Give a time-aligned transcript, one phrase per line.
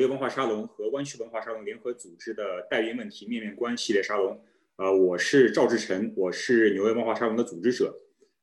[0.00, 4.42] 纽约文化沙龙和湾区文化沙龙联合组织的代孕问题面面观系列沙龙。
[4.76, 7.94] 呃，我是赵志成，我是纽约文化沙龙的组织者。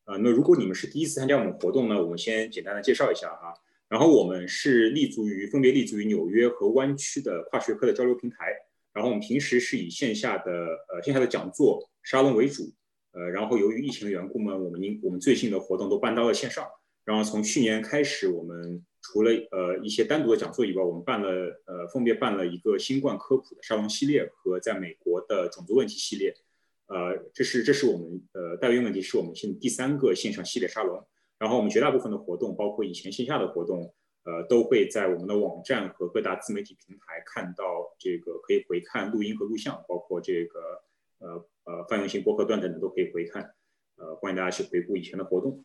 [0.06, 3.56] 呃，那如果你们是第一次参加我们活动呢，我们先简单的介绍一下哈。
[3.90, 8.54] 然后我们是立足于分别立足于纽约和湾区的跨学科的交流平台。
[8.94, 12.72] 然后我们平时是以线下的呃线下的讲座沙龙为主。
[13.14, 16.68] 呃，然后由于疫情的缘故呢，我们因我们最近的活动都搬到了线上。
[17.04, 26.34] 然后从去年开始，我们除了呃一些单独的讲座以外，我们办了呃分别办了一个新冠科普的沙龙系列和在美国的种族问题系列，
[26.88, 31.06] 呃，这是这是我们呃代孕问题是我们现第三个线上系列沙龙。
[31.40, 33.94] 然后我们绝大部分的活动，包括以前线下的活动，
[34.24, 37.64] 呃，都会在我们的网站和各大自媒体平台看到
[38.00, 40.60] 这个可以回看录音和录像，包括这个
[41.20, 43.54] 呃呃泛用性播客段等等都可以回看，
[43.98, 45.64] 呃，欢迎大家去回顾以前的活动。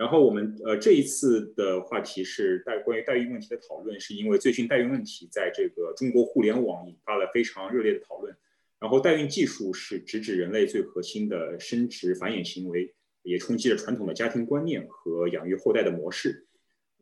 [0.00, 8.34] 然后我们呃这一次的话题是代关于代孕问题的讨论，是因为最近代孕问题在这个中国互联网引发了非常热烈的讨论。
[8.78, 16.46] 然后代孕技术是直指人类最核心的生殖繁衍行为，也冲击了传统的家庭观念和养育后代的模式。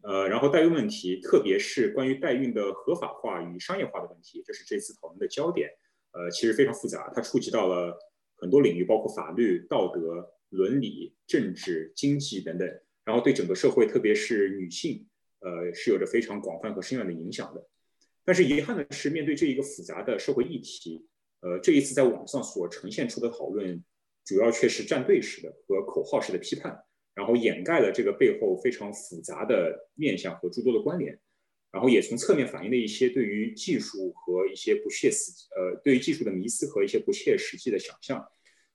[0.03, 5.71] 呃，然后代孕问题，特别是关于代孕的合法化与商业化的问题，这是这次讨论的焦点。
[6.11, 7.97] 呃，其实非常复杂，它触及到了
[8.35, 12.69] 很多领域，包括法律、道德、伦理、政治、经济等等。
[13.09, 15.07] 然后对整个社会，特别是女性，
[15.41, 17.67] 呃，是有着非常广泛和深远的影响的。
[18.23, 21.07] 但是遗憾的是，面对这一个复杂的社会议题，
[21.41, 23.83] 呃，这一次在网上所呈现出的讨论，
[24.27, 26.79] 主要却是站队式的和口号式的批判，
[27.15, 31.19] 然后掩盖了这个背后非常复杂的面向和诸多的关联，
[31.73, 38.23] 然后也从侧面反映了一些对于技术和一些不切实，呃，对于技术的迷思和一些不切实际的想象。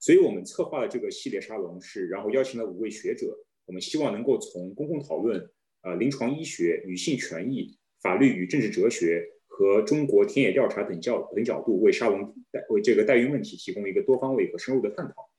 [0.00, 3.38] 所以我们策划了这个系列沙龙，是然后邀请了五位学者。
[3.66, 5.50] 我们希望能够从公共讨论、
[5.82, 15.30] 呃临床医学、女性权益、法律与政治哲学和中国田野调查等角等角度，为沙龙代为这个代孕问题提供一个多方位和深入的探讨。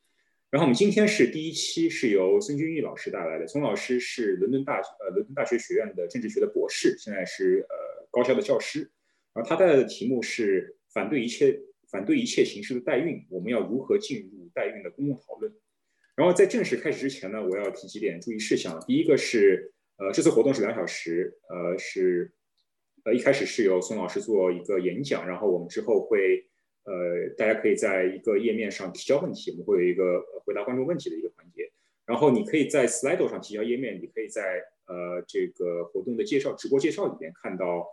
[0.51, 3.45] 然后我们今天是第一期，是由孙军玉老师带来的。
[3.45, 8.89] 孙老师是伦敦大呃伦敦大学学院的政治学的博士，现在是呃高校的教师。
[9.33, 11.59] 然后他带来的题目是反对一切
[11.91, 15.51] 反对一切形式的代孕，我们要如何进入代孕的公共讨论？
[16.15, 18.79] 然后在正式开始之前呢，我要提几点注意事项。
[18.87, 22.31] 第一个是，呃，这次活动是两小时，呃，是，
[23.03, 26.45] 呃，一开始是由孙老师做一个演讲，然后我们之后会，
[26.83, 31.69] 呃，大家可以在一个页面上提交问题，我们会有一个回答观众问题的一个环节。
[32.05, 37.85] 然后你可以在 Slido 上提交页面，你可以在呃这个活动的介绍直播介绍里面看到。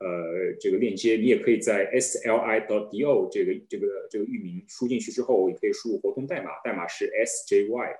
[0.00, 7.94] 呃，这个链接你也可以在 sli.do 这个这个这个域名输进去之后，你可以输入活动代码，代码是 sjy，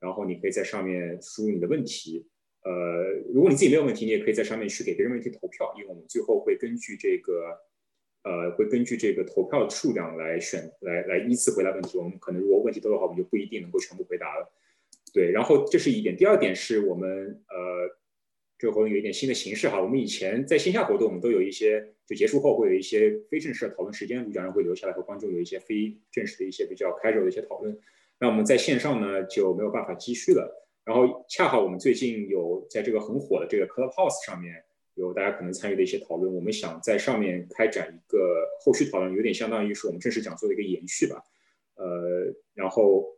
[0.00, 2.26] 然后你可以在上面输入你的问题。
[2.64, 2.72] 呃，
[3.32, 7.56] 如果你自己没有问题，你也可以在上面去给别人问题投票，因为我们最后会根据这个
[8.24, 11.96] 呃会根据这个投票的数量来选来来依次回答问题。
[11.96, 14.52] 我们可能如果问题多的话，我们就不一定能够全部回答了。
[15.14, 17.96] 对，然后这是一点，第二点是我们呃。
[18.58, 27.78] 这个活动有一点新的形式哈，我们以前在线下活动，我们都有一些就结束后会有一些非正式的讨论时间，主讲人会留下来和观众有一些非正式的一些比较 casual 的一些讨论。
[28.18, 30.66] 那我们在线上呢就没有办法继续了。
[30.84, 34.54] 然后恰好我们最近有在这个很火的这个 Clubhouse 上面
[34.94, 41.22] 有大家可能参与的一些讨论，我们想在上面开展一个后续讨论，有点相当于是我们正式讲座的一个延续吧。
[41.74, 43.15] 呃，然后。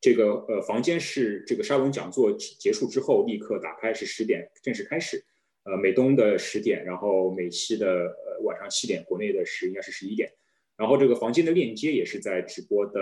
[0.00, 5.24] 这个呃房间是这个沙龙讲座结束之后立刻打开，是十点正式开始，
[5.64, 10.30] 呃美东的十点，然后美西的呃晚上七点，国内的是应该是十一点，
[10.76, 13.00] 然后这个房间的链接也是在直播的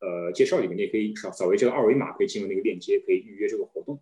[0.00, 3.98] 呃介绍里面，你也可以扫扫为这个二维码，可以进入那个链接，可以预约这个活动，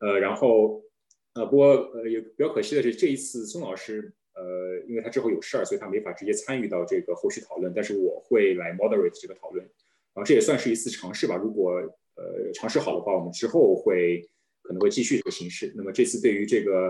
[0.00, 0.84] 呃然后
[1.32, 9.66] 呃不过呃也比较可惜的是这一次孙老师呃因为他之后有事儿，所以他没法直接参与到这个后续讨论，但是我会来 moderate 这个讨论。
[10.12, 11.36] 然后这也算是一次尝试吧。
[11.36, 11.70] 如果
[12.16, 14.28] 呃尝试好的话，我们之后会
[14.60, 15.72] 可能会继续这个形式。
[15.76, 16.88] 那么这次对于这个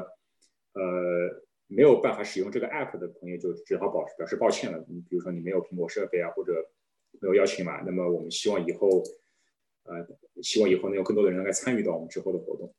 [0.72, 0.82] 呃
[1.66, 4.82] 没有办法使用这个 app 的朋友，就只好表表示抱歉了。
[4.88, 6.52] 你比如说你没有苹果设备啊，或者
[7.20, 8.88] 没有邀请码，那么我们希望以后
[9.84, 10.06] 呃
[10.42, 12.74] 希望以后能有更多的人来参与到我们之后的活动。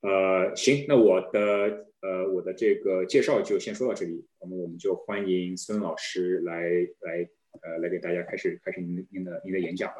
[0.00, 4.26] 呃，行，那我的呃我的这个介绍就先说到这里。
[4.40, 6.62] 那么我们就欢迎孙老师来
[7.00, 7.28] 来。
[7.62, 9.96] 呃，来给大家开始开始您的您的您的演讲吧，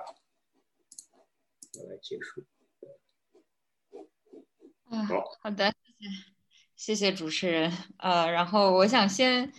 [1.79, 2.45] 我来结束。
[4.91, 5.73] 啊，好好的，
[6.77, 7.73] 谢谢谢谢主持人。
[7.99, 9.53] 呃，然后我想先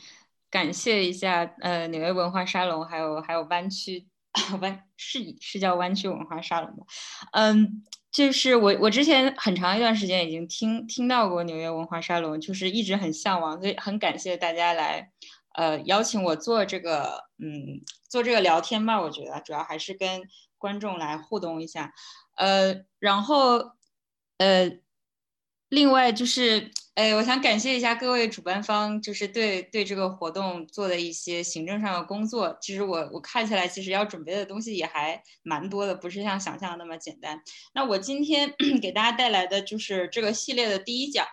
[0.49, 4.07] 感谢一下呃纽约文化沙龙，还有还有湾区
[4.61, 6.85] 湾是是叫湾区文化沙龙吗？
[7.33, 7.83] 嗯。
[8.09, 15.11] 就是我我之前很长一段时间已经听听到过纽约文化沙龙，就是一直很向往，所以很感谢大家来，
[15.57, 19.01] 呃，邀请我做这个，嗯，做这个聊天吧。
[19.01, 20.21] 我觉得主要还是跟
[20.57, 21.93] 观众来互动一下，
[22.35, 23.71] 呃，然后，
[24.37, 24.79] 呃。
[25.69, 32.57] 另外就是，哎，我想感谢一下各位主办方，就是对对这个活动做的一些行政上的工作。
[32.61, 37.41] 其实我我看起来，其实要准备的东西也还蛮多的，不是像想象的那么简单。
[37.73, 41.27] 那我今天 给大家带来的就是这个系列的第一讲，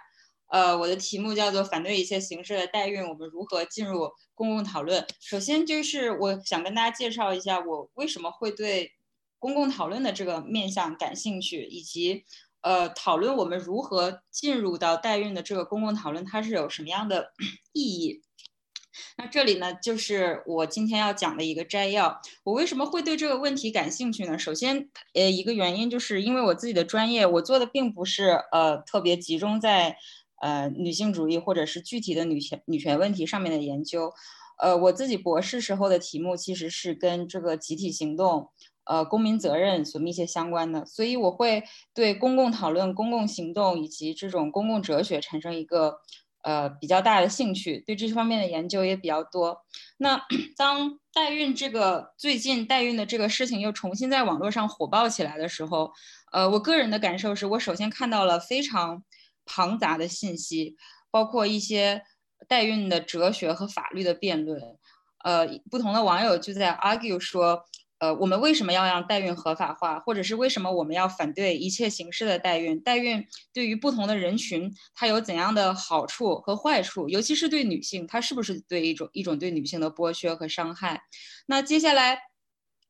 [0.55, 5.05] 呃，我的题目叫做“反对一切形式的代孕，我们如何进入公共讨论”。
[5.19, 8.93] 首先就是我想跟大家介绍一下，我为什么会对
[9.41, 12.25] 公共讨论的这个面向感兴趣，以及。
[12.61, 17.33] 呃，讨论我们如何进入到代孕的这个公共讨论，它是有什么样的
[17.75, 18.23] 意义？
[19.19, 22.23] 那这里呢，就是我今天要讲的一个摘要。
[22.43, 24.39] 我为什么会对这个问题感兴趣呢？
[24.39, 29.99] 首先，呃，一个原因就是因为我自己的专业，我做的并不是呃特别集中在
[30.41, 34.13] 呃女性主义或者是具体的女权女权问题上面的研究。
[34.63, 38.51] 呃，我自己博士时候的题目其实是跟这个集体行动。
[38.87, 41.63] 呃，公民责任所密切相关的，所以我会
[41.95, 45.97] 对公共讨论、公共行动以及这种公共哲学产生一个
[46.43, 49.63] 呃比较大的兴趣，对这方面的研究也比较多。
[49.97, 50.21] 那
[50.59, 55.91] 当代孕这个最近代孕的这个事情又重新在网络上火爆起来的时候，
[56.31, 59.03] 呃，我个人的感受是我首先看到了非常
[59.45, 60.77] 庞杂的信息，
[61.11, 62.03] 包括一些
[62.49, 64.61] 代孕的哲学和法律的辩论，
[65.25, 67.65] 呃，不同的网友就在 argue 说。
[67.99, 72.79] 呃，我们为什么要让代孕合法化，或者是为什么我们要反对一切形式的代孕？
[72.81, 77.09] 代孕对于不同的人群，它有怎样的好处和坏处？
[77.09, 81.01] 尤其是对女性，它是不是对一种一种对女性的剥削和伤害？
[81.47, 82.19] 那接下来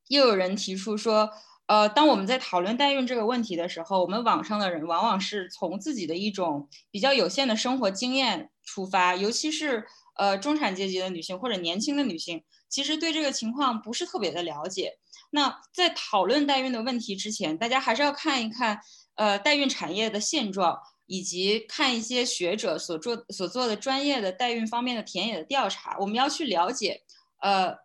[0.08, 1.30] 又有人提出说，
[1.66, 9.86] 呃，当我们在讨论代孕这个问题的时候，我们网上的人往往是从自己的一种比较有限的生活经验出发，尤其是
[10.18, 14.92] 呃中产阶级的女性或者年轻的女性，其实对这个情况不是特别的了解。
[15.30, 18.78] 那在讨论代孕的问题之前，大家还是要看一看，
[19.14, 25.96] 呃，代孕产业的现状，以及看一些学者所做所做的专业的代孕方面的田野的调查。
[25.98, 27.00] 我们要去了解，
[27.40, 27.83] 呃。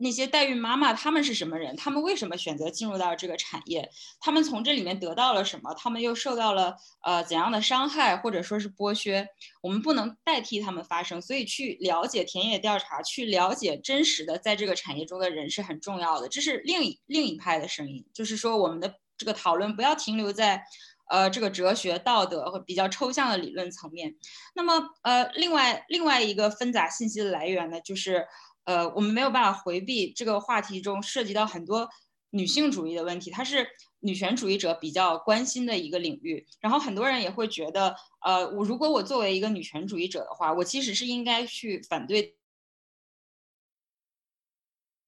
[0.00, 1.74] 那些代孕妈妈她们是什么人？
[1.76, 3.90] 她们为什么选择进入到这个产业？
[4.20, 5.74] 她们从这里面得到了什么？
[5.74, 9.26] 她们又受到了呃怎样的伤害或者说是剥削？
[9.60, 16.28] 我们不能代替他们发声，所以去了解田野调查，去了解真实的在这个产业中的人是很重要的。
[16.28, 20.62] 这是另一另一派的声音，就是说我们的这个讨论不要停留在
[21.10, 24.14] 呃这个哲学、道德和比较抽象的理论层面。
[24.54, 28.24] 那么呃另外另外一个纷杂信息的来源呢，就是。
[28.68, 31.88] 呃，我们没有办法回避这个话题中涉及到很多
[32.28, 33.66] 女性主义的问题，它是
[34.00, 36.46] 女权主义者比较关心的一个领域。
[36.60, 42.36] 然后很多人也会觉得，呃，我如果我作为一个女权主义者的话，我其实是应该去反对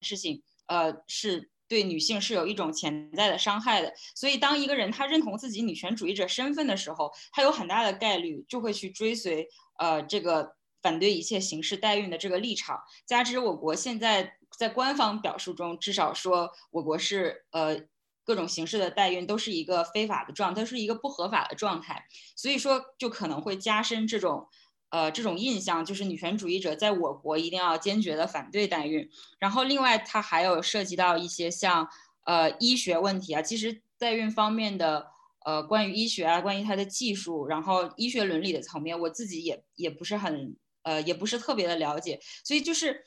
[0.01, 3.93] 事情，呃，是对女性是有一种潜在的伤害的。
[4.15, 9.47] 所以，当一个人他认同自己女权主义者身份的时候，他有很大的概率就会去追随，
[9.77, 10.55] 呃，这个。
[10.81, 17.79] 反对一切形式代孕的这个立场，加之我国现在在官方表述中，至少说我国是呃
[18.23, 22.05] 各种形式的代孕都是一个非法的状，它是一个不合法的状态，
[22.35, 24.47] 所以说就可能会加深这种
[24.89, 29.09] 呃这种印象，就是女权主义者在我国一定要坚决的反对代孕。
[29.39, 31.87] 然后另外它还有涉及到一些像
[32.25, 35.11] 呃医学问题啊，其实代孕方面的。
[35.43, 40.55] 呃，关于医学啊，关于它的技术，然后医学伦理的层面，我自己也也不是很。
[40.83, 43.03] 呃，也不是特别的了解，所以就是，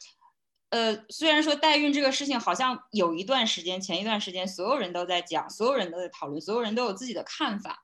[0.70, 7.82] 呃，虽然说代孕这个事情好像有一段时间，前一段时间所有人都在讲，所有人都在讨论，所有人都有自己的看法，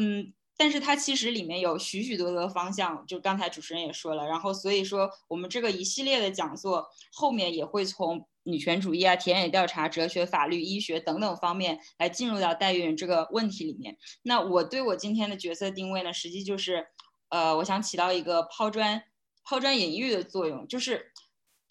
[0.00, 13.98] 嗯，但是它其实里面有许许多多的方向，就刚才主持人也说了，然后所以说我们这个一系列的讲座后面也会从女权主义啊、田野调查、哲学、法律、医学等等方面来进入到代孕这个问题里面。
[14.22, 16.86] 那我对我今天的角色定位呢，实际就是，
[17.28, 19.02] 呃，我想起到一个抛砖。
[19.48, 21.10] 抛砖引玉的作用，就是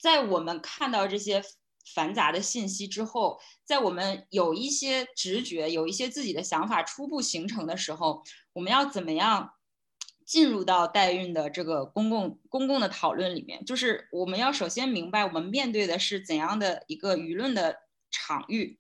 [0.02, 1.44] 在我们看到这些
[1.94, 9.54] 繁杂的信息之后，在我们有一些直觉、有一些自己的想法初步形成的时候，我们要怎么样
[10.26, 13.64] 进入到代孕的这个公共公共的讨论里面？
[13.64, 17.78] 就是我们要首先明白，我们面对的是怎样的一个舆论的
[18.10, 18.80] 场域。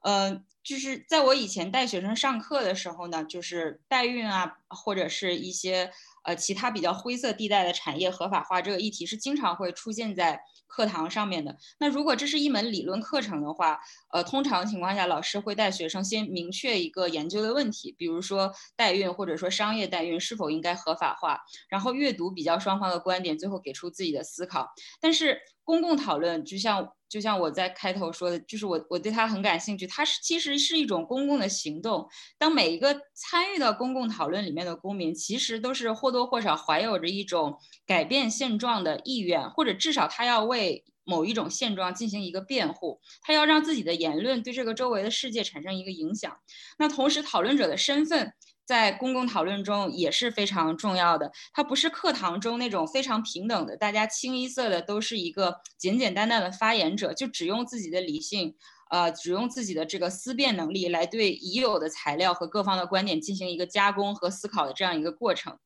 [0.00, 5.92] 嗯，就是在我以前带学生上课的时候呢，就是代孕啊，或者是一些。
[6.24, 11.56] 呃其他比较灰色地带的产业合法化这个议题是经常会出现在课堂上面的。
[11.78, 13.78] 那如果这是一门理论课程的话，
[14.12, 21.38] 呃，通常情况下老师会带学生先明确一个研究的问题，比如说代孕或者说商业代孕是否应该合法化，
[21.68, 24.66] 然后阅读比较双方的观点，最后给出自己的思考。
[25.00, 26.88] 但是公共讨论就像。
[27.12, 29.86] 就像我在开头说的，就是我我对它很感兴趣。
[29.86, 32.08] 它是其实是一种公共的行动。
[32.38, 46.34] 当每一个参与到公共讨论里面的公民，其实都是或多或少怀有着一种改变现状的意愿，或者至少他要为某一种现状进行一个辩护，他要让自己的言论对这个周围的世界产生一个影响。
[46.78, 48.32] 那同时，讨论者的身份。
[48.64, 51.32] 在公共讨论中也是非常重要的。
[51.52, 58.54] 它不是课堂中那种非常平等的，大家清一色的都是一个简简单单的发言者，就只用自己的理性，
[58.90, 65.58] 呃，只用自己的这个思辨能力来对已有的材料和各方的观点进行一个加工和思考的这样一个过程。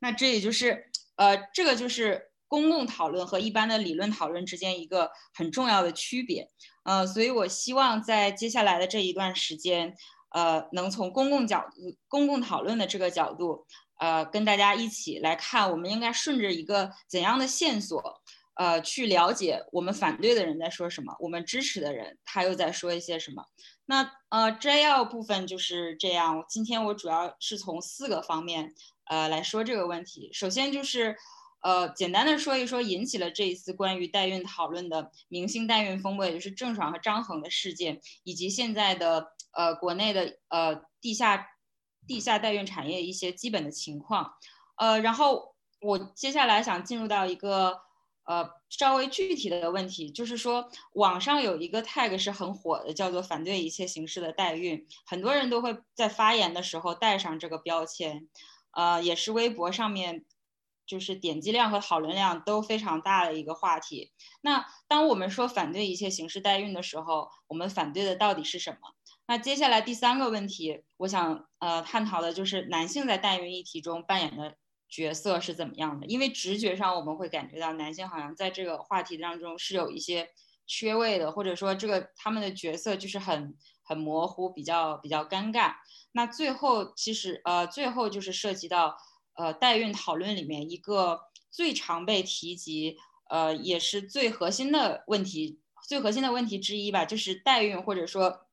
[0.00, 6.50] 那这也就是，呃，这个就是公共讨论和一般的理论讨论之间一个很重要的区别。
[6.84, 9.96] 呃，所以我希望在接下来的这一段时间。
[10.30, 13.64] 呃，能从公共角度、公共讨论的这个角度，
[13.98, 18.20] 呃，跟大家一起来看，我们应该顺着一个怎样的线索，
[18.54, 23.42] 呃，去了解我们反对的人在说什么，我们支持的人他又在说一些什么。
[23.86, 26.44] 那呃，摘要部分就是这样。
[26.46, 28.74] 今天我主要是从四个方面，
[29.06, 30.28] 呃，来说这个问题。
[30.34, 31.16] 首先就是，
[31.62, 39.32] 呃，简单的说一说引起了这一次关于代孕讨论的明星代孕风波，也就是郑爽和张恒的事件，以及现在的。
[39.52, 41.48] 呃，国内的呃地下
[42.06, 44.32] 地下代孕产业一些基本的情况，
[44.76, 47.80] 呃，然后我接下来想进入到一个
[48.24, 58.28] 呃稍微具体的问题，就是说网上有一个 tag 是很火的，叫做反对一切形式的代孕，很多人都会在发言的时候带上这个标签，
[58.72, 60.24] 呃，也是微博上面
[60.86, 64.12] 就是点击量和讨论量都非常大的一个话题。
[64.40, 68.94] 那当我们说反对一切形式代孕的时候，我们反对的到底是什么？
[69.30, 74.56] 那接下来第三个问题，我想呃探讨的就是男性在代孕议题中扮演的
[74.88, 76.06] 角色是怎么样的？
[76.06, 80.30] 因为直觉上我们会感觉到男性好像在这个话题当中是有一些
[80.66, 85.74] 缺位的，或者说这个他们的角色就是很很模糊，比较比较尴尬。
[86.12, 88.96] 那最后其实呃最后就是涉及到
[89.36, 91.20] 呃代孕讨论里面一个
[91.50, 92.96] 最常被提及
[93.28, 98.47] 呃也是最核心的问题，最核心的问题之一吧，就是代孕或者说。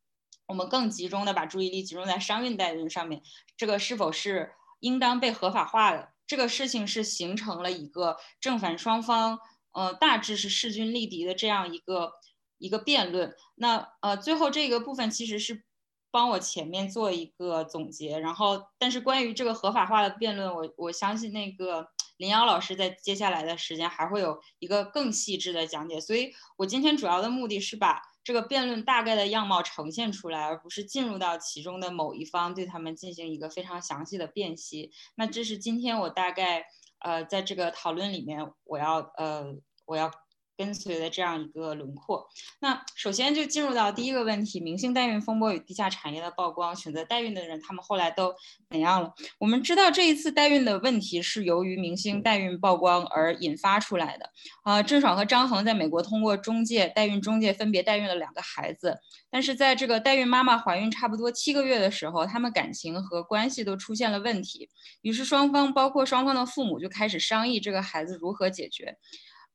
[0.48, 3.22] 我们更集中的把注意力集中在商运代孕上面，
[3.58, 6.10] 这个是否是应当被合法化的？
[6.28, 9.40] 这个事情是形成了一个正反双方，
[9.74, 12.14] 呃，大致是势均力敌的这样一个
[12.58, 13.36] 一个辩论。
[13.56, 15.64] 那呃，最后这个部分其实是
[16.12, 28.02] 帮我前面做一个总结，然后但是关于这个合法化的辩论，我我相信那个林瑶老师在接下来的时间还会有一个更细致的讲解，所以我今天主要的目的是把。
[28.26, 34.92] 这个辩论大概的样貌呈现出来，而不是进入到其中的某一方，对他们进行一个非常详细的辨析。
[35.16, 36.66] 那这是今天我大概
[37.00, 39.56] 呃在这个讨论里面，我要呃
[39.86, 40.12] 我要。
[40.58, 42.28] 跟随的这样一个轮廓，
[42.60, 48.34] 那首先就进入到第一个问题：明星代孕风波与地下产业的曝光，选择代孕的人他们后来都
[48.70, 49.14] 怎样了？
[49.40, 54.30] 我们知道这一次代孕的问题是由于明星代孕曝光而引发出来的。
[54.64, 58.98] 啊，郑爽和张恒在美国通过中介代孕中介分别代孕了两个孩子，
[59.30, 64.70] 但是在这个代孕妈妈怀孕差不多七个月的时候，他们感情和关系都出现了问题，
[65.02, 68.98] 于是双方包括双方的父母就开始商议这个孩子如何解决。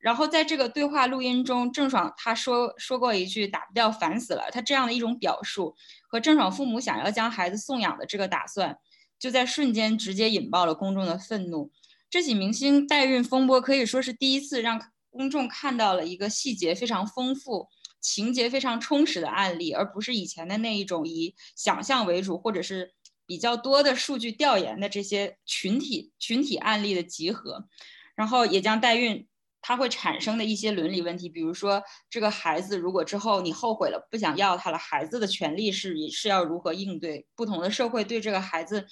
[0.00, 4.44] 然后在这个对话录音中，郑爽她说说过一句“打不掉，烦死了”。
[4.50, 5.76] 她这样的一种表述，
[6.08, 8.78] 和郑爽父母想要将孩子送养的这个打算，
[9.18, 11.70] 就在瞬间直接引爆了公众的愤怒。
[12.08, 14.80] 这起明星代孕风波可以说是第一次让
[15.10, 17.68] 公众看到了一个细节非常丰富、
[18.00, 22.94] 情节非常充实的案例，而不是以前的那一种以想象为主，或者是
[23.26, 27.68] 比较多的数据调研的这些群体群体案例的集合。
[28.16, 29.26] 然后也将代孕。
[29.62, 37.26] 它会产生的一些伦理问题，比如说这个孩子如果之后你后悔了，不想要他了，孩子的权利是是要如何应对？
[37.34, 38.86] 不同的社会对这个孩子，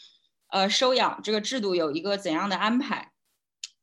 [0.49, 3.13] 呃，收养这个制度有一个怎样的安排？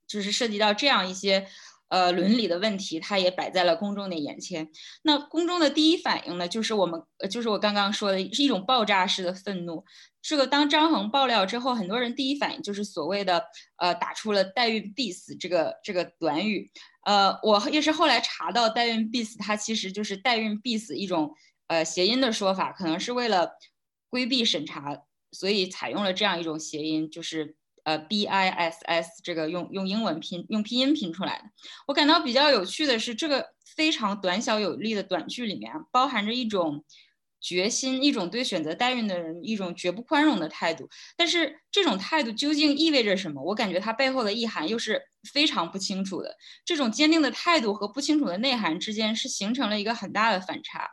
[0.08, 1.48] 就是涉及到这样一些。
[1.88, 4.70] 呃，伦理的问题，它也摆在了公众的眼前。
[5.04, 9.84] 那公众的第一反应呢，就是我们，就是我刚刚说的，是一种爆炸式的愤怒。
[10.22, 13.44] 这个当张恒爆料之后，很多人第一反应就是所谓的，
[13.78, 16.72] 呃，打出了“代孕必死”这个这个短语。
[17.06, 21.36] 呃，我也是后来查到“代孕必死”，它其实就是“代孕必死”一种
[21.68, 23.52] 呃谐音的说法，可能是为了
[24.10, 31.46] 规避审查，所以采用了这样一种谐音，就是呃，B I S S 这个用用英文拼用拼音拼出来的。
[31.88, 36.84] 我感到比较有趣的是，这个非常短小有力的短句里面包含着一种
[37.40, 40.90] 决心，一种对选择代孕的人一种绝不宽容的态度。
[41.16, 43.44] 但是这种态度究竟意味着什么？
[43.44, 45.00] 我感觉它背后的意涵又是
[45.32, 46.36] 非常不清楚的。
[46.66, 50.90] 这种坚定的态度和不清楚的内涵之间是形成了一个很大的反差。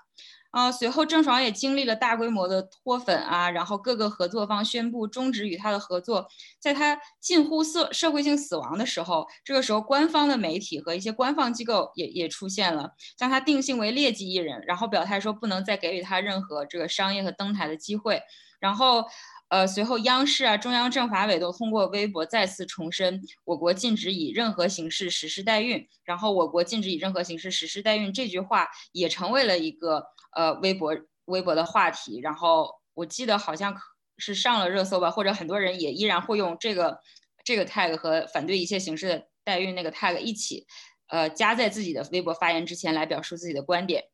[0.52, 6.28] 啊，随后郑爽也经历了大规模的脱粉啊，然后各个合作方宣布终止与他的合作，
[6.60, 18.22] 在他近乎社社会性死亡的时候，这个时候官方的媒体和一些官方机构也也出现了，将他定性为劣迹艺人，然后表态说不能再给予他任何这个商业和登台的机会，
[18.60, 19.04] 然后。
[19.52, 25.86] 呃，随后央视啊、中央政法委都通过微博再次重申，我国禁止以任何形式实施代孕。
[26.04, 30.96] 然后，我国禁止以任何形式实施代孕这句话也成为了一个呃微博
[31.26, 32.20] 微博的话题。
[32.20, 33.76] 然后，我记得好像
[34.18, 37.00] 是上了热搜吧，或者很多人也依然会用这个
[37.44, 40.66] 这个 tag 和反对一切形式的代孕那个 tag 一起，
[41.08, 44.04] 呃，加在自己的微博发言之前来表述自己的观点。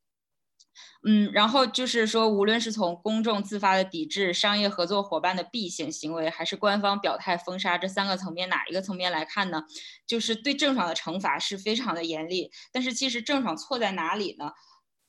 [1.06, 9.62] 嗯，然后就是说，无论是从公众自发的抵制、商业合作伙伴的避险行为，还是官方表态封杀这三个层面，哪一个层面来看呢？
[10.06, 12.50] 就是对郑爽的惩罚是非常的严厉。
[12.72, 14.52] 但是其实郑爽错在哪里呢？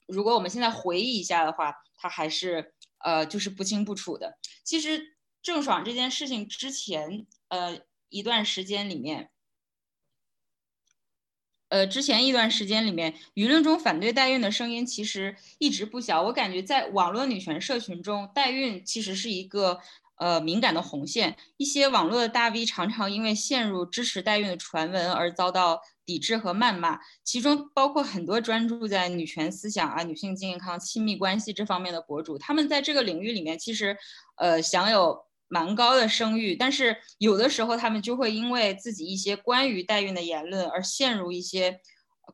[0.09, 4.37] 如果我们现在回忆一下的话，他还是呃，就是不清不楚的。
[4.63, 9.29] 其实郑爽这件事情之前呃一段时间里面。
[11.69, 16.23] 呃，之前一段时间里面，舆论中反对代孕的声音其实一直不小。
[16.23, 19.79] 我感觉在网络女权社群中，代孕其实是一个
[20.19, 21.35] 呃敏感的红线。
[21.57, 32.37] 一些网络的大 V 常常因为陷入支持代孕的传闻而遭到抵制和谩骂，其中包括很多专注在女权思想啊、女性健康、亲密关系这方面的博主。
[32.37, 33.97] 他们在这个领域里面，其实
[34.35, 35.27] 呃享有。
[35.51, 41.79] 蛮高的声誉，但是有的时候他们就会因为自己一些关于代孕的言论而陷入一些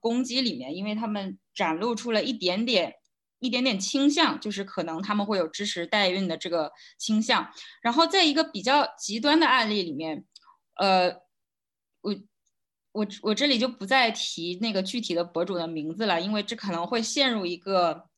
[0.01, 2.95] 攻击里面，因为他们展露出了一点点、
[3.39, 7.51] 一点点倾向，就是可能他们会有支持代孕的这个倾向。
[7.81, 10.25] 然后在一个比较极端的案例里面，
[10.75, 11.09] 呃，
[12.01, 12.15] 我
[12.91, 18.09] 我我这里就不再提那个具体的博主的名字了，因为这可能会陷入一个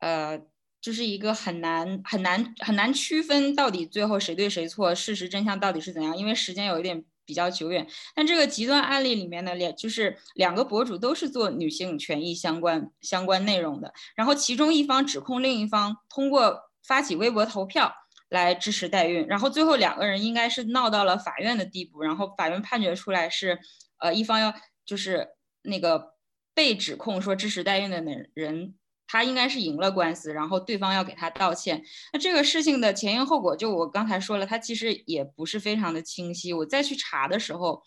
[0.00, 0.40] 呃。
[0.82, 6.18] 就是一个很难很难很难区分到底最后谁对谁错，事实真相到底是怎样？
[6.18, 7.86] 因为时间有一点比较久远。
[8.14, 17.92] 但这个极端案例里面呢，两就是两个博主都是做女性权益相关相关内容的，然后其中一方指控另一方通过发起微博投票
[18.28, 23.58] 来支持代孕，然后最后两个人应该是闹到了法院的地步，然后法院判决出来是，
[23.98, 24.54] 呃，一方要
[24.84, 25.28] 就是
[25.62, 26.14] 那个
[26.54, 28.02] 被指控说支持代孕的
[28.34, 28.74] 人。
[29.12, 31.82] 他应该是赢了官司，然后对方要给他道歉。
[32.14, 36.50] 那这个事情的前因后果，就我刚才说了，他其实也不是非常的清晰。
[36.54, 37.82] 我再去查的时候，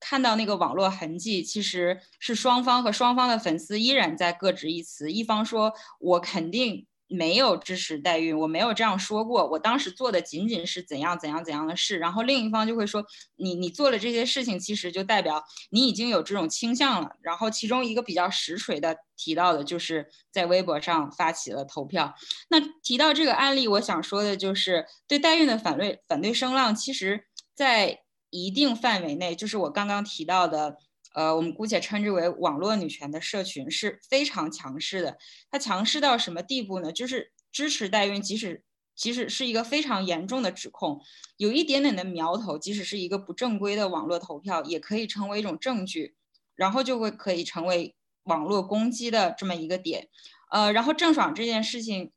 [0.00, 5.12] 看到那个网络痕迹，其实是双方和双方的粉丝依然在各执一词。
[5.12, 9.46] 一方说：“我肯定。”没有支持代孕，我没有这样说过。
[9.48, 11.98] 我当时做的仅仅是怎样怎样怎样的事。
[11.98, 13.04] 然后另一方就会说，
[13.36, 17.10] 你你做了这些事情，其实就代表你已经有这种倾向了。
[17.20, 22.14] 然后其中一个比较实锤的提到的就是在微博上发起了投票。
[22.48, 30.78] 那提到这个案例，我想说的就是对代孕的反对反对声浪，其实在一定范围内，就是我刚刚提到的。
[31.16, 35.16] 呃，我们姑且称之为网络女权的社群是非常强势的。
[35.50, 36.92] 它强势到什么地步呢？
[36.92, 38.62] 就是支持代孕，即使
[38.94, 41.00] 即使是一个非常严重的指控，
[41.38, 46.14] 有一点点的苗头，即使是一个不正规的网络投票，也可以成为一种证据，
[46.54, 50.10] 然后就会可以成为网络攻击的这么一个点。
[50.50, 52.12] 呃，然后郑爽这件事情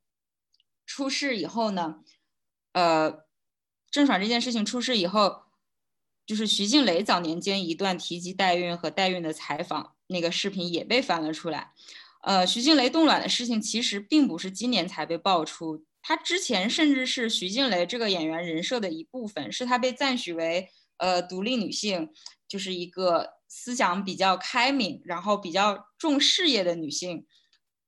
[0.85, 1.99] 出事以后呢，
[2.73, 3.19] 呃，
[3.89, 5.43] 郑爽这件事情出事以后。
[6.29, 11.71] 就是徐静蕾早年间一段提及代孕和代孕的采访，那个视频也被翻了出来。
[12.21, 22.09] 呃，徐静蕾冻卵的事情其实并不是今年才被爆出，她之前甚至是徐静蕾这个演员人设的一部分，是她被赞许为呃独立女性，
[22.47, 27.25] 就是一个思想比较开明，然后比较重事业的女性。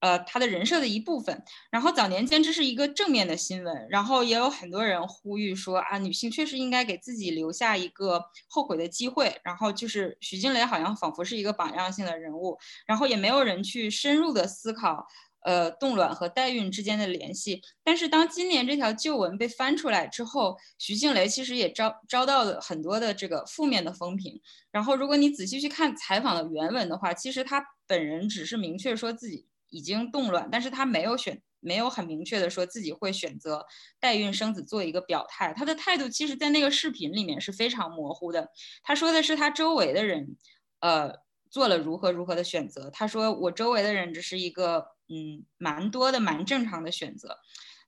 [0.02, 1.44] 呃，他的人设的一部分。
[1.72, 9.40] 然后早年间这是一个正面的新闻，然后也有很多人呼吁说啊，女性确实应该给自己留下一个后悔的机会。
[9.44, 15.06] 然后就是徐静蕾好像仿佛是一个榜样性的人物，然后也没有人去深入的思考，
[15.44, 17.62] 呃，冻卵和代孕之间的联系。
[17.84, 24.42] 但是当今年这条旧闻被翻出来之后，徐静蕾其实也遭遭到了很多的这个负面的风评。
[24.72, 29.46] 然后如果你仔细去看采访的原文的话，其实她本人只是明确说自己。
[29.72, 33.66] 已经冻卵，但是他没有选没有很明确的说自己会选择
[34.00, 35.54] 代孕生子做一个表态。
[35.54, 38.50] 他的态度其实，在那个视频里面是非常模糊的。
[38.84, 40.38] 他说的是他周围的人，
[40.82, 41.14] 呃，
[41.50, 42.90] 做了如何如何的选择。
[42.92, 47.38] 他说我周围的人只是一个，嗯，蛮多的蛮正常的选择。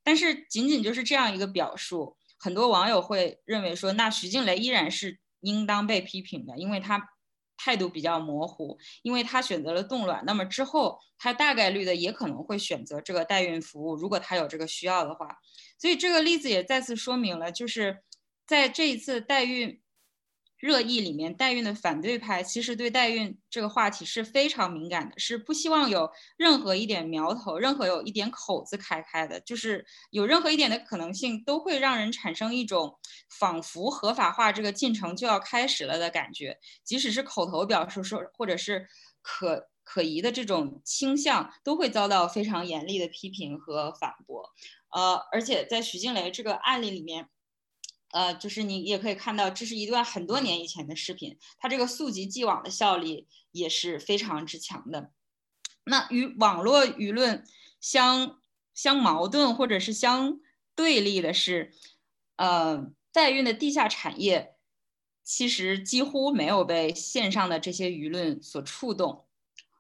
[0.04, 7.10] 但是仅仅就是这样一个表述，很多网友会认为说，那徐静蕾依然是应当被批评的，因为他。
[7.58, 15.28] 态度比较模糊，因为他选择了冻卵，那么之后他大概率的也可能会选择这个代孕服务，如果他有这个需要的话。
[15.78, 18.04] 所以这个例子也再次说明了，就是
[18.48, 19.83] 在这一次代孕。
[20.64, 32.98] 热议里面，代孕的反对派其实对代孕这个话题是非常敏感的，是不希望有任何一点苗头、任何有一点口子开开的，就是有任何一点的可能性，都会让人产生一种
[33.38, 36.58] 仿佛合法化这个进程就要开始了的感觉。
[36.86, 38.88] 即使是口头表示说，或者是
[39.22, 44.50] 可可疑的这种倾向，都会遭到非常严厉的批评和反驳。
[44.96, 47.28] 呃，而且在徐静蕾这个案例里面。
[48.14, 55.12] 呃，就是你也可以看到，这是一段很多年以前的视频，它这个溯及既往的效力也是非常之强的。
[55.86, 57.44] 那与网络舆论
[57.82, 58.40] 相
[58.74, 60.40] 相矛盾或者是相
[60.76, 61.74] 对立的是，
[62.36, 64.56] 呃，代孕的地下产业
[65.24, 69.26] 其实几乎没有被线上的这些舆论所触动。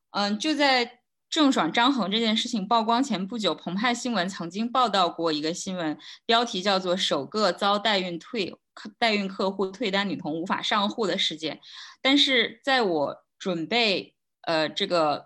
[0.09, 1.02] 嗯，就在。
[1.33, 8.55] 郑爽、张恒这件事情曝光前不久，澎湃新闻曾经报道过一个新闻，标题叫做“首个遭代孕退
[8.99, 11.59] 代孕客户退单女童无法上户的事件”。
[12.03, 15.25] 但是在我准备呃这个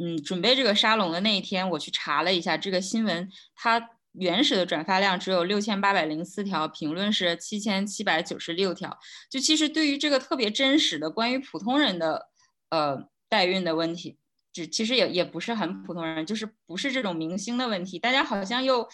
[0.00, 8.96] 嗯准备这个沙龙的那一天，我去查了一下这个新闻，它原始的转发量只有六千八百零四条，评论是七千七百九十六条。
[9.28, 12.28] 就其实对于这个特别真实的关于普通人的
[12.70, 14.20] 呃代孕的问题。
[14.52, 18.86] 只其实也也不是很普通人，就是不是这种明星的问题，大家好像又，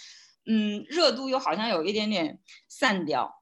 [0.47, 3.35] 嗯，热度又好像有一点点散掉。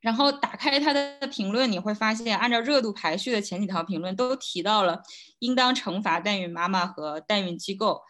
[0.00, 5.02] 然后打开他的评论，你会发现，按照热度排序的前几条评论都提到了
[5.40, 8.02] 应当惩罚代孕妈妈和代孕机构。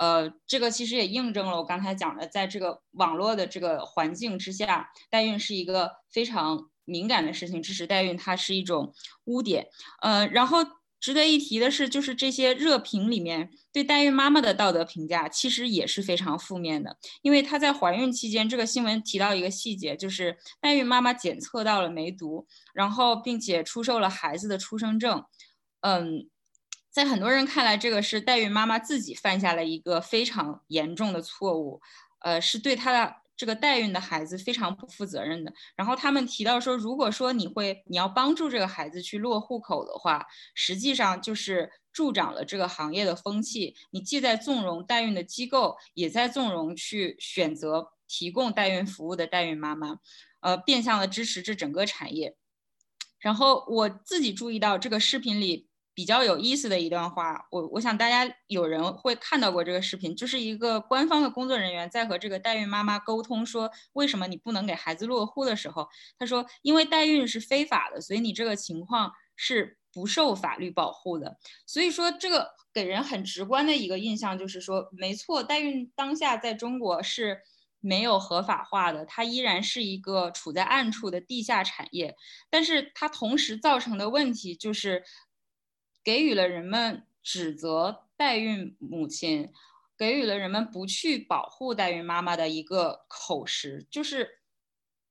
[0.00, 8.92] 呃，这个其实也印证了我刚才讲的，在这个网络的这个环境之下，代孕是一个非常敏感的事情，支持代孕它是一种
[9.24, 9.68] 污点。
[10.00, 10.64] 呃，然后。
[11.04, 16.96] 值得一提的是，就是这些热评里面对代孕妈妈的道德评价其实也是非常负面的。
[17.20, 25.22] 因为她在怀孕期间，这个新闻提到一个细节，就是代孕妈妈检测到了梅毒，然后并且出售了孩子的出生证。
[25.82, 26.30] 嗯，
[26.90, 31.82] 在很多人看来，这个是代孕妈妈自己犯下了一个非常严重的错误，
[32.20, 33.23] 呃，是对她的。
[33.36, 35.52] 这个代孕的孩子非常不负责任的。
[35.76, 43.74] 然后他们提到说，如果说你会你要帮助这个孩子去落户口的话，实际上就是助长了这个行业的风气。
[43.90, 49.98] 你既在纵容代孕的机构，也在纵容去选择提供代孕服务的代孕妈妈，
[50.40, 52.36] 呃，变相的支持这整个产业。
[53.18, 55.68] 然后我自己注意到这个视频里。
[55.94, 71.38] 比较有意思的一段话，我我想大家有人会看到过这个视频，就是一个官方的工作人员在和这个代孕妈妈沟通，说为什么你不能给孩子落户的时候，他说因为代孕是非法的，所以你这个情况是不受法律保护的。
[71.64, 77.38] 所以说这个给人很直观的一个印象就是说，没错，代孕当下在中国是
[77.78, 82.16] 没有合法化的，它依然是一个处在暗处的地下产业，
[82.50, 85.04] 但是它同时造成的问题就是。
[86.04, 89.50] 给予了人们指责代孕母亲，
[89.96, 94.40] 给予了人们不去保护代孕妈妈的一个口实，就是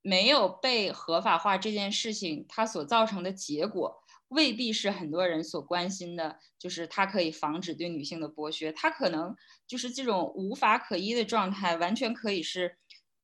[0.02, 12.78] 没有被合法化这件事情，它所造成的结果未必是很多人所关心的，就是它可以防止对女性的剥削，它可能就是这种无法可依的状态，完全可以是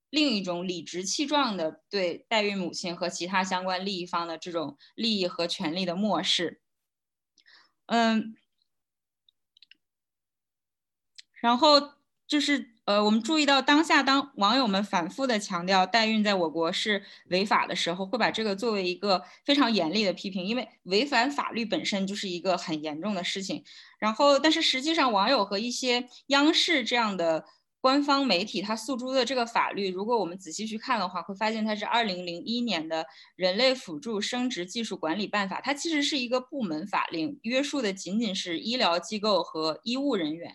[0.09, 6.61] 另一种理直气壮的对代孕母亲和其他相关利益方的这种利益和权利的漠视。
[7.89, 8.35] 嗯，
[11.41, 11.93] 然后
[12.27, 23.63] 就是呃，我们注意到当下，当网友们反复的强调代孕在我国是违法的时候，会把这个作为一个非常严厉的批评，因为违反法律本身就是一个很严重的事情。
[23.99, 27.45] 然后，但是实际上，网友和一些央视这样的。
[27.81, 33.03] 官方媒体它诉诸的这个法律，如果我们仔细去看的话，会发现它是二零零一年的
[33.37, 40.51] 《人类辅助生殖技术管理办法》，它其实是一个部门法令，约束的仅仅是医疗机构和医务人员，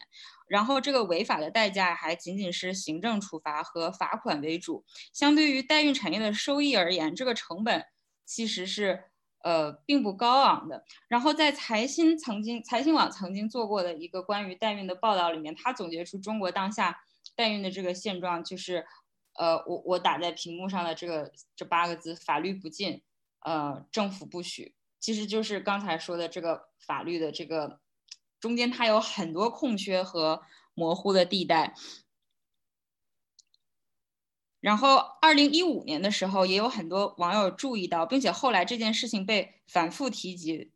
[0.46, 4.84] 然后这个违法的代价还仅仅是行政处罚和罚款为主。
[5.14, 7.82] 相对于代孕产业的收益而言，这个成本
[8.26, 9.02] 其实是
[9.42, 10.84] 呃并不高昂的。
[11.08, 17.00] 然后在财新曾经财新网曾经做过的一个关于代孕的报道里面，它总结出中国当下。
[17.34, 18.86] 代孕的这个现状，就是
[19.34, 23.02] 呃，我我打在屏幕上的这个这八个字：法律不禁，
[23.40, 24.74] 呃，政府不许。
[25.00, 27.80] 其实就是刚才说的这个法律的这个
[28.40, 30.42] 中间，它有很多空缺和
[30.74, 31.74] 模糊的地带。
[34.60, 40.72] 然后，二零一五年的时候，也有很多网友注意到，并且后来这件事情被反复提及，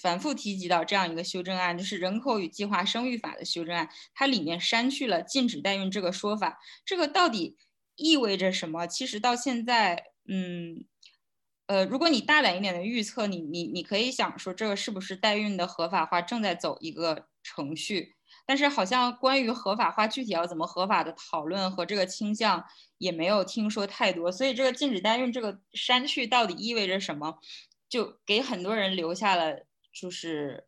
[0.00, 6.58] 反复提及到这样一个修正案，就是《人口与计划生育法》的修正案，它里面删去了禁止代孕这个说法。
[6.84, 7.56] 这个到底
[7.96, 8.86] 意味着什么？
[8.86, 10.84] 其实到现在，嗯，
[11.66, 18.16] 呃，如果你大胆一点的预测，你你你可以想说，这个是不是代孕的合法化正在走一个程序？
[18.46, 22.64] 但是好像关于合法化具体要怎么合法的讨论和这个倾向
[22.98, 27.38] 也没有听说太多，所以这个禁止代孕这个删去到底意味着什么，
[27.88, 30.66] 就给很多人留下了就是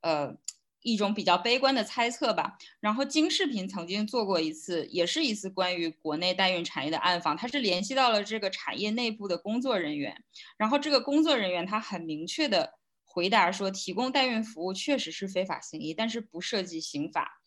[0.00, 0.36] 呃
[0.82, 2.56] 一种比较悲观的猜测吧。
[2.80, 10.22] 然后金视频曾经做过一次，也是一次关于国内代孕产业的暗访，他是联系到了这个产业内部的工作人员，
[10.56, 12.74] 然后这个工作人员他很明确的。
[13.06, 17.40] 回答说，提供代孕服务确实是非法行医，但是不涉及刑法。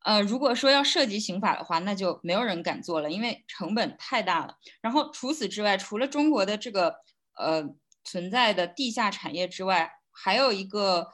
[0.00, 4.58] 呃，如果说要涉及刑法的话，那就没有人敢做了，因为成本太大了。
[4.82, 6.96] 然后除此之外，除了中国的这个
[7.38, 7.66] 呃
[8.04, 11.08] 存在的地下产业之外，还有一个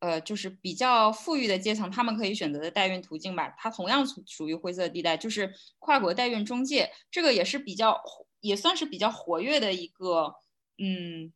[0.00, 8.00] 呃就是比较富裕的阶层，他们可以选择的代孕途径吧，它同样属属于灰色地带，就是跨国代孕中介，这个也是比较
[8.40, 10.34] 也算是比较活跃的一个
[10.78, 11.32] 嗯。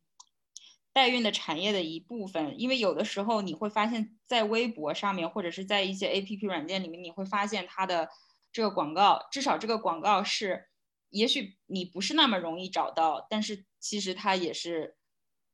[0.95, 8.09] 代孕的产业的一部分，因为有的时候你会发现在微博上面，或者是在一些 A P P 软件里面，你会发现它的
[8.51, 10.67] 这个广告，至少这个广告是，
[11.09, 14.95] 也许你不是那么容易找到，但是其实它也是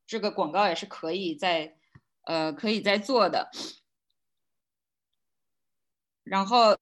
[0.10, 1.76] 这个广告也是可以在
[2.26, 3.50] 呃可以在做的。
[6.24, 6.76] 然后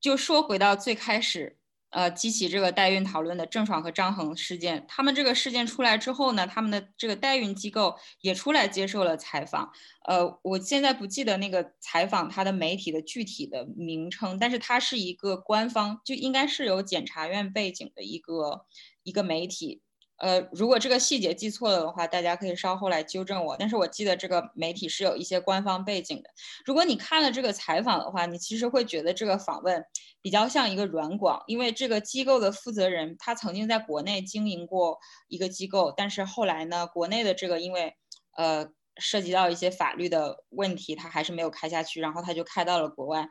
[0.00, 1.56] 就说回到最开始。
[1.92, 9.72] 呃，激起这个代孕讨论的郑爽和张恒事件，他们这个事件出来之后呢，他们的这个代孕机构也出来接受了采访。
[10.04, 18.66] 呃，我现在不记得那个采访他的媒体的具体的名称，但是它是一个官方，就应该是有检察院背景的一个
[19.02, 19.82] 一个媒体。
[20.20, 23.56] 呃，如果这个细节记错了的话，大家可以稍后来纠正我。
[23.58, 26.30] 但是我记得这个媒体是有一些官方背景的。
[26.64, 29.82] 如果你看了这个采访的话，你其实会觉得这个访问
[30.20, 37.94] 比较像一个软广，因为这个机构的负责人他曾经在国内经营过一个机构，但是后来呢，国内的这个因为
[38.36, 43.26] 呃涉及到一些法律的问题，他还是没有开下去，然后他就开到了国外。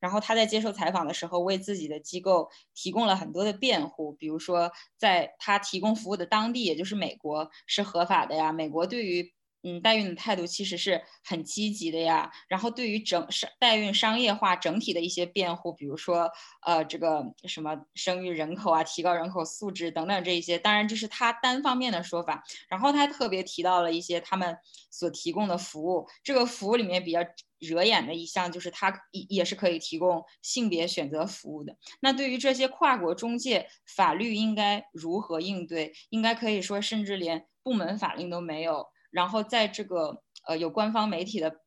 [0.00, 8.52] 然后他在接受采访的时候，为自己的机构提供了很多的辩护，比如说，在他提供服务的当地，也就是美国是合法的呀。
[8.52, 9.32] 美国对于
[9.62, 12.30] 嗯代孕的态度其实是很积极的呀。
[12.48, 16.30] 然后对于整商代孕商业化整体的一些辩护，比如说
[16.66, 22.42] 呃这个什么生育人口啊，提高人口素质等等这一些，当然这是他单方面的说法。
[22.68, 24.56] 然后他特别提到了一些他们
[24.90, 27.20] 所提供的服务，这个服务里面比较。
[27.60, 31.76] 惹眼的一项就是它也也是可以提供性别选择服务的。
[32.00, 35.92] 那对于这些跨国中介，法律应该如何应对？
[36.08, 38.88] 应该可以说，甚至连部门法令都没有。
[39.10, 41.60] 然后在这个呃有官方媒体的，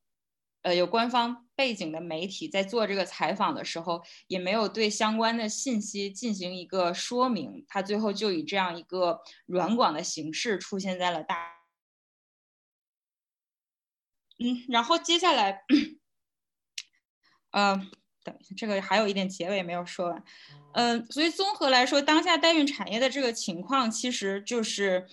[0.63, 7.63] 呃有官方背景的媒体在做这个采访的时候，也没有对相关的信息进行一个说明。
[7.67, 11.52] 他最后就以这样一个软广的形式出现在了大。
[14.43, 15.63] 嗯，然后接下来，
[17.51, 17.75] 呃，
[18.23, 20.23] 等一下，这个还有一点结尾没有说完。
[20.73, 25.08] 嗯，所以综合来说，当下代孕产业的这个情况，其实就是，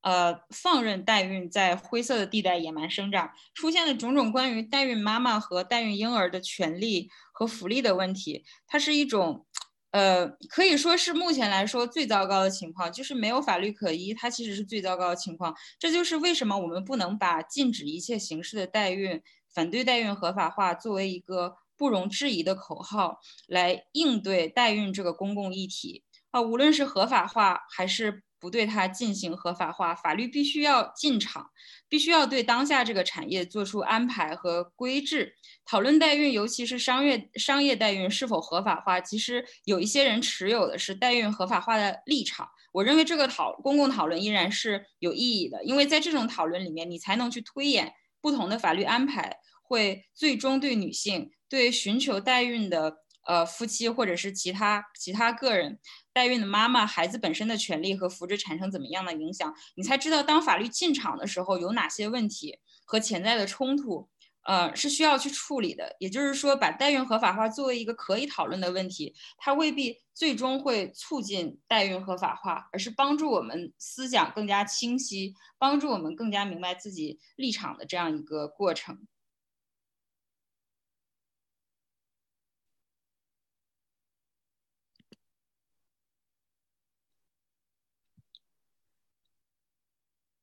[0.00, 9.46] 呃，放任代孕在灰色的地带野蛮生长，出现了种种关于代孕妈妈和代孕婴儿的权利和福利的问题，它是一种。
[9.92, 15.54] 呃，可以说是目前来说最糟糕的情况，就是没有法律可依，它其实是最糟糕的情况。
[15.78, 19.22] 这就是为什么我们不能把禁止一切形式的代孕、
[19.54, 28.22] 反对代孕合法化作为一个不容置疑的口号来应对代孕这个公共议题啊，无论是合法化还是。
[28.42, 31.48] 不对它进行合法化，法律必须要进场，
[31.88, 35.32] 必须要对当下这个产业做出安排和规制。
[35.64, 42.48] 讨论代孕，尤其是商业商业代孕是否合法化，其实有一些人持有的是代孕合法化的立场。
[42.72, 55.78] 我认为这个讨公共讨论依然是有意义的，因为在这种讨论里面，你才能去推演不同的法律安排会最终对女性、对寻求代孕的呃夫妻或者是其他其他个人。
[56.12, 59.54] 代孕的妈妈、孩子本身的权利和福祉产生怎么样的影响？
[59.76, 64.08] 你才知道，当法律进场的时候有哪些问题和潜在的冲突。
[64.44, 65.94] 呃，是需要去处理的。
[66.00, 79.06] 也就是说，把代孕合法化作为一个可以讨论的问题，它未必最终会促进代孕合法化，而是帮助我们思想更加清晰，帮助我们更加明白自己立场的这样一个过程。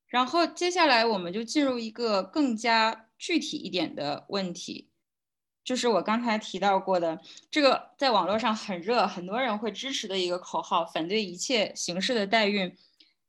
[0.09, 4.89] 然后接下来我们就进入一个更加具体一点的问题，
[5.63, 12.75] 就是我刚才提到过的这个在网络上很热，很多人会支持的一个口号：反对一切形式的代孕。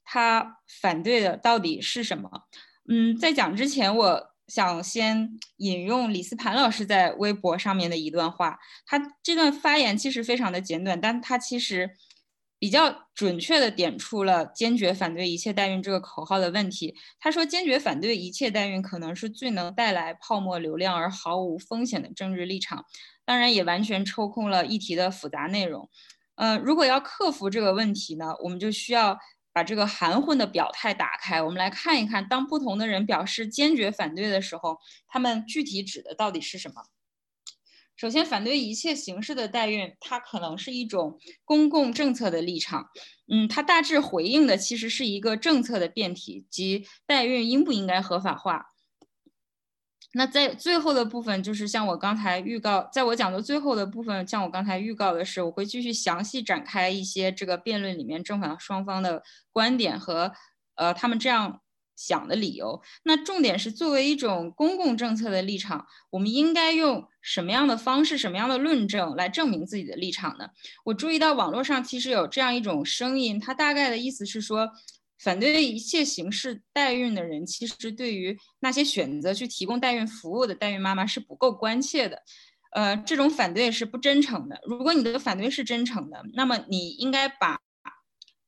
[0.03, 2.45] 他反对的到底是什么？
[2.88, 8.59] 嗯，在讲之前，我想先引用李思盘老师在微博上面的一段话。
[8.87, 11.95] 他这段发言其实非常的简短，但他其实。
[12.61, 16.94] 比较准确地点出了坚决反对一切代孕这个口号的问题。
[17.18, 22.85] 他说，坚决反对一切代孕可能是最能带来泡沫流量而毫无风险的政治立场，
[23.25, 25.88] 当然也完全抽空了议题的复杂内容。
[26.35, 29.18] 呃，如果要克服这个问题呢，我们就需要
[29.55, 31.42] 把这个含混的表态打开。
[31.42, 36.83] 我们来看一看，当不同的人表示坚决反对的时候，他们具体指的到底是什么？
[38.00, 42.88] 首先，反对一切形式的代孕，它可能是一种公共政策的立场。
[43.30, 48.68] 嗯，它大致回应的其实是一个政策的辩题，即代孕应不应该合法化。
[50.14, 60.32] 那在最后的部分，就是像我刚才预告，在我讲的最后的部分，像我刚才预告的是，我会继续详细展开一些这个辩论里面正反双方的观点和
[60.76, 61.60] 呃他们这样。
[62.00, 70.48] 想的理由，那重点是作为一种公共政策的立场，我们应该用什么样的方式、什么样的论证来证明自己的立场呢？
[70.86, 74.66] 我注意到网络上其实有这样一种声音，它大概的意思是说，
[75.18, 82.22] 反对一切形式代孕的人，其实对于那些选择去提供代孕服务的代孕妈妈是不够关切的。
[82.72, 84.58] 呃，这种反对是不真诚的。
[84.64, 87.60] 如果你的反对是真诚的，那么你应该把。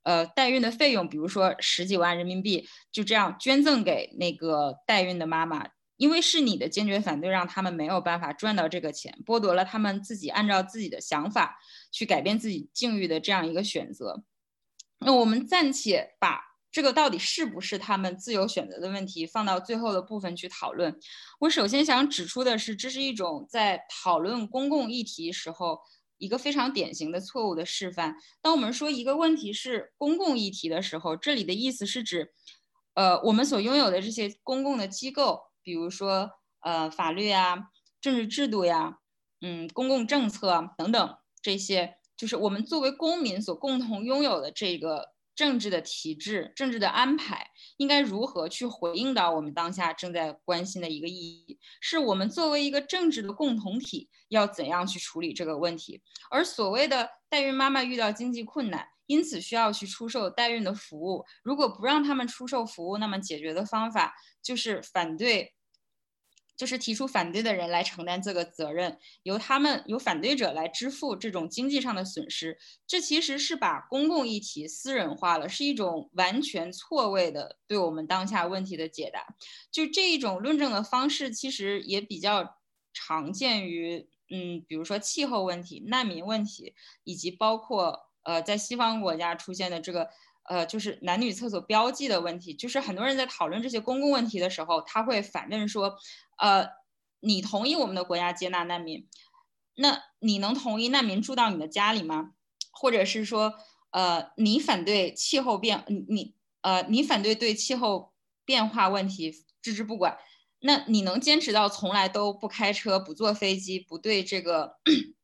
[0.04, 5.64] 呃，代孕的费用，比如说十几万人民币，就这样捐赠给那个代孕的妈妈，
[5.96, 11.56] 因为是你的坚决反对，让他们没有办法赚到这个钱，剥夺了他们自己按照自己的想法
[11.92, 14.24] 去改变自己境遇的这样一个选择。
[14.98, 16.40] 那我们暂且把
[16.72, 20.98] 这个到底是不是他们自由选择的问题放到最后的部分去讨论。
[21.38, 25.80] 我首先想指出的是，这是一种在讨论公共议题时候。
[26.22, 28.14] 一个非常典型的错误的示范。
[28.40, 32.32] 当我们说一个问题是公共议题的时候，这里的意思是指，
[32.94, 36.30] 呃，我们所拥有的这些公共的机构，比如说
[36.60, 38.98] 呃法律呀、政治制度呀、
[39.40, 45.10] 嗯公共政策等等这些，就是我们作为公民所共同拥有的这个。
[45.42, 51.58] 政治的体制、政治的安排应该如何去回应到我们当下正在关心的一个意义？
[51.80, 56.00] 是我们作为一个政治的共同体，要怎样去处理这个问题？
[56.30, 61.24] 而所谓的代孕妈妈遇到经济困难，因此需要去出售代孕的服务。
[61.42, 65.52] 如果不让他们出售服务，那么解决的方法就是反对。
[66.56, 79.34] 就是提出反对的人来承担这个责任，由他们由反对者来支付这种经济上的损失，这其实是把公共议题私人化了，是一种完全错位的对我们当下问题的解答。
[79.70, 82.56] 就这一种论证的方式，其实也比较
[82.92, 90.08] 常见于，嗯，比如说气候问题、难民问题，以及包括呃在西方国家出现的这个。
[90.44, 95.96] 呃，就是男女厕所标记的问题，就是很多人在讨论这些公共问题的时候，他会反问说，
[96.38, 96.68] 呃，
[97.20, 99.08] 你同意我们的国家接纳难民？
[99.76, 102.32] 那你能同意难民住到你的家里吗？
[102.72, 103.54] 或者是说，
[103.90, 108.12] 呃，你反对气候变，你呃，你反对对气候
[108.44, 110.18] 变化问题置之不管？
[110.60, 114.76] 那你能坚持到从来都不开车、不坐飞机、不对这个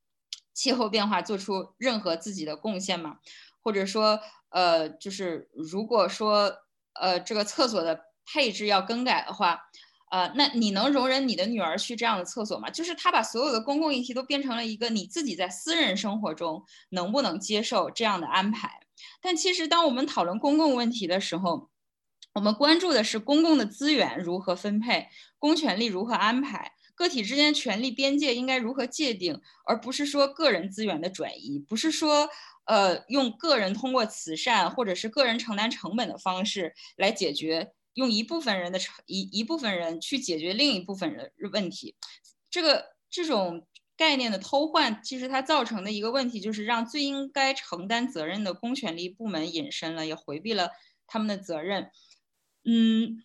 [0.55, 3.19] 气候变化做出任何自己的贡献吗？
[3.61, 4.21] 或者说？
[4.51, 6.53] 呃，就是如果说
[7.01, 9.61] 呃这个厕所的配置要更改的话，
[10.11, 12.71] 呃，那你能容忍你的女儿去这样的厕所吗？
[12.71, 18.81] 就是他把所有的公共议题都变成了一个你自己在私人生活中能不能接受这样的安排。
[19.21, 21.69] 但其实当我们讨论公共问题的时候，
[22.35, 25.09] 我们关注的是公共的资源如何分配，
[25.39, 32.29] 公权力如何安排，个体之间权力边界应该如何界定，而不是说个人资源的转移，不是说。
[32.69, 41.97] 呃，用个人通过慈善或者是个人承担成本的方式来解决，用一部分人的成一一部分人去解决另一部分人问题，
[42.51, 43.67] 这个这种
[43.97, 50.71] 概念的偷换，其实它造成的一个问题就是让最应该承担责任的公权力部门隐身了，也回避了
[51.07, 51.91] 他们的责任。
[52.65, 53.25] 嗯，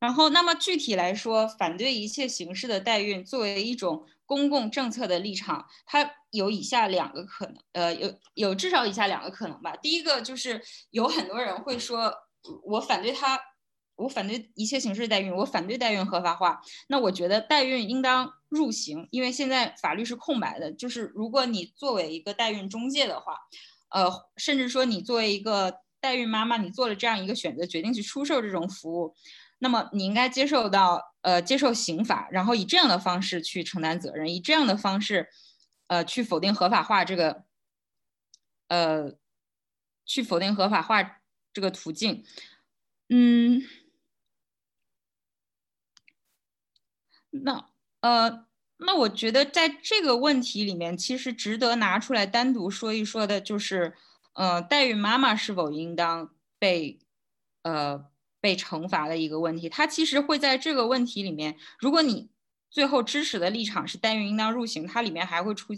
[0.00, 9.74] 然后，那么具体来说，反对一切形式的代孕作为一种公共政策的立场，它有以下两个可能，呃，有有至少以下两个可能吧。
[9.76, 12.12] 第一个就是有很多人会说，
[12.62, 13.40] 我反对他，
[13.96, 16.60] 我反对一切形式代孕，我反对代孕合法化。
[16.88, 20.70] 那我觉得代孕应当入刑，因为现在法律是空白的。
[20.72, 23.34] 就是如果你作为一个代孕中介的话，
[23.88, 29.14] 呃，甚至说你作为一个代孕妈妈，你做了这样一个选择，决定去出售这种服务。
[29.58, 35.28] 那么你应该接受到，呃，接受刑法，然后以这样的方式去承担责任，以这样的方式，
[35.88, 37.44] 呃，去否定合法化这个，
[38.68, 39.14] 呃，
[40.06, 41.20] 去否定合法化
[41.52, 42.24] 这个途径，
[43.08, 43.62] 嗯，
[47.30, 47.68] 那
[48.00, 48.46] 呃，
[48.78, 53.94] 那我觉得在这个问题里面，其实值得拿出来单独说一说的，就是，
[54.34, 57.00] 呃，代孕妈妈是否应当被，
[57.62, 58.08] 呃。
[58.40, 62.30] 被惩罚的一个问题，它其实会在这个问题里面，如果你
[62.70, 65.74] 最后支持的立场是代孕应当入刑，它里面还会出，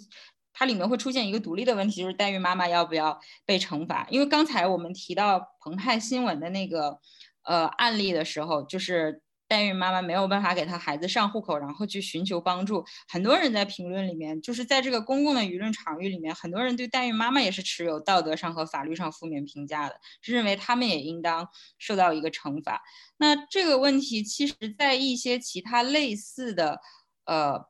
[0.52, 4.06] 它里面会出现一个独立的问题，就是代孕妈妈要不要被惩罚？
[4.10, 6.98] 因为刚才我们提到澎湃新闻的那个
[7.42, 9.22] 呃案例的时候，就是。
[9.50, 12.84] 代孕妈妈没有办法给她孩子上户口，然后去寻求帮助。
[13.08, 21.48] 很多人在评论里面，就是在这个公共的舆论场域里面，很多人对代孕妈妈也是持有道德上和法律上负面评价的，是认为他们也应当
[21.78, 22.80] 受到一个惩罚。
[23.16, 26.78] 那这个问题，其实在一些其他类似的，
[27.24, 27.66] 呃，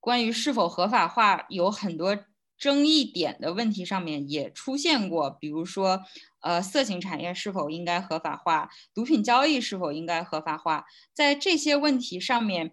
[0.00, 2.16] 关于是否合法化有很多
[2.56, 6.00] 争议点的问题上面也出现过，比如说。
[6.42, 8.68] 呃，色情产业是否应该合法化？
[8.92, 10.84] 毒品交易是否应该合法化？
[11.14, 12.72] 在这些问题上面，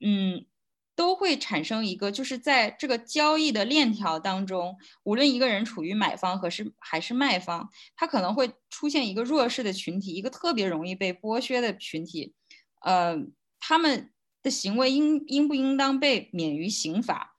[0.00, 0.46] 嗯，
[0.94, 12.34] 都会产生一个，就是在这个交易的链条当中，无论一个人处于买方和是还是卖方，他可能会出现一个弱势的群体，一个特别容易被剥削的群体。
[12.82, 13.16] 呃，
[13.58, 14.12] 他们
[14.42, 17.36] 的行为应应不应当被免于刑罚？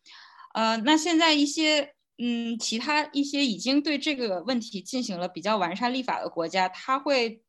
[0.54, 1.96] 呃，那现在一些。
[2.22, 7.42] 嗯，其他一些已经对这个问题进行了比较完善立法的国家，它会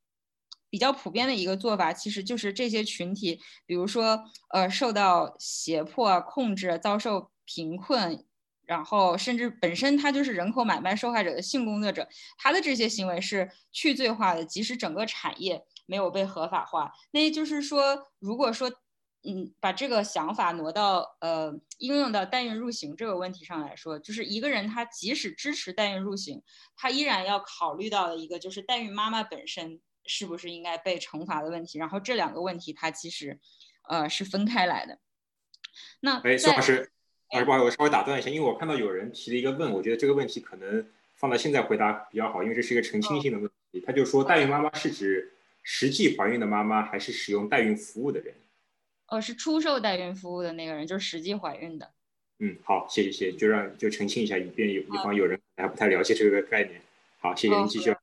[0.70, 8.24] 比较普遍的一个做法，其实就是这些群体，比如说呃受到胁迫、控制、遭受贫困，
[8.64, 12.08] 然后甚至本身他就是人口买卖受害者的性工作者，
[12.38, 16.92] 他的这些行为是去罪化的，即使整个产业没有被合法化。
[17.10, 18.70] 那也就是说，如果说
[19.22, 26.42] 嗯，把这个想法挪到呃应用到代孕入刑这个问题上来说，就是一个人他即使支持代孕入刑，
[26.74, 31.78] 他依然要考虑到的一个就是代孕妈妈本身是不是应该被惩罚的问题。
[31.78, 33.38] 然后这两个问题它其实
[33.88, 34.98] 呃是分开来的。
[36.00, 36.90] 那哎，孙老师，
[37.32, 43.82] 老师不好意思，我稍微打断一下，因为我看到有人提了一个问，我觉得这个问题可能放到现在回答比较好，因为这是一个澄清性的问题。
[43.86, 48.34] 他就说代孕妈妈是指实际怀孕的妈妈，还是使用代孕服务的人？
[49.10, 51.92] 哦，是出售代孕服务的那个人，就是实际怀孕的。
[52.38, 56.80] 嗯，好，谢谢，谢谢，就让就澄清一下，以便有以防有人还不太了解这个概念。
[57.18, 57.94] 好，谢谢您继续。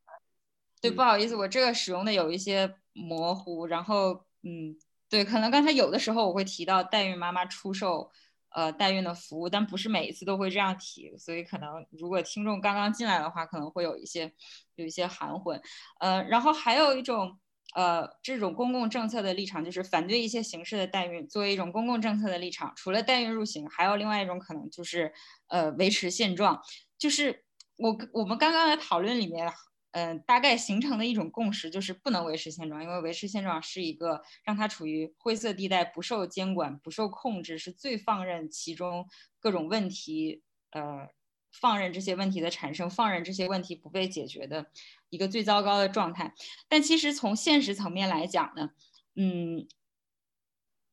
[0.82, 3.66] 对，不好意思，我这个使用的有一些模糊。
[3.66, 4.78] 然后，嗯，
[5.10, 8.12] 对，可能刚才有的时候我会提到代孕妈妈出售
[8.50, 14.32] 呃代孕的服务，但不是每一次都会这样提，所以可能如果听众刚刚进来的话，可能会有一些
[14.76, 15.60] 有一些含混。
[16.00, 17.40] 呃，然后还有一种。
[17.76, 25.14] 呃，这种公共政策的立场就是反对一些形式的代孕，作为一种公共政策的立场，除了代孕入刑，还有另外一种可能就是，
[25.48, 26.62] 呃，维持现状。
[26.98, 27.44] 就是
[27.78, 29.52] 我我们刚刚的讨论里面，
[29.92, 39.06] 嗯，大概形成的一种共识就是不能维持现状，因为维持现状是一个让它处于灰色地带，不受监管、不受控制，是最放任其中
[39.40, 40.42] 各种问题，
[40.72, 41.10] 呃。
[41.52, 44.68] 放任这些问题的产生，放任这些问题不被解决的
[45.10, 46.34] 一个最糟糕的状态。
[46.68, 48.72] 但其实从现实层面来讲呢，
[49.16, 49.68] 嗯，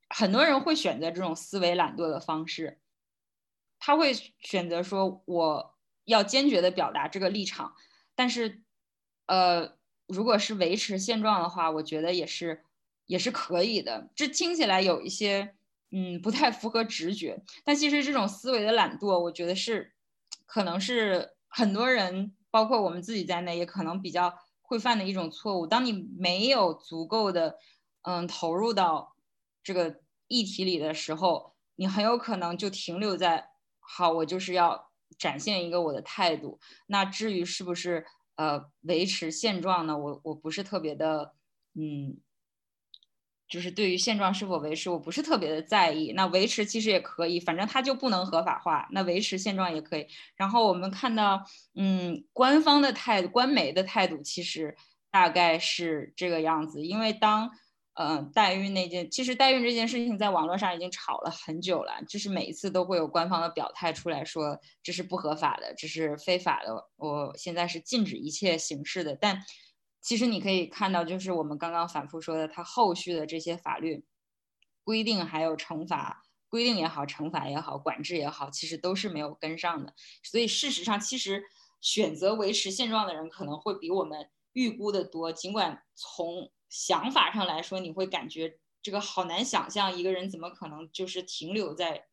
[0.08, 2.80] 很多人会选择这种思维懒惰的方式，
[3.78, 5.74] 他会选择说我
[6.04, 7.74] 要坚决的表达这个立场，
[8.14, 8.62] 但是，
[9.26, 9.76] 呃，
[10.06, 12.64] 如果是维持现状的话，我觉得也是
[13.06, 14.10] 也是可以的。
[14.14, 15.56] 这听起来有一些
[15.90, 19.93] 嗯不太符合直觉，但其实这种思维的懒惰，我觉得是。
[20.46, 25.66] 可能是很多人，包括我们自己在内，也可能比较会犯的一种错误。
[25.66, 27.56] 当你没有足够的，
[28.02, 29.16] 嗯，投入到
[29.62, 36.58] 这个议题里的时候，你很有可能就停留在“好，我就是要展现一个我的态度”。
[36.88, 39.96] 那至于是不是呃维持现状呢？
[39.98, 41.34] 我我不是特别的，
[41.74, 42.23] 嗯。
[43.48, 46.12] 就是对于现状是否维持，我不是特别的在意。
[46.12, 48.88] 那维持其实也可以，反正它就不能合法化。
[48.90, 50.06] 那维持现状也可以。
[50.36, 54.74] 然后我们看到，嗯，官方的态度、官媒的态度其实
[55.10, 56.82] 大概是这个样子。
[56.82, 57.50] 因为当
[57.96, 69.16] 嗯，代孕那件，其实代孕这件事情在网络上已经吵了很久了，就是每一次都会有官方的表态出来说这是不合法的，这是非法的，我现在是禁止一切形式的。
[69.20, 69.40] 但
[70.04, 74.04] 其实你可以看到，就是我们刚刚反复说的，它后续的这些法律
[74.82, 79.94] 规定还有惩罚规定也好，惩罚也好，管制也好，其实都是没有跟上的。
[80.22, 81.42] 所以事实上，其实
[81.80, 92.04] 选择维持现状的人可能会比我们预估的多，尽管从想法上来说，你会感觉这个好难想象，一个人怎么可能就是停留在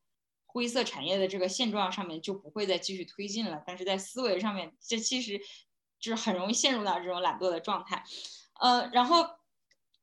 [0.46, 3.62] 灰色产业的这个现状上面，就不会再继续推进了。
[3.68, 5.42] 但是在思维上面，这其实
[6.02, 8.04] 就是很容易陷入到这种懒惰的状态。
[8.60, 9.26] 呃，然后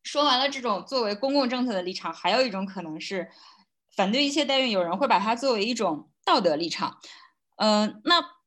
[0.02, 3.28] 说完了这种作为公共政策的立场，还有一种可能是
[3.94, 6.98] 反对一切代孕，有人会把它作为一种道德立场。
[7.56, 8.38] 嗯，那。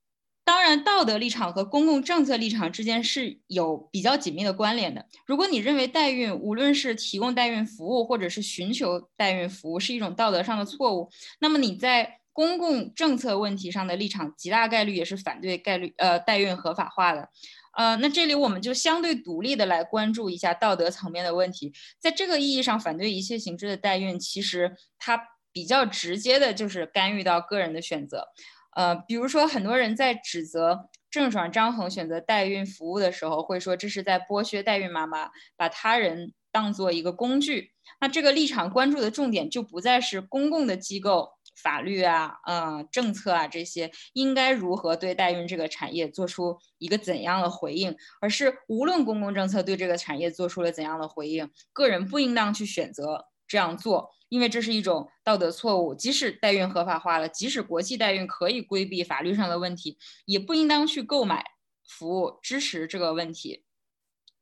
[0.43, 5.05] 当然，道德立场和公共政策立场之间是有比较紧密的关联的。
[5.25, 17.29] 如果你认为代孕，无论是提供代孕服务，或者是寻求代孕服务，是一种道德上的错误，那么你在公共政策问题上的立场，极大概率也是反对概率呃代孕合法化的。
[17.77, 21.71] 呃，那这里我们就相对独立的来关注一下道德层面的问题。
[21.99, 25.21] 在这个意义上，反对一切形式的代孕，其实它
[25.53, 28.27] 比较直接的就是干预到个人的选择。
[28.75, 37.71] 呃，比如说，很多人在指责郑爽、张恒选择代孕服务的时候，会说这是在剥削代孕妈妈，把他人当做一个工具。
[37.99, 54.09] 那这个立场关注的重点就不再是公共的机构、法律啊、呃政策啊这些应该如何对代孕这个产业做出一个怎样的回应，而是无论公共政策对这个产业做出了怎样的回应，个人不应当去选择这样做。
[54.29, 61.43] 因为这是一种道德错误，即使代孕合法化了，即使国际代孕可以规避法律上的问题，也不应当去购买
[61.85, 63.65] 服务支持这个问题。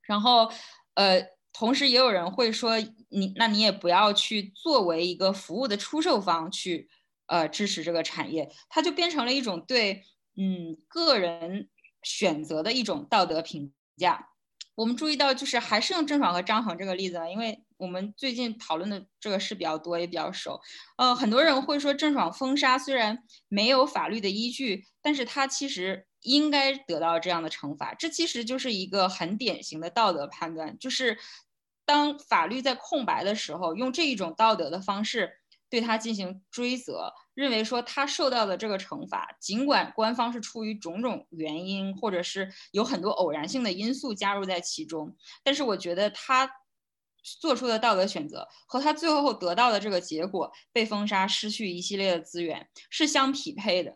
[0.03, 0.51] 然后，
[0.93, 2.78] 呃，同时也有人会说，
[3.10, 6.88] 你那你也不要去作为一个服务的出售方去，
[7.30, 10.03] 呃，支持这个产业，它就变成了一种对，
[10.36, 11.69] 嗯，个人
[12.03, 14.30] 选择的一种道德评价。
[14.75, 17.63] 我们注意到，就是还是用郑爽和张恒这个例子，因为。
[17.80, 20.59] 我们最近讨论的这个事比较多，也比较熟。
[20.97, 27.93] 呃，很多人会说郑爽封杀虽然没有法律的依据，但是他其实应该得到这样的惩罚。
[27.93, 31.17] 这其实就是一个很典型的道德判断，就是
[31.86, 35.38] 当法律在空白的时候，用这一种道德的方式
[35.70, 46.49] 对他进行追责，认为说他受到的这个惩罚，尽管官方是出于种种原因，或者是有很多偶然性的因素加入在其中，但是我觉得他。
[47.41, 53.93] 做出的道德选择和他最后得到的这个结果被封杀、失去一系列的资源是相匹配的，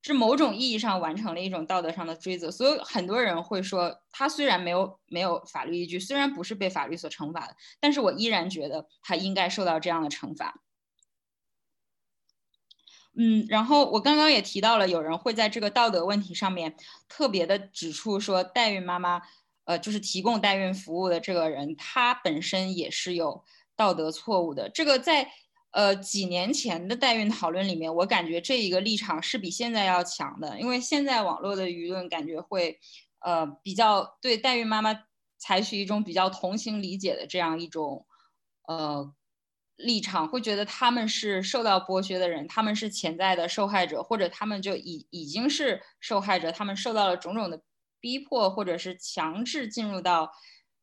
[0.00, 2.52] 是某种意义上完成了一种道德上的追责。
[2.52, 10.62] 所以很多人会说，他虽然没有没有法律依据，虽然不是被法律所惩罚的，但是我依然觉得他应该受到这样的惩罚。
[13.16, 16.74] 嗯，然后我刚刚也提到了，有人会在这个道德问题上面
[17.08, 19.22] 特别的指出说，代孕妈妈。
[19.64, 23.44] 呃，就是提供代孕服务的这个人，他本身也是有
[23.76, 24.68] 道德错误的。
[24.68, 25.30] 这个在
[25.70, 32.76] 呃几年前的代孕讨论里面，我感觉这一个立场是比现在要强的，因为现在网络的舆论感觉会
[33.20, 34.98] 呃比较对代孕妈妈
[35.38, 38.04] 采取一种比较同情理解的这样一种
[38.66, 39.14] 呃
[39.82, 47.62] 立场，会觉得他们是受到剥削的人，他们是潜在的受害者，或者他们就已已经是受害者，他们受到了种种的。
[48.04, 50.32] 逼迫或者是强制进入到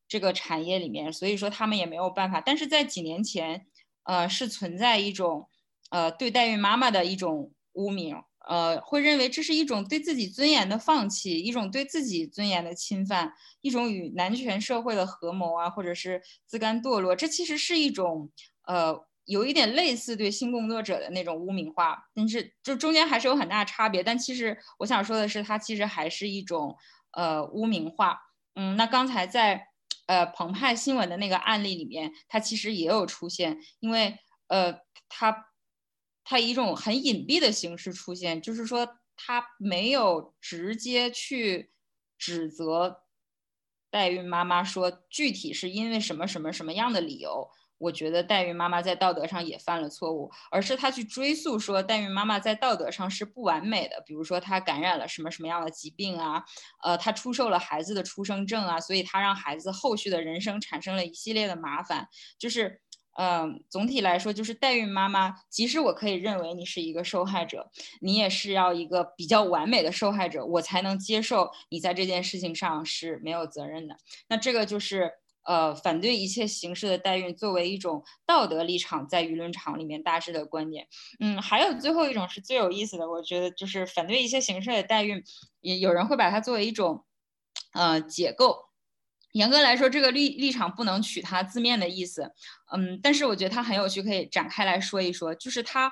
[0.07, 2.39] 这个产业里面，所以说他们也没有办法。
[2.39, 3.67] 但是在几年前，
[4.03, 5.49] 呃，是存在一种
[5.89, 8.15] 呃对代孕妈妈的一种污名，
[8.47, 17.13] 呃，会认为这是一种对自己尊严的放弃，一种对自己尊严的侵犯，一种与男权社会的合谋啊，或者是自甘堕落。
[17.13, 18.31] 这其实是一种
[18.69, 24.01] 呃有一点类似对性工作者的那种污名化，但是就中间还是有很大差别。
[24.01, 26.77] 但其实我想说的是，它其实还是一种。
[27.11, 28.19] 呃，污名化，
[28.53, 29.69] 嗯，那刚才在
[30.05, 34.15] 呃澎湃新闻的那个案例里面，它其实也有出现，因为
[34.45, 35.47] 呃，它
[36.23, 41.71] 它以一种很隐蔽的形式出现，就是说它没有直接去
[42.15, 43.01] 指责
[43.89, 47.49] 代孕妈妈说具体是因为什么什么什么样的理由。
[47.79, 56.43] 我觉得代孕妈妈在道德上也犯了错误，而是她去追溯说代孕妈妈在道德上是不完美的，比如说她感染了什么什么样的疾病啊，
[56.83, 62.07] 呃，她出售了孩子的出生证啊，所以她让孩子后续的人生产生了一系列的麻烦。
[62.37, 62.81] 就是，
[63.17, 67.71] 嗯，总体来说，就是代孕妈妈，即使我可以认为你是一个受害者，
[68.01, 73.95] 你也是要一个比较完美的受害者，我才能接受你在这件事情上是没有责任的。
[74.27, 75.13] 那这个就是。
[75.49, 80.87] 呃反对一切形式的代孕作为一种道德立场，在舆论场里面大致的观点。
[81.19, 85.23] 嗯，还有最后一种是最有意思的，我觉得就是反对一切形式的代孕，
[85.61, 87.03] 也有人会把它作为一种
[87.73, 88.69] 呃解构。
[89.31, 92.31] 严格来说，这个立立场不能取它字面的意思，
[92.71, 95.33] 嗯，但是我觉得它很有趣，可以展开来说一说。
[95.33, 95.91] 就是它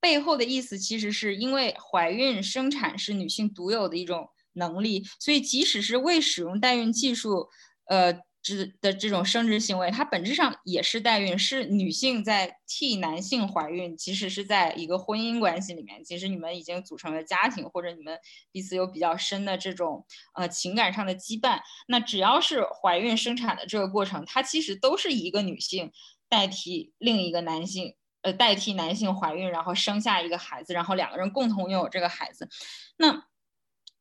[0.00, 7.48] 背后的意思，其实是因为怀孕生产是女性独有的一种能力，所以即使是未使用代孕技术，
[7.86, 8.22] 呃。
[8.42, 13.96] 之的这种生殖行为，它本质上也是代孕，是女性在替男性怀孕。
[13.96, 18.18] 即使是在一个婚姻关系里面，其实你们已经组成了家庭，或者你们
[18.50, 25.92] 彼此有比较深的这种呃情感上的羁绊，那只要是怀孕生产的这个过程，它其实都是一个女性
[26.28, 32.48] 代替另一个男性，呃，代替男性怀孕，然后生下一个孩子，然后两个人共同拥有这个孩子。
[32.96, 33.24] 那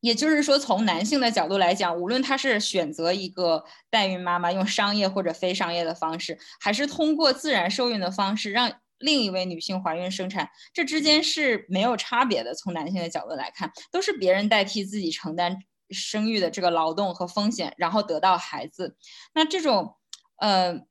[0.01, 12.53] 也就是说，从男性的角度来讲，无论他是选择一个代孕妈妈，用商业或者非商业的方式，还是通过自然受孕的方式让另一位女性怀孕生产，这之间是没有差别的。
[12.53, 15.57] 从男性的角度来看，都是别人代替自己承担
[15.91, 18.97] 生育的这个劳动和风险，然后得到孩子。
[19.33, 19.95] 那这种，
[20.37, 20.81] 呃，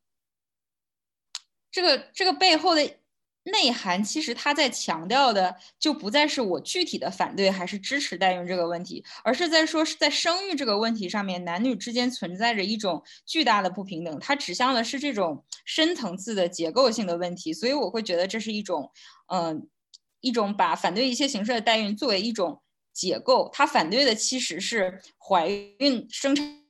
[1.70, 2.99] 这个这个背后的。
[3.44, 14.18] 内涵其实他在强调的就不再是我具体的反对还是支持代孕这个问题，而是在说是在生育这个问题上面，男女之间存在着一种巨大的不平等。
[14.20, 18.90] 它指向的是这种深层次的结构性的问题，所以我会觉得这是一种，
[19.28, 19.68] 嗯，
[20.20, 22.62] 一种把反对一切形式的代孕作为一种
[22.92, 23.48] 解构。
[23.52, 26.60] 他反对的其实是怀孕生产。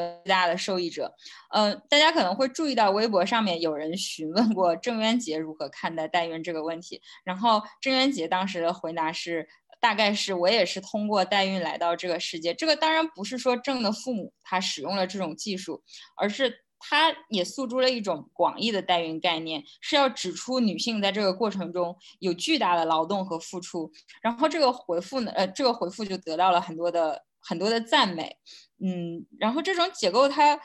[0.00, 1.14] 最大的受益者，
[1.50, 9.46] 呃，大家可能会注意到微博上面有人询问过郑渊洁如何看待代孕这个问题，然后郑渊洁当时的回答是，
[9.80, 12.54] 大概是我也是通过代孕来到这个世界。
[12.54, 15.82] 这个当然不是说郑的父母他使用了这种技术，
[16.16, 23.90] 而是他也诉诸了一种广义的代孕概念，是要指出女性在这个过程中有巨大的劳动和付出。
[24.22, 28.36] 然后这个回复呢，呃，这个回复就得到了很多的很多的赞美。
[28.82, 30.58] 嗯，然后这种解构它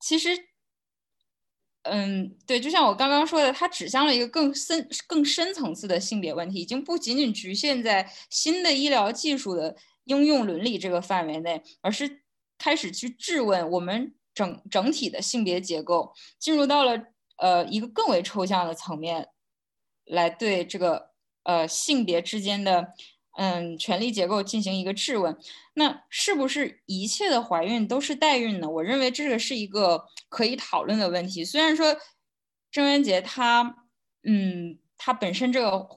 [0.00, 0.30] 其实，
[1.82, 12.24] 嗯，对，就像我刚刚说的，它指向了一个更深、更深层次的性别问题，已经不仅仅局限在新的医疗技术的应用伦理这个范围内，而是
[12.58, 17.00] 开始去质问我们整整体的性别结构，进入到了
[17.36, 19.28] 呃一个更为抽象的层面，
[20.06, 21.10] 来对这个
[21.44, 22.94] 呃性别之间的。
[23.38, 25.36] 嗯，权力结构进行一个质问，
[25.74, 28.68] 那是不是一切的怀孕都是代孕呢？
[28.68, 31.42] 我认为这个是一个可以讨论的问题。
[31.44, 31.96] 虽然说
[32.70, 33.74] 郑渊洁他，
[34.24, 35.88] 嗯，他本身这个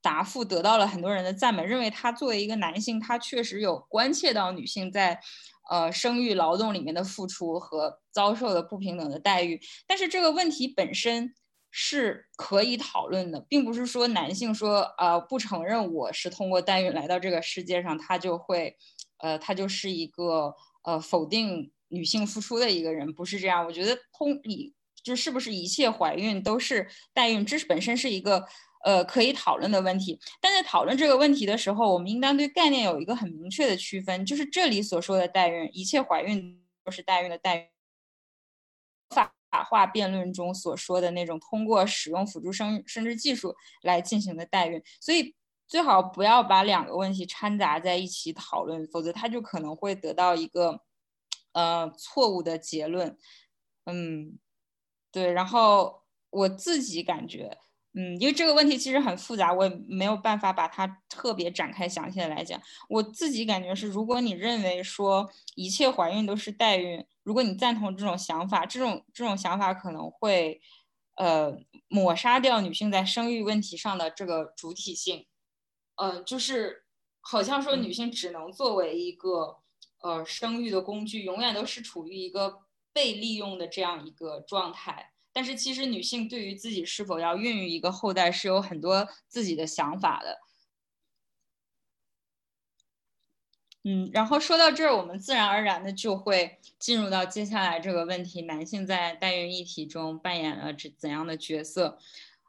[0.00, 5.20] 答复得到了很多人的赞美，认为他作为一个男性，他确实有关切到女性在
[5.68, 9.60] 呃生育劳动里面的付出和遭受的不平等的待遇。
[9.88, 11.34] 但是这个问题本身。
[11.78, 18.74] 是可以讨论的，并不是说男性说呃不承认我是通过代孕来到这个世界上，他就会，
[19.18, 20.54] 呃他就是一个
[20.84, 23.62] 呃否定女性付出的一个人，不是这样。
[23.66, 24.72] 我觉得通以
[25.02, 28.42] 就是不是一切怀孕都是代孕，这是本身是一个
[28.82, 30.18] 呃可以讨论的问题。
[30.40, 37.70] 但在讨论这个问题的时候，我们应当对概念有一个很明确的区分，就是这里所说的代孕，一切怀孕都是代孕的代
[39.10, 39.34] 法。
[39.50, 45.34] 法化辩论中所说的那种通过使用辅助生生殖技术来进行的代孕，所以
[45.66, 50.80] 最好不要把两个问题掺杂在一起讨论，否则它就可能会得到一个
[51.52, 53.16] 呃错误的结论。
[53.84, 54.38] 嗯，
[55.10, 55.32] 对。
[55.32, 57.58] 然后我自己感觉。
[57.98, 62.60] 嗯，因为这个问题其实很复杂，我也没有办法把它特别展开详细的来讲。
[62.90, 70.60] 我自己感觉是，如果你认为说一切怀孕都是代孕，如果你赞同这种想法，这种这种想法可能会，
[71.16, 71.52] 呃，
[71.88, 75.26] 抹杀掉女性在生育问题上的这个主体性。
[75.96, 76.84] 呃，就是
[77.20, 79.58] 好像说女性只能作为一个
[80.02, 82.60] 呃生育的工具，永远都是处于一个
[82.92, 85.10] 被利用的这样一个状态。
[85.32, 90.38] 但是其实女性对于自己是否要孕育一个后代是有很多自己的想法的。
[93.88, 101.96] 嗯，然后说到这儿，我们自然而然的就会进入到接下来这个问题：男性在代孕议题中扮演了怎怎样的角色？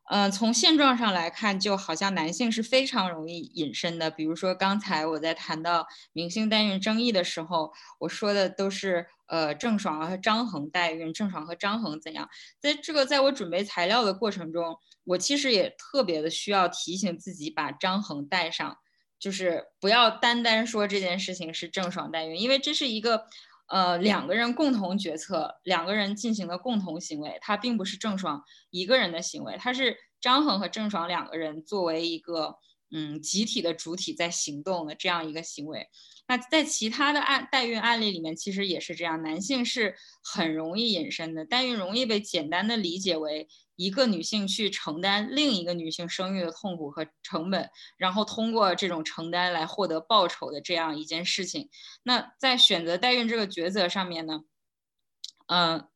[0.09, 4.09] 嗯，从现状上来看，就好像男性是非常容易隐身的。
[4.09, 9.07] 比如说刚才我在谈到明星代孕争议的时候，我说的都是。
[9.27, 12.29] 呃，郑爽和张恒代孕，郑爽和张恒怎样？
[12.61, 18.77] 在这个，在我准备材料的过程中，我其实也特别的需要提醒自己把张恒带上，
[19.19, 23.25] 就是不要单单说这件事情是郑爽代孕，因为这是一个
[23.67, 32.55] 呃两个人共同决策，两个人进行的共同行为，它并不是郑爽一个人的行为，它是张恒和郑爽两个人作为一个
[32.91, 35.87] 嗯集体的主体在行动的这样一个行为。
[36.27, 43.47] 那在其他的案代孕案例里面，其实也是这样，男性是很容易隐身的，代孕容易被简单的理解为
[43.77, 51.69] 一个女性去承担另一个女性生育的痛苦和成本，然后通过这种承担来获得报酬的这样一件事情。
[52.03, 54.41] 那在选择代孕这个抉择上面呢，
[55.47, 55.87] 嗯，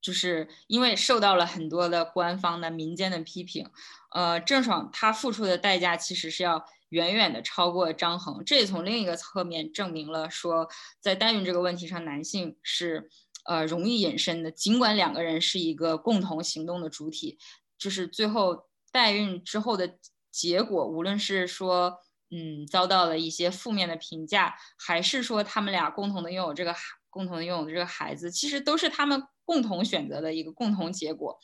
[0.00, 3.68] 就是因为受到了很多的官方的民间的批评，
[4.14, 6.64] 呃，郑爽她付出的代价其实是要。
[6.90, 10.68] 远远的超过张恒，这也从另一个侧面证明了说，
[11.00, 13.10] 在代孕这个问题上，男性是
[13.48, 14.50] 呃容易隐身的。
[14.50, 17.38] 尽管两个人是一个共同行动的主体，
[17.78, 19.98] 就是最后代孕之后的
[20.30, 21.98] 结果，无论是说
[22.30, 26.74] 嗯遭到了一些负面的评价，还是说他们俩共同的拥有这个，
[27.10, 31.38] 共同的拥有的这个孩子，其实都是他们共同选择的一个共同结果。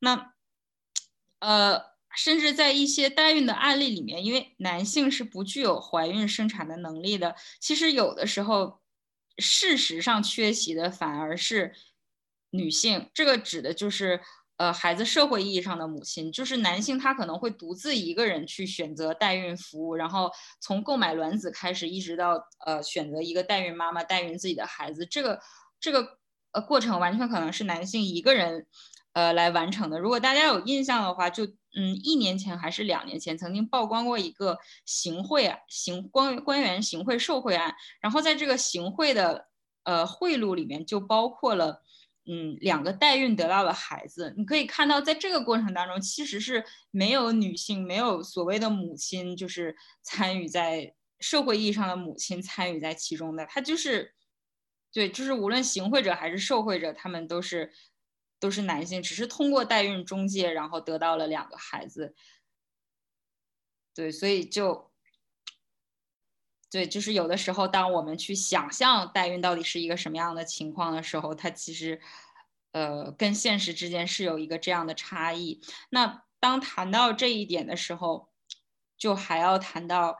[0.00, 0.32] 那
[1.40, 1.94] 呃。
[2.16, 8.78] 甚至在一些代孕的案例里面，因为男性是不具有怀孕生产的能力的，其实有的时候，
[9.38, 11.74] 事实上缺席的反而是
[12.50, 13.10] 女性。
[13.14, 14.20] 这个指的就是，
[14.56, 20.30] 呃，孩子社会意义上的母亲，就是男性他可能会独自一个人去选择代孕服务，然后
[20.60, 25.40] 从购买卵子开始，一直到呃选择一个代孕妈妈代孕自己的孩子，这个
[25.80, 26.18] 这个
[26.52, 28.66] 呃过程完全可能是男性一个人。
[29.14, 30.00] 呃，来完成的。
[30.00, 31.46] 如果大家有印象的话，就
[31.76, 37.74] 嗯，一年前还是两年前，曾经曝光过一个行贿啊，行官官员行贿受贿案。
[38.00, 39.48] 然后在这个行贿的
[39.82, 41.82] 呃贿赂里面，就包括了
[42.26, 44.32] 嗯两个代孕得到的孩子。
[44.36, 53.44] 你可以看到，在这个过程当中，其实是没有女性，没有所谓的母亲，就是 参与在社会意义上的母亲参与在其中的。
[53.46, 54.14] 他就是，
[54.92, 57.72] 对，就是无论行贿者还是受贿者，他们都是。
[58.44, 62.14] 都是男性，只是通过代孕中介，然后得到了两个孩子。
[63.94, 64.92] 对，所以就，
[66.70, 71.98] 对，就是有的时候，当我们去想象代孕到底是一个什么样的情况的时候，它其实，
[72.72, 75.62] 呃，跟现实之间是有一个这样的差异。
[75.88, 78.28] 那当谈到这一点的时候，
[78.98, 80.18] 就还要谈到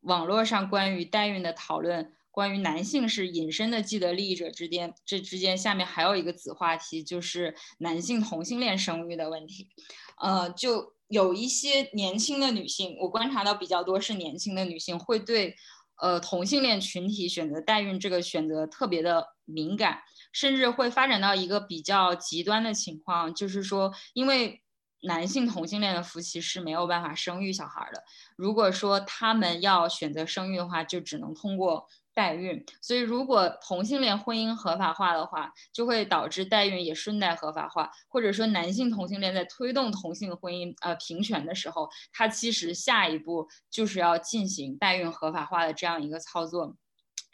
[0.00, 2.14] 网络上关于代孕的讨论。
[2.30, 9.68] 关于男性是隐身的既得利益者之间，这之间下面还有一个子话题，就是男性同性恋生育的问题。
[10.16, 15.56] 呃，就有一些年轻的女性，我观察到比较多是年轻的女性会对
[16.00, 20.00] 呃同性恋群体选择代孕这个选择特别的敏感，
[20.32, 24.62] 甚至会发展到一个比较极端的情况，就是说，因为
[25.02, 28.04] 男性同性恋的夫妻是没有办法生育小孩的，
[28.36, 31.88] 如果说他们要选择生育的话，就只能通过。
[32.20, 46.76] 代孕，所以如果同性恋婚姻合法化的话，就会导致代孕也顺带合法化，或者说男性同性恋在推动同性婚姻呃平权的时候，他其实下一步就是要进行代孕合法化的这样一个操作。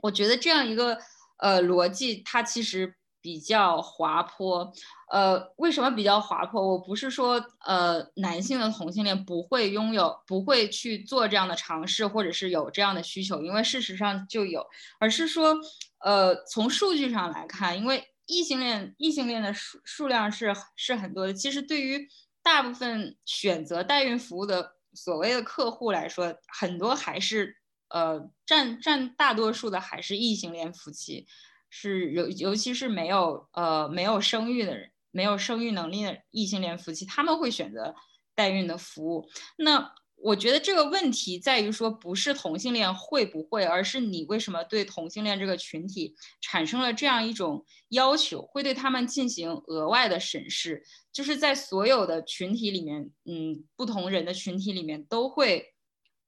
[0.03, 0.97] 我觉得这样一个
[1.39, 2.95] 呃逻辑，它其实。
[3.27, 4.73] 比较滑坡，
[5.11, 6.65] 呃，为什么比较滑坡？
[6.65, 14.65] 我不是说呃男性的同性恋不会拥有，不会去做这样的尝试，或者是有这样的需求，因为事实上就有，
[15.01, 15.57] 而是说，
[16.05, 22.07] 呃，从数据上来看，因为异性恋异性恋的数数量是是很多的，其实对于
[22.45, 27.57] 大部分选择代孕服务的所谓的客户来说，很多还是
[27.89, 31.27] 呃占占大多数的还是异性恋夫妻。
[31.69, 37.95] 是尤尤其是没有呃没有生育的人，没有生育能力的异性恋夫妻，他们会选择
[38.35, 39.29] 代孕的服务。
[39.59, 55.75] 那我觉得这个问题在于说，不是同性恋会不会，而是你为什么对同性恋这个群体产生了这样一种要求，会对他们进行额外的审视，就是在所有的群体里面，嗯，不同人的群体里面都会，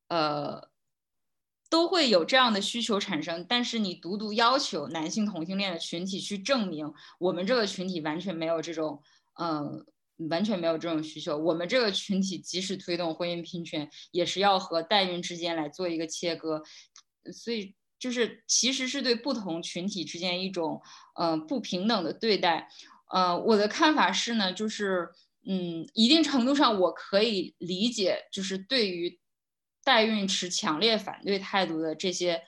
[0.09, 0.69] 呃。
[1.71, 9.03] 都会有这样的需求产生，但是你独独要求男性同性恋的群体去证明我们这个群体完全没有这种，
[9.39, 9.85] 嗯，
[10.31, 11.37] 完全没有这种需求。
[11.37, 16.63] 我们这个群体即使推动婚姻平权，也是要和代孕之间来做一个切割，
[17.33, 20.81] 所以就是其实是对不同群体之间一种，
[21.21, 22.67] 嗯，不平等的对待。
[23.13, 25.11] 呃，我的看法是呢，就是，
[25.47, 29.19] 嗯，一定程度上我可以理解，就是对于。
[29.89, 32.43] 代孕持强烈反对态度的这些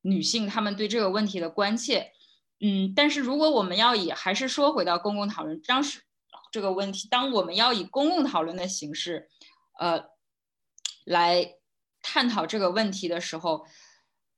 [0.00, 2.12] 女性，她们对这个问题的关切，
[2.58, 6.00] 嗯，但是如果我们要以还是说回到公共讨论当时
[6.50, 9.28] 这个问题，当我们要以公共讨论的形式，
[9.78, 10.06] 呃，
[11.04, 11.56] 来
[12.00, 13.66] 探讨这个问题的时候，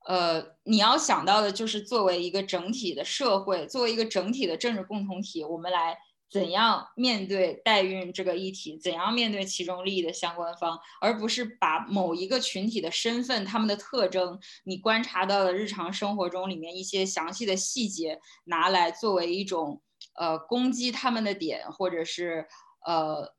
[0.08, 5.96] 呃，你要想到的就是作为一个整体的社会，作为一个整体的政治共同体，我们来。
[6.30, 8.76] 怎样面对代孕这个议题？
[8.78, 19.82] 怎样面对其中利益的相关方，而不是把某一个群体的身份、他们的特征，你观察到的日常生活中里面一些详细的细节，拿来作为一种
[20.14, 22.46] 呃攻击他们的点，或者是
[22.84, 23.34] 呃，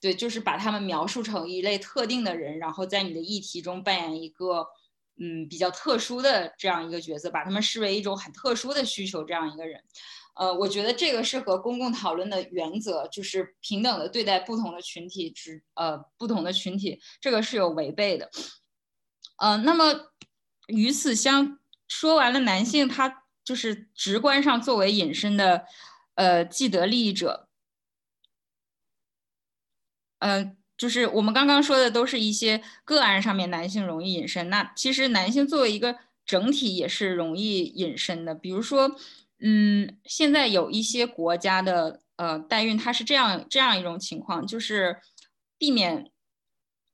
[0.00, 4.68] 对，就是把他们描述成一类特定的人，然后在你的议题中扮演一个
[5.18, 9.82] 嗯比较特殊的这样一个角色，把他们视为一种很特殊的需求这样一个人。
[10.36, 18.30] 呃，我觉得这个是和公共讨论的原则，就是平等的对待不同的群体，之呃不同的群体，这个是有违背的。
[19.36, 20.12] 呃，那么
[20.68, 21.58] 与此相
[21.88, 25.66] 说完了，男性他就是直观上作为隐身的
[26.14, 27.48] 呃既得利益者，
[30.20, 38.96] 嗯，就是我们刚刚说的都是一些个案上面男性容易隐身，那其实男性作为一个整体也是容易隐身的，比如说。
[39.42, 44.98] 嗯，现在有一些国家的呃代孕，它是这样这样一种情况，就是
[45.56, 46.10] 避免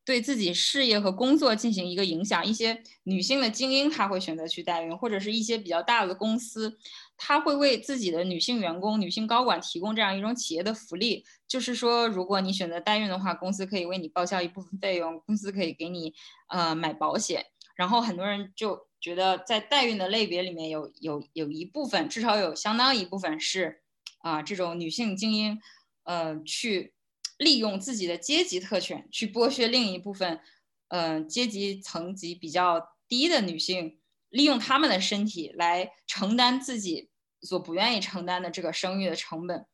[0.04, 2.46] 对自己事业和工作进行一个影响。
[2.46, 6.78] 一些女性的精英，她会选择去代孕，或者是一些比较大的公司，
[7.16, 16.14] 她会为自己的女性员工、女性高管提供这样一种企业的福利，就是说，如果你选择代孕的话，公司可以为你报销一部分费用，公司可以给你
[16.48, 18.86] 呃买保险，然后很多人就。
[19.06, 23.80] 觉得在代孕的类别里面有有有一部分，至少有相当一部分是
[24.18, 25.60] 啊，这种女性精英，
[26.02, 26.92] 呃，去
[27.38, 30.40] 利用自己的阶级特权去剥削另一部分，
[30.88, 37.08] 呃，阶级层级比较低的女性，利用她们的身体来承担自己
[37.42, 39.66] 所不愿意承担的这个生育的成本，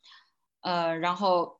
[0.61, 1.59] 呃，然后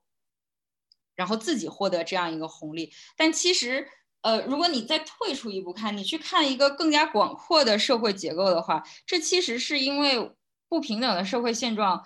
[1.15, 3.89] 然后自己获得这样一个红利，但其实。
[4.23, 10.33] 呃，如果你再退出一步看，你去看一个更加广阔的社会结构的话，这其实是因为
[10.69, 12.05] 不平等的社会现状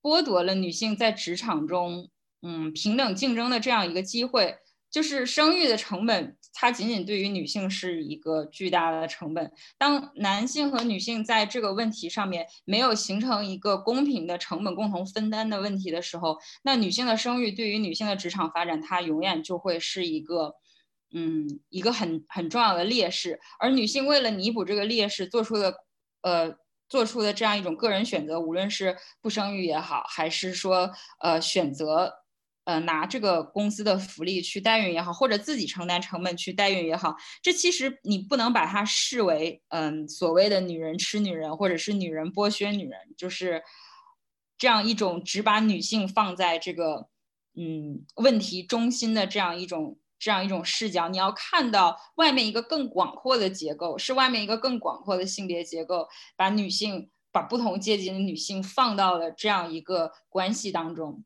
[0.00, 2.08] 剥夺了女性在职场中，
[2.42, 4.56] 嗯，平等竞争的这样一个机会。
[4.90, 9.52] 就是生育的成本，它仅仅对于女性是一个巨大的成本。
[9.78, 20.56] 当男性和女性在这个问题上面没有形成一个公平的成本共同分担的问题的时候，那女性的生育对于女性的职场发展，它永远就会是一个。
[21.12, 25.74] 嗯，一个很很重要的劣势，而女性为了弥补这个劣势，做出的
[26.22, 26.54] 呃
[26.88, 30.88] 做出的这样一种个人选择，无论是不生育也好，还是说
[31.20, 32.12] 呃选择
[32.62, 43.64] 呃拿这个公司的福利去代孕也好，或者自己承担成本去代孕也好，这其实你不能把它视为嗯所谓的女人吃女人，或者是女人剥削女人，就是
[44.56, 47.08] 这样一种只把女性放在这个
[47.56, 49.98] 嗯问题中心的这样一种。
[50.20, 56.06] 这样一种视角，你要看到外面一个更广阔的结构，是外面一个更广阔的性别结构，
[56.36, 61.24] 把女性、把不同阶级的女性放到了这样一个关系当中。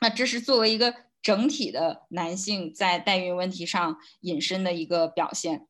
[0.00, 5.68] 那这是作为一个整体的男性在代孕问题上隐身的一个表现。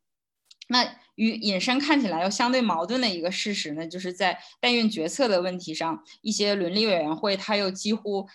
[0.69, 8.29] 那与隐身看起来又相对矛盾的一个事实呢，就是在代孕决策的问题上，一些伦理委员会它又几乎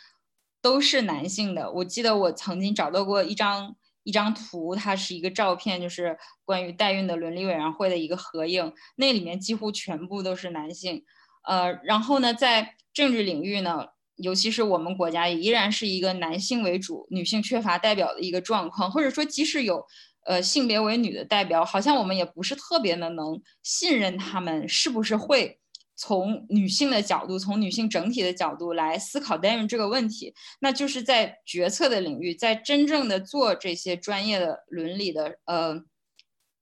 [0.62, 1.72] 都是男性的。
[1.72, 3.78] 我记得我曾经找到过一张。
[4.08, 11.04] 一张图，它是一个照片，就是关于代孕的伦理委员会的一个合影，那里面几乎全部都是男性。
[11.44, 13.86] 呃，然后呢，在政治领域呢，
[14.16, 19.86] 尤其是我们国家也依然是一个男性为主、女性缺乏代表的一个状况，或者说，即使有
[20.26, 25.60] 呃性别为女的代表，好像我们也不是特别的能信任他们是不是会。
[26.00, 35.84] 从女性的角度，从女性整体的角度来思考代孕这个问题，那就是在决策的领域，在真正的做这些专业的伦理的呃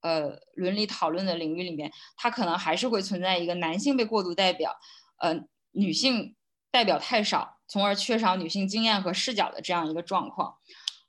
[0.01, 4.73] 呃伦理讨论的领域里面，它可能还是会存在一个男性被过度代表，
[5.19, 5.37] 呃
[5.71, 6.33] 女性
[6.71, 10.55] 代表太少，从而缺少女性经验和视角的这样一个状况。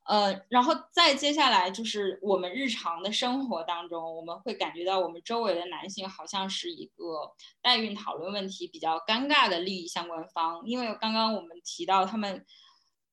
[0.08, 12.46] 呃，然后再接下来就是我们日常的生活当中，我们会感觉到我们周围的男性好像是一个代孕讨论问题比较尴尬的利益相关方，因为刚刚我们提到他们，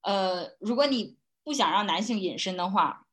[0.02, 3.08] 呃，如果你不想让男性隐身的话，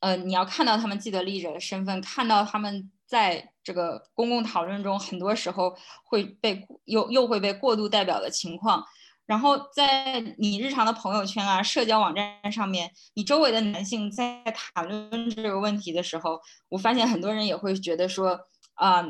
[0.00, 8.84] 呃，你要看到他们既得利益者的身份，看到他们在这个公共讨论中很多时候会被又又会被过度代表的情况。
[9.26, 18.38] 然后在你日常的朋友圈啊、社交网站上面，你周围的男性在谈论这个问题的时候，我发现很多人也会觉得说，
[18.74, 19.02] 啊，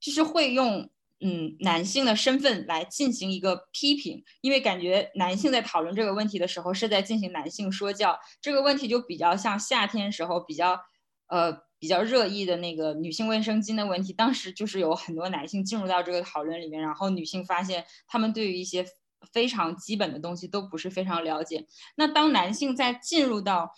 [0.00, 0.88] 就是会用
[1.20, 10.80] 嗯男性的身份来进行一个批评，因为感觉男性在讨论这个问题的时候是在进行男性说教，这个问题就比较像夏天时候比较。
[11.28, 18.86] 呃比较热议的那个女性卫生巾的问题，当时就是有很多男性进入到这个讨论里面，然后女性发现他们对于一些
[19.32, 21.66] 非常基本的东西都不是非常了解。
[21.96, 23.74] 那当男性在进入到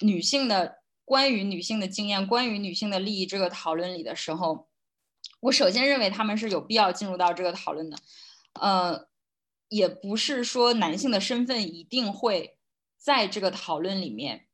[0.00, 4.68] 女性的关于女性的经验、关于女性的利益这个讨论里的时候，
[5.40, 7.98] 我首先认为他们是有必要进入到这个讨论的。
[8.54, 9.08] 呃，
[9.68, 12.56] 也不是说男性的身份一定会
[12.96, 14.46] 在这个讨论里面，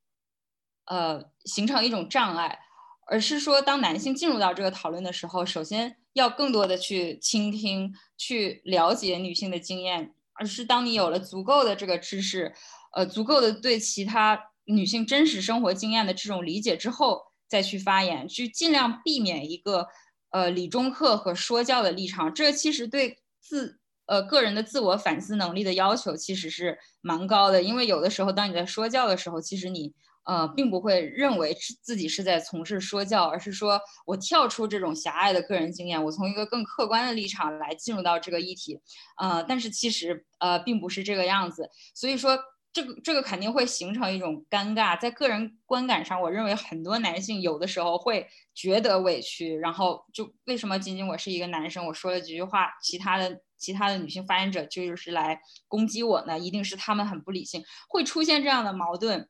[0.86, 2.58] 呃，形成一种障碍，
[3.06, 12.54] 而是说当男性进入到这个讨论的时候，首先要更多的去倾听、去了解女性的经验，而是当你有了足够的这个知识，
[12.94, 19.86] 呃，足够的对其他女性真实生活经验的这种理解之后，再去发言，去尽量避免一个
[20.30, 29.92] 呃理中客和说教的立场，这其实对自呃，个人的自我反思能力的要求其实是蛮高的，因为有的时候，当你在说教的时候，其实你
[30.24, 38.78] 呃并不会认为是自己是在从事说教，而是说我跳出这种狭隘的个人经验，我从一个更客观的立场来进入到这个议题，
[39.16, 42.38] 呃，但是其实呃并不是这个样子，所以说
[42.72, 53.40] 这个这个肯定会形成一种尴尬，在个人观感上，我认为很多男性有的时候会觉得委屈，然后就为什么仅仅我是一个男生，我说了几句话，其他的。
[53.60, 59.28] 其他的女性发言者就是来攻击我呢，一定是他们很不理性，会出现这样的矛盾。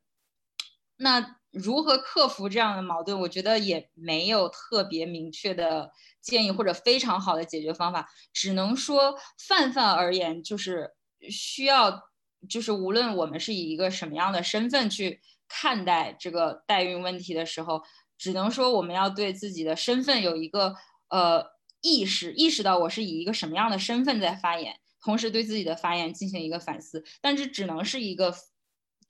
[1.01, 3.19] 那如何克服这样的矛盾？
[3.19, 5.91] 我觉得也没有特别明确的
[6.21, 10.93] 建议或者非常好的解决方法，只能说泛泛而言，就是
[11.31, 12.03] 需要，
[12.49, 17.83] 就是无论我们是以一个什么样的身份去看待这个代孕问题的时候，
[18.17, 20.75] 只能说我们要对自己的身份有一个
[21.09, 21.59] 呃。
[21.83, 28.35] 意识意识到我是以一个什么样的身份在发言，同时对自己的发言进行一个反思，但这只能是一个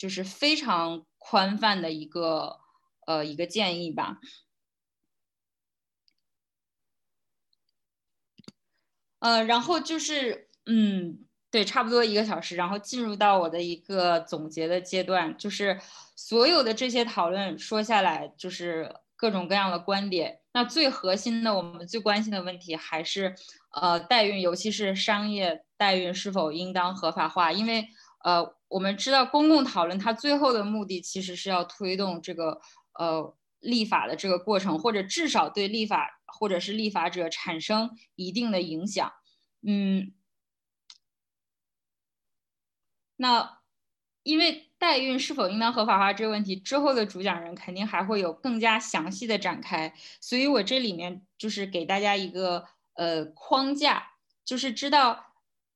[0.01, 2.59] 就是非常宽泛的一个
[3.07, 4.19] 呃一个建议吧。
[9.19, 15.79] 呃，然后就是嗯，对，差不多一个小时，然后进入到我的一个总结的阶段，就是
[16.17, 20.41] 所有的这些讨论说下来，就是各种各样的观点。
[20.55, 23.37] 那最核心的，我们最关心的问题还是，
[23.73, 27.53] 呃，代孕，尤其是商业代孕是否应当合法化？
[27.53, 27.87] 因为，
[28.25, 32.61] 呃，我们知道公共讨论它最后的目的其实是要推动这个，
[32.99, 39.13] 呃，立法的这个过程，或者至少对立法或者是立法者产生一定的影响。
[39.63, 40.13] 嗯，
[43.17, 43.61] 那。
[44.23, 54.11] 因为代孕是否应当合法化这个问题之后的主讲人肯定还会有更加详细的展开，所以我这里面就是给大家一个呃框架，
[54.45, 55.30] 就是知道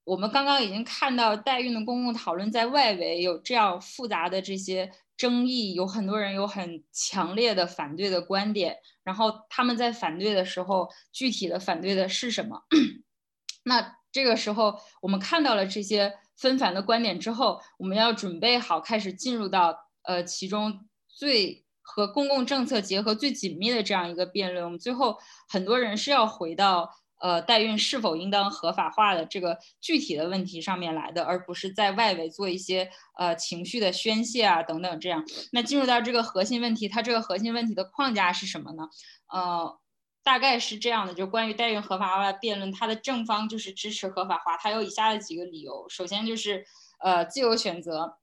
[0.05, 12.63] 我们刚刚已经看到代孕的公共讨论在外围有这样复杂的这些争议，有很多人有很强烈的反对的观点，然后他们在反对的时候，具体的反对的是什么？
[13.65, 16.15] 那这个时候我们看到了这些。
[16.37, 24.65] 纷繁的观点之后，我们要准备好开始进入到呃其中最和公共政策结合最紧密的这样一个辩论。
[24.65, 25.17] 我们最后
[25.49, 26.91] 很多人是要回到
[27.25, 35.25] 呃代孕是否应当合法化的这个具体的问题上面来的，而不是在外围做一些呃情绪的宣泄啊等等这样。
[35.53, 38.89] 那进入到这个核心问题，它这个核心问题的框架是什么呢？
[39.29, 39.81] 呃。
[40.27, 45.87] 大概是这样的，就关于代孕合法化辩论，它的正方就是支持合法化，它有以下的几个理由。
[45.91, 46.65] 首先就是，
[46.99, 48.17] 呃，自由选择。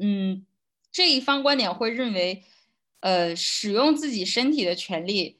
[0.00, 0.44] 嗯，
[0.90, 2.42] 这一方观点会认为，
[2.98, 5.38] 呃，使用自己身体的权利，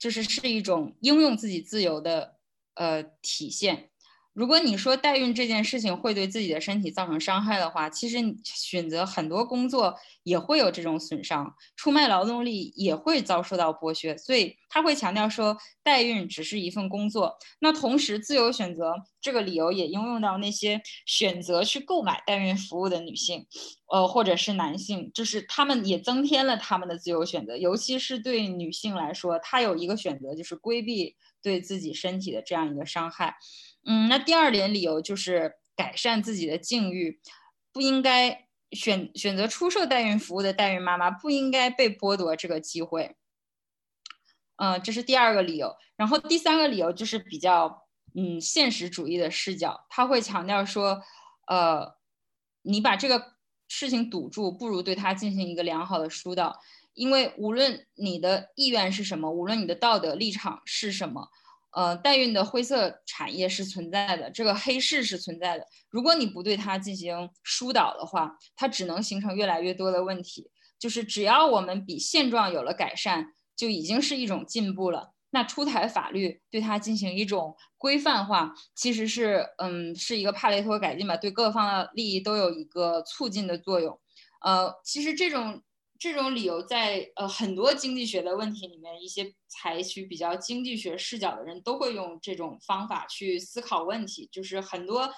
[0.00, 2.38] 就是是一种应用自己自由的
[2.74, 3.89] 呃体现。
[4.32, 17.36] 如果你说代孕这件事情会对自己的身体造成伤害的话，其实选择很多工作也会有这种损伤，出卖劳动力也会遭受到剥削，所以他会强调说代孕只是一份工作。
[17.58, 23.46] 那同时，自由选择这个理由也应用到那些选择去购买代孕服务的女性，
[23.92, 33.34] 呃，或者是男性，就是他们也增添了他们的自由选择，尤其是对女性来说，她有一个选择就是规避对自己身体的这样一个伤害。
[33.84, 37.20] 嗯，那第二点理由就是改善自己的境遇，
[37.72, 43.16] 不应该选选择出售代孕服务的代孕妈妈不应该被剥夺这个机会。
[44.56, 45.74] 嗯，这是第二个理由。
[45.96, 51.02] 然后第三个理由就是比较嗯现实主义的视角，他会强调说，
[51.46, 51.96] 呃，
[52.62, 53.36] 你把这个
[53.68, 56.60] 事情堵住，不如对他进行一个良好的疏导，
[56.92, 61.30] 因为无论你的意愿是什么，无论你的道德立场是什么。
[61.72, 65.64] 呃，代孕的灰色产业是存在的，这个黑市是存在的。
[65.88, 70.50] 如果你不对它进行疏导的话，它只能形成越来越多的问题。
[70.78, 75.12] 就是只要我们比现状有了改善，就已经是一种进步了。
[75.32, 84.00] 那出台法律对它进行一种规范化，其实是嗯是一个帕雷托改进吧，对各方的利益都有一个促进的作用。
[84.42, 85.62] 呃，其实这种
[86.00, 94.28] 这种理由在呃很多经济学的问题里面，一些采取比较经济学视角的人都会用这种方法去思考问题。
[94.32, 95.12] 就是很多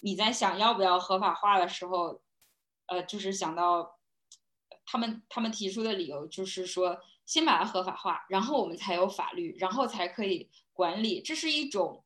[0.00, 2.22] 你在想要不要合法化的时候，
[2.86, 3.98] 呃，就是想到
[4.86, 6.98] 他们他们提出的理由，就是说。
[7.26, 11.22] 先把它合法化，然后我们才有法律，然后才可以管理。
[11.22, 12.02] 这是一种，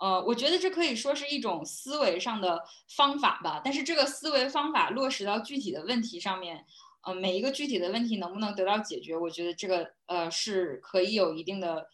[0.00, 3.62] 呃，我觉得这可以说是一种思维上的方法吧。
[3.64, 6.66] 但是这个思维方法落实到具体的问题上面，
[7.06, 11.88] 呃，每一个具体的问题能不能得到解决，我觉得这个呃是可以有一定的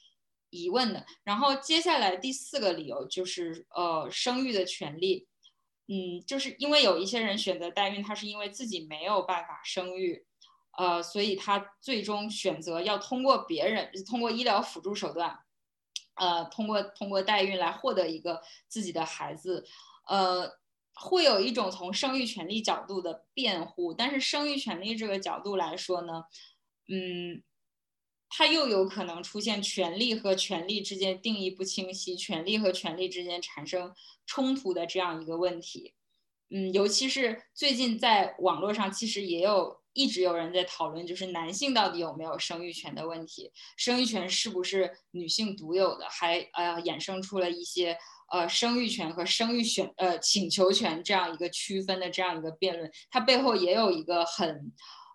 [0.49, 1.05] 疑问的。
[1.23, 5.29] 然后接下来第四个理由就是呃生育的权利，
[5.87, 10.25] 嗯，就是因为有一些人选择代孕，他是因为自己没有办法生育。
[10.79, 15.39] 呃，所以他最终选择要通过别人，通过医疗辅助手段，
[16.15, 19.67] 呃，通过通过代孕来获得一个自己的孩子，
[20.09, 20.51] 呃，
[20.95, 26.25] 会有一种从生育权利角度的辩护，但是生育权利这个角度来说呢，
[26.89, 27.43] 嗯，
[28.29, 33.95] 它又有可能出现权利和权利之间定义不清晰，权利和权利之间产生
[34.27, 35.95] 冲突的这样一个问题，
[36.51, 39.81] 嗯，尤其是最近在网络上其实也有。
[39.95, 46.09] 一直有人在讨论，就是男性到底有没有生育权的问题，生育权是不是女性独有的？
[46.09, 47.99] 还呃衍生出了一些
[48.33, 54.73] 呃生育权和生育选呃请求权这样一个区分的这样一个辩论，它背后也有一个很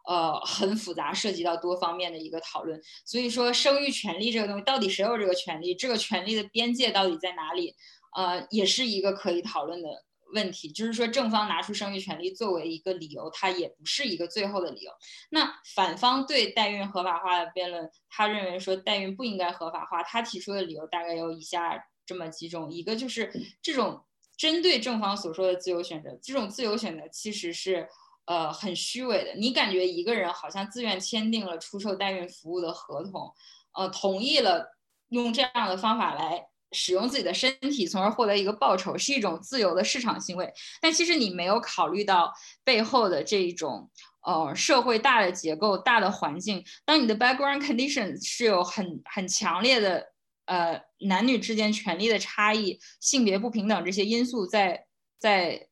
[0.07, 2.79] 呃很复杂、涉及到多方面的一个讨论。
[3.05, 5.75] 所以说，生育权利这个东西到底谁有这个权利？
[5.75, 7.75] 这个权利的边界到底在哪里？
[8.15, 9.89] 呃，也是一个可以讨论的。
[10.33, 14.91] 问题就是说，正方拿出生育权利作为一个理由，它也不是一个最后的理由。
[15.29, 20.03] 那反方对代孕合法化的辩论，他认为说代孕不应该合法化。
[20.03, 23.31] 他提出的理由大概有以下这么几种：一个就是
[23.61, 24.03] 这种
[24.35, 27.87] 针对正方所说的自由选择，这种自由选择其实是
[28.25, 29.35] 呃很虚伪的。
[29.35, 33.31] 你感觉一个人好像自愿签订了出售代孕服务的合同，
[33.73, 34.77] 呃，同意了
[35.09, 36.47] 用这样的方法来。
[36.73, 40.51] 使用自己的身体，从而获得一个报酬，是一种自由的市场行为。
[40.81, 43.89] 但其实你没有考虑到背后的这一种
[44.21, 46.61] 呃社会大的结构、大的环境。
[46.83, 50.07] 当你的 background condition 是有很很强烈的
[50.47, 54.87] 呃男女之间权利的差异、性别不平等这些因素在
[55.19, 55.67] 在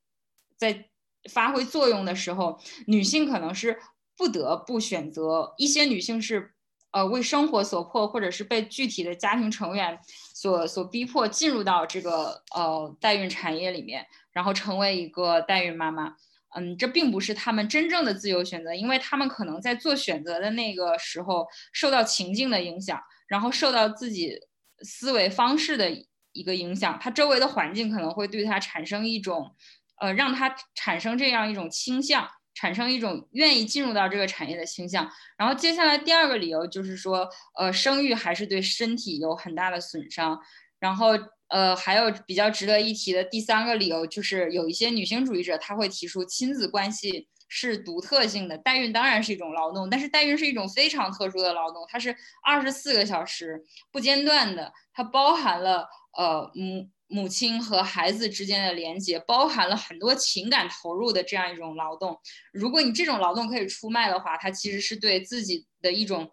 [0.56, 0.86] 在
[1.32, 3.80] 发挥作用的时候，女性可能是
[4.16, 5.54] 不得不选择。
[5.58, 6.54] 一些女性是
[6.92, 10.00] 呃为生活所迫，或者是被具体的家庭成员。
[10.38, 16.14] 所所逼迫进入到这个呃代孕产业里面，然后成为一个代孕妈妈，
[16.56, 24.38] 嗯，这并不是他们真正的自由选择，因为他们可能在做选择的那个时候受到情境的影响，然后受到自己
[24.86, 25.92] 思维方式的
[26.32, 29.56] 一个影响，他周围的环境可能会对他产生一种，
[30.00, 32.30] 呃，让他产生这样一种倾向。
[32.58, 35.06] 产生一种愿意进入到这个产业的倾向，
[35.38, 37.30] 然后接下来第二个理由就是说，
[37.60, 40.40] 呃，生育还是对身体有很大的损伤，
[40.80, 41.10] 然后
[41.50, 55.88] 呃，还有比较值得一提的第三个理由就是有一些女性主义者他会提出亲子关系是独特性的，代孕当然是一种劳动，但是代孕是一种非常特殊的劳动，它是二十四个小时不间断的，它包含了
[56.18, 56.90] 呃母。
[57.08, 62.20] 母亲和孩子之间的连接包含了很多情感投入的这样一种劳动。
[62.52, 66.28] 如果你这种劳动可以出卖的话，它其实是对自己的一种，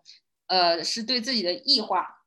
[0.47, 2.22] 呃，是对自己的异化。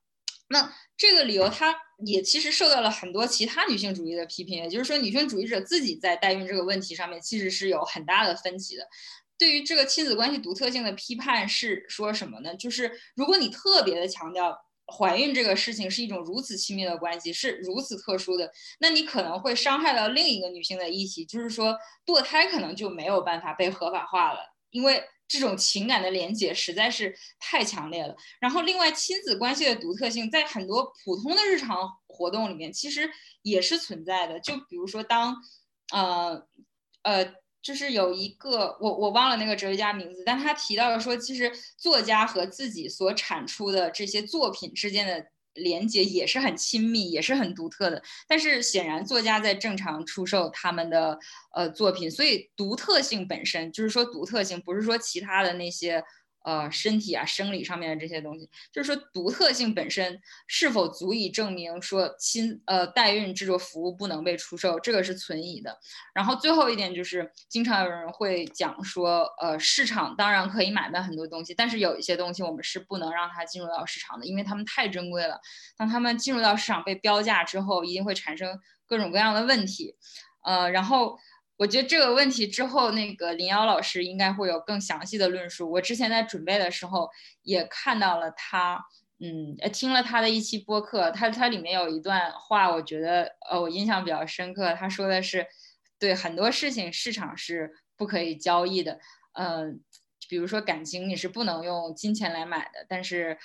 [0.47, 1.75] 那这个理由，它
[2.05, 4.57] 也其实受到了很多其他女性主义的批评。
[4.63, 8.87] 也就是说，女性主义者自己在代孕这个问题上面其实是有很大的分歧的。
[9.37, 12.55] 对于这个亲子关系独特性的批判是说什么呢？
[12.55, 14.57] 就是如果你特别的强调。
[14.87, 24.41] 怀孕这个事情是一种如此亲密的关系，是如此特殊的，那你可能会伤害到另一个女性的议题，就是说堕胎可能就没有办法被合法化了，
[24.75, 28.15] 因为这种情感的连接实在是太强烈了。
[28.39, 33.09] 然后，另外亲子关系的独特性在很多普通的日常活动里面其实
[33.41, 35.35] 也是存在的，就比如说当，
[35.91, 36.45] 呃，
[37.03, 37.33] 呃。
[37.65, 48.01] 就是有一个我我忘了那个哲学家名字，但他提到了说，其实作家和自己所产出的这些作品之间的连接也是很亲密，也是很独特的。
[48.27, 51.17] 但是显然作家在正常出售他们的
[51.53, 56.03] 呃作品，所以独特性本身就是说独特性，不是说其他的那些
[56.45, 65.75] 呃，身体啊，生理上面的这些东西，就是说独特性本身是否足以证明说亲呃代孕制作服务不能被出售，这个是存疑的。
[66.13, 75.41] 然后最后一点就是，经常有人会讲说，呃，市场当然可以买卖很多东西，但是有一些东西我们是不能让它进入到市场的，因为它们太珍贵了。
[75.75, 79.95] 当它们进入到市场被标价之后，一定会产生各种各样的问题。
[80.43, 81.17] 呃，然后。
[81.57, 85.71] 我觉得这个问题之后，那个林瑶老师应该会有更详细的论述。
[85.71, 87.09] 我之前在准备的时候
[87.43, 88.83] 也看到了他，
[89.19, 94.73] 嗯，听了他的一期播客，他他里面有一段话，我觉得呃我印象比较深刻。
[94.73, 95.47] 他说的是，
[95.97, 98.99] 对很多事情市场是不可以交易的，
[99.33, 99.79] 嗯，
[100.27, 103.37] 比如说感情你是不能用金钱来买的，但是。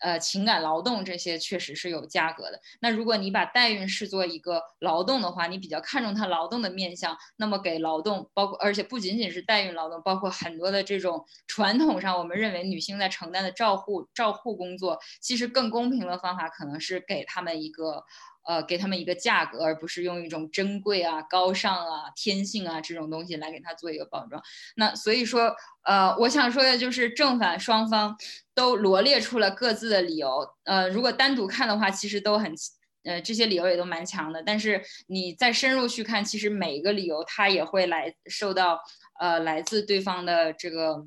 [0.00, 2.60] 呃情感劳动这些确实是有价格的。
[2.80, 18.04] 那如果你把代孕视作一个劳动的话，你比较看重它劳动的面向，那么给劳动包括而且不仅仅是代孕劳动，包括很多的这种传统上我们认为女性在承担的照护照护工作，其实更公平的方法可能是给他们一个。
[18.46, 24.40] 呃，给他们一个价格，而不是用一种珍贵啊、高尚啊、天性啊这种东西来给他做一个包装。
[24.76, 25.52] 那所以说，
[25.82, 28.16] 呃，我想说的就是正反双方
[28.54, 30.48] 都罗列出了各自的理由。
[30.62, 32.54] 呃，如果单独看的话，其实都很，
[33.02, 34.40] 呃，这些理由也都蛮强的。
[34.42, 38.80] 但是你再深入去看，其实每一个理由它也会来受到
[39.18, 41.04] 呃来自对方的这个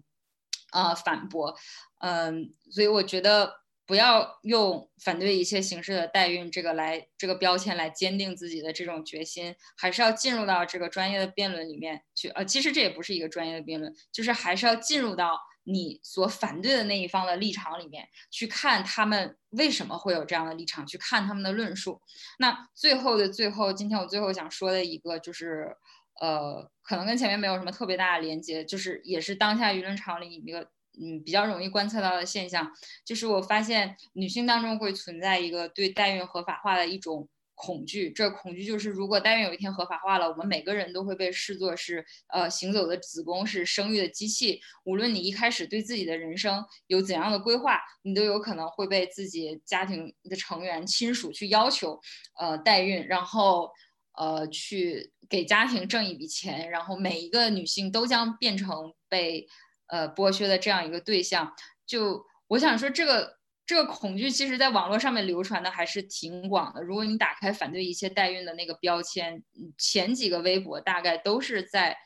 [0.74, 1.56] 呃反驳。
[2.02, 3.60] 嗯，所以我觉得。
[3.90, 12.30] 不要用反对一切形式的代孕这个来这个标签来坚定自己的这种决心，还是要进入到这个专业的辩论里面去。
[12.30, 22.00] 呃，其实这也不是一个专业的辩论，就是还是要进入到你所反对的那一方的立场里面去看他们为什么会有这样的立场，去看他们的论述。
[22.38, 25.76] 那最后的最后，今天我最后想说的一个就是，
[26.22, 30.70] 呃，可能跟前面没有什么特别大的连接，就是也是当下舆论场里一个。
[31.02, 32.70] 嗯，比较容易观测到的现象，
[33.06, 38.12] 就是我发现女性当中会存在一个对代孕合法化的一种恐惧。
[38.12, 44.60] 这恐惧就是，如果代孕有一天合法化了，我们每个人都会被视作是呃行走的子宫，是生育的机器。
[44.84, 52.00] 无论你一开始对自己的人生有怎样的规划，你都有可能会被自己家庭的成员、亲属去要求
[52.38, 53.72] 呃代孕，然后
[54.18, 59.48] 呃去给家庭挣一笔钱，然后每一个女性都将变成被。
[59.90, 61.54] 呃，剥削的这样一个对象，
[61.86, 66.82] 就我想说，这个这个恐惧，其实在网络上面流传的还是挺广的。
[66.82, 69.44] 如果你打开反对一切代孕的那个标签，
[69.78, 71.98] 前几个微博大概都是在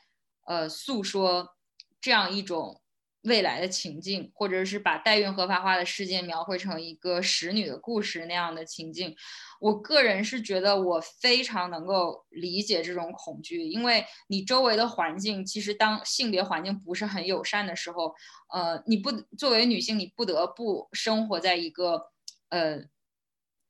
[0.46, 1.56] 呃诉说
[2.00, 2.80] 这样一种。
[3.24, 9.16] 未来的情境，或者是把代孕合法化的事件描绘成一个使女的故事那样的情境，
[9.60, 18.14] 我个人是觉得我非常能够理解这种恐惧，因为你周围的环境其实当性别环境不是很友善的时候，
[18.52, 22.10] 呃，你不作为女性，你不得不生活在一个
[22.50, 22.78] 呃，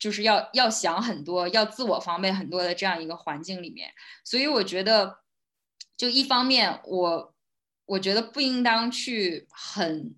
[0.00, 3.92] 就是要要想很多，要自我防备很多的这样一个环境里面，
[4.24, 5.18] 所以我觉得，
[5.96, 7.33] 就一方面我。
[7.86, 10.14] 我觉得不应当去很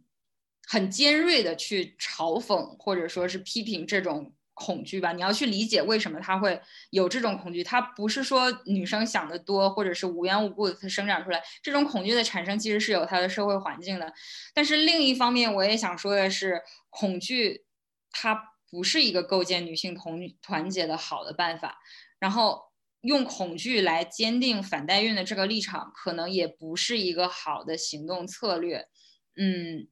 [0.66, 5.12] 很尖锐的去嘲讽或者说是批评这种恐惧吧。
[5.12, 6.60] 你要去理解为什么他会
[6.90, 7.64] 有这种恐惧。
[7.64, 11.43] 他不是说女生想的多，或者是无缘无故的他生长出来。
[11.62, 14.12] 这种恐惧的产生其实是有它的社会环境的。
[14.55, 17.64] 但是另一方面，我也想说的是，恐惧
[18.10, 21.78] 它不是一个构建女性同团结的好的办法。
[22.18, 22.66] 然后。
[23.06, 28.88] 用恐惧来坚定反代孕的这个立场，可能也不是一个好的行动策略。
[29.36, 29.86] 嗯，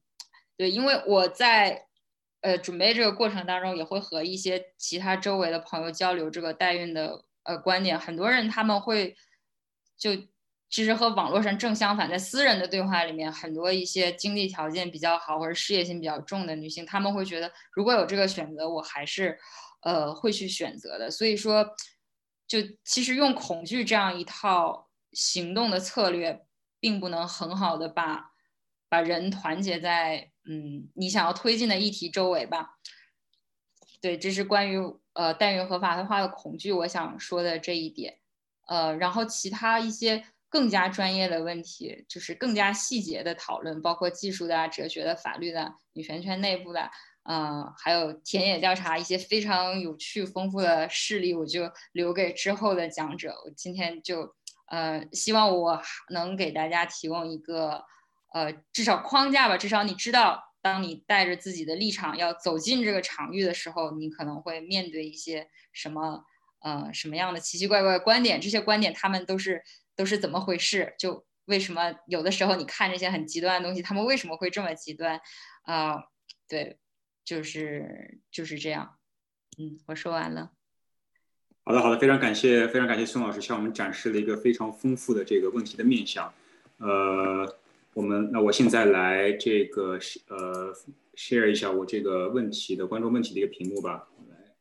[0.57, 1.85] 对，因为我在
[2.41, 7.97] 呃准备这个过程当中，也会和一些其他周围的朋友交流这个代孕的呃观点。
[7.97, 9.15] 很多人他们会
[9.97, 10.11] 就
[10.69, 19.39] 其实和网络上正相反，在私人的对话里面，很多一些经济条件比较好或者事业心比较重的女性，她们会觉得如果有这个选择，我还是
[19.83, 21.09] 呃会去选择的。
[21.09, 21.65] 所以说。
[22.47, 26.45] 就其实用恐惧这样一套行动的策略，
[26.79, 28.31] 并不能很好的把
[28.87, 32.77] 把人团结在嗯你想要推进的议题周围吧。
[34.01, 34.77] 对，这是关于
[35.13, 38.19] 呃代孕合法化的恐惧，我想说的这一点。
[38.67, 46.91] 呃，然后其他一些更加专业的问题，就是更加细节的讨论，包括技术的、哲学的、法律的、女权圈内部的。
[47.27, 53.35] 嗯，还有田野调查一些非常有趣丰富的事例，我就留给之后的讲者。
[53.45, 54.35] 我今天就
[54.67, 57.83] 呃，希望我能给大家提供一个
[58.33, 59.57] 呃，至少框架吧。
[59.57, 66.23] 至少你知道，当你带着自己的立场要走进这个场域的时候，你可能会面对一些什么
[66.61, 68.39] 呃什么样的奇奇怪怪的观点。
[68.39, 69.63] 这些观点他们都是
[69.95, 70.93] 都是怎么回事？
[70.99, 75.19] 就为什么有的时候你看这些很极端的东西，他们为什么会这么极端？
[75.63, 75.95] 啊，
[76.47, 76.77] 对，
[77.25, 78.97] 就是就是这样。
[79.57, 80.53] 嗯，我说完了。
[81.63, 86.31] 好的，好的，非常感谢，非常感谢孙老师向我们展示了一个非常丰富的这个问题的面向。
[86.77, 87.57] 呃，
[87.93, 89.97] 我们那我现在来这个
[90.27, 90.71] 呃
[91.15, 94.07] share 一下我这个问题的观众问题的一个屏幕吧。
[94.29, 94.55] 来，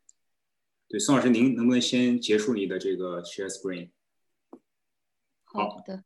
[0.89, 3.91] 对，宋老师，您能不能先结束你的这个 share screen？
[5.45, 6.05] 好的。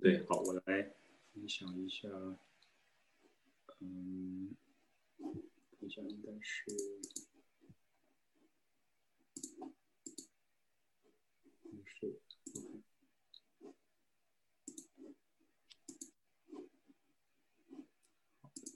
[0.00, 0.94] 对，好，我来
[1.32, 2.08] 分享一下。
[3.80, 4.50] 嗯，
[5.88, 6.64] 应该是。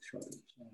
[0.01, 0.65] 稍等一下。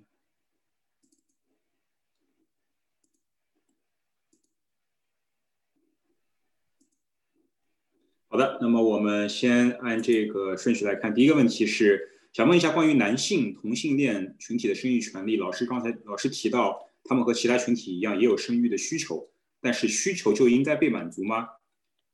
[8.27, 11.13] 好的，那么我们先按这个顺序来看。
[11.13, 15.37] 第一个问题是，想问一下关于男性同性恋群体的生育权利。
[15.37, 19.29] 老师刚才老师提到，他们和其他群体一样，也有生育的需求，
[19.61, 21.47] 但是需求就应该被满足吗？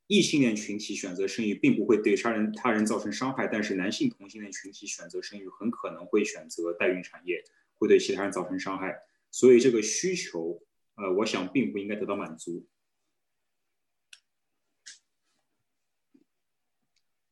[0.06, 7.44] 异性恋群体选择生育并不会对杀人他人造成伤害，但是男性同性恋群体选择生育很可能会选择代孕产业，
[7.80, 8.96] 会对其他人造成伤害。
[9.32, 10.62] 所以这个需求，
[10.98, 12.64] 呃，我想并不应该得到满足。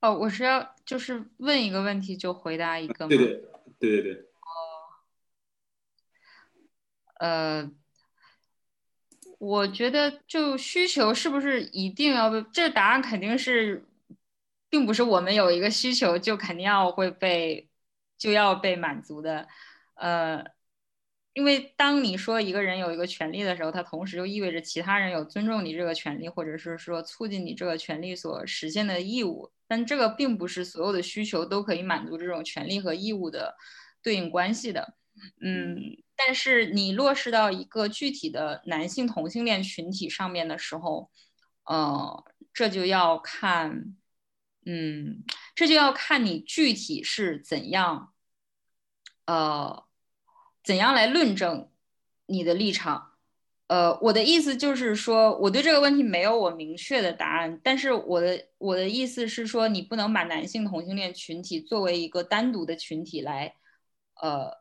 [0.01, 3.09] 哦，我是要就是问一个问题就回答一个吗？
[3.09, 3.27] 对对
[3.79, 4.13] 对对对。
[4.23, 4.45] 哦，
[7.19, 7.71] 呃。
[9.37, 12.45] 我觉得就需求是不是一定要被？
[12.51, 13.85] 这个答案肯定是，
[14.69, 17.69] 并不是我们有一个需求就肯定要会被
[18.17, 19.47] 就要被满足的，
[19.93, 20.43] 呃，
[21.39, 29.49] 因为当你说一个人有一个权利的时候，它同时就意味着其他人有尊重你这个权利，或者是说促进你这个权利所实现的义务。
[29.65, 33.55] 但这个并不是所有的需求都可以满足这种权利和义务的
[34.03, 34.95] 对应关系的，
[35.41, 35.77] 嗯。
[36.17, 41.09] 但是你落实到一个具体的男性同性恋群体上面的时候，
[41.63, 43.95] 呃，这就要看，
[44.65, 45.23] 嗯，
[45.55, 48.13] 这就要看你具体是怎样，
[49.25, 49.85] 呃，
[50.63, 51.69] 怎样来论证
[52.25, 53.13] 你的立场。
[53.67, 63.55] 呃，我的意思就是说，我对这个问题没有我明确的答案，但是我的我的意思是说，你不能把男性同性恋群体作为一个单独的群体来，
[64.21, 64.59] 呃。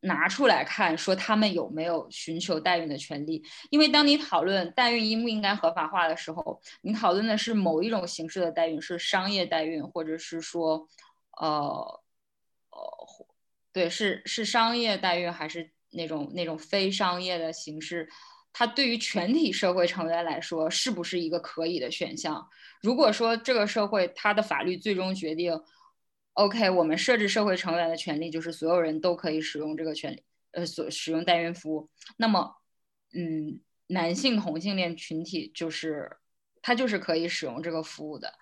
[0.00, 3.44] 拿出来看，说他们有没有寻求代孕的权利？
[3.68, 10.88] 因为当你讨论代孕应不应该合法化的时候，你讨论的是某一种形式的代孕，是商业代孕，或者是说，
[11.38, 11.46] 呃，
[12.70, 12.80] 呃，
[13.74, 18.08] 对，是是商业代孕，还是那种那种非商业的形式？
[18.52, 22.48] 它对于全体社会成员来说，是不是一个可以的选项？
[22.80, 25.60] 如果说这个社会它的法律最终决定。
[26.34, 31.88] OK，我们设置社会成员的权利就是所有人都可以使用这个权利，呃，所使用代孕服务。
[32.16, 32.56] 那么，
[33.12, 36.16] 嗯，男性同性恋群体就是
[36.60, 38.34] 他就是可以使用这个服务的，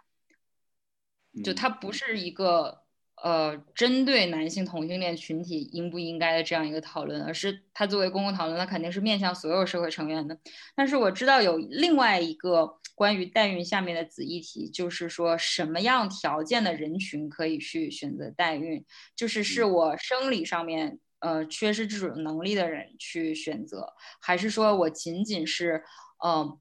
[1.44, 2.81] 就它不是一个。
[3.22, 10.36] 呃，针对男性同性恋群体应不应该的这样一个讨论，而是它作为公共讨论，它肯定是面向所有社会成员的。
[10.74, 18.84] 但是我知道有另外一个关于代孕下面的子议题，就是说什么样条件的人群可以去选择代孕，
[19.14, 25.84] 就是是我生理上面呃缺失这种能力的人去选择，还是说我仅仅是
[26.24, 26.58] 嗯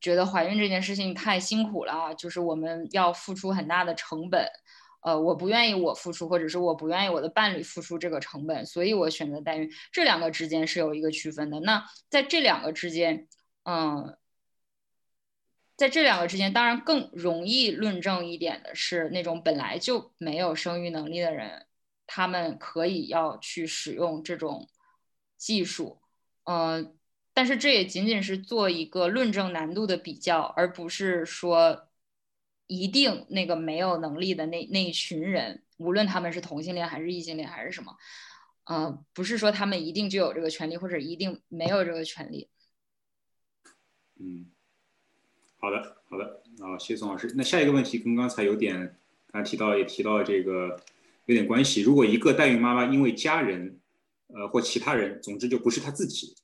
[0.00, 4.48] 觉得怀孕这件事情太辛苦了，就是我们要付出很大的成本。
[5.02, 9.68] 呃，我不愿意我付出，或者是我不愿意我的伴侣付出这个成本，所以我选择代孕。
[9.90, 11.58] 这两个之间是有一个区分的。
[11.58, 13.26] 那在这两个之间，
[13.64, 14.16] 嗯，
[15.76, 21.66] 在这两个之间，当然更容易论证一点的是那种本来就没有生育能力的人，
[22.06, 24.68] 他们可以要去使用这种
[25.36, 26.00] 技术，
[26.44, 26.96] 嗯，
[27.34, 31.88] 但是这也仅仅是做一个论证难度的比较，而不是说。
[32.72, 37.94] 一定那个没有能力的那那一群人，无论他们是同性恋还是异性恋还是什么，
[38.64, 42.48] 呃，不是说他们一定就有这个权利，或者一定没有这个权利。
[44.18, 44.46] 嗯，
[45.58, 47.34] 好的，好的，啊，谢谢宋老师。
[47.36, 48.96] 那下一个问题跟刚才有点，
[49.30, 50.80] 刚才提到也提到这个
[51.26, 51.82] 有点关系。
[51.82, 53.78] 如果一个代孕妈妈因为家人，
[54.28, 56.34] 呃，或其他人，总之就不是她自己，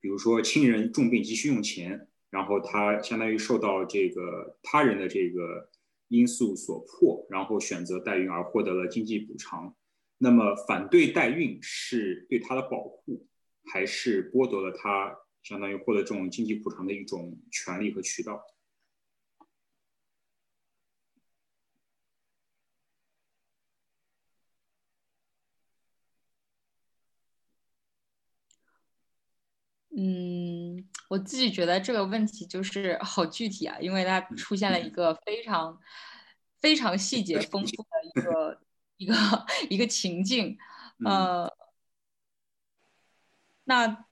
[0.00, 2.08] 比如说亲人重病急需用钱。
[2.30, 5.70] 然后他相当于受到这个他人的这个
[6.14, 9.74] 因素所迫，然后选择代孕而获得了经济补偿。
[10.18, 13.26] 那么反对代孕是对他的保护，
[13.72, 18.40] 还是剥夺了他相当于获得这种经济补偿的一种权利和渠道？
[29.96, 35.78] 嗯，我自己觉得这个问题就是好具体啊，因为它出现了一个非常
[36.60, 38.60] 非常细节丰富的一个
[38.96, 39.14] 一个
[39.70, 40.56] 一个情境，
[41.04, 41.52] 呃，
[43.64, 44.06] 那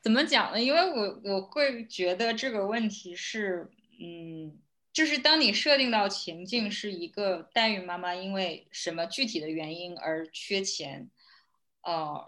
[0.00, 0.62] 怎么讲呢？
[0.62, 3.70] 因为我我会觉得这个问题是，
[4.00, 4.58] 嗯，
[4.92, 11.10] 就是当你设定到情境是一个代孕妈妈因为什么具体的原因而缺钱，
[11.82, 12.24] 呃。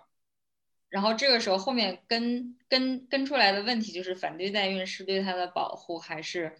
[0.93, 6.55] 然后这个时候，后面跟跟跟出来的问题就是反对代孕是对他的保护还是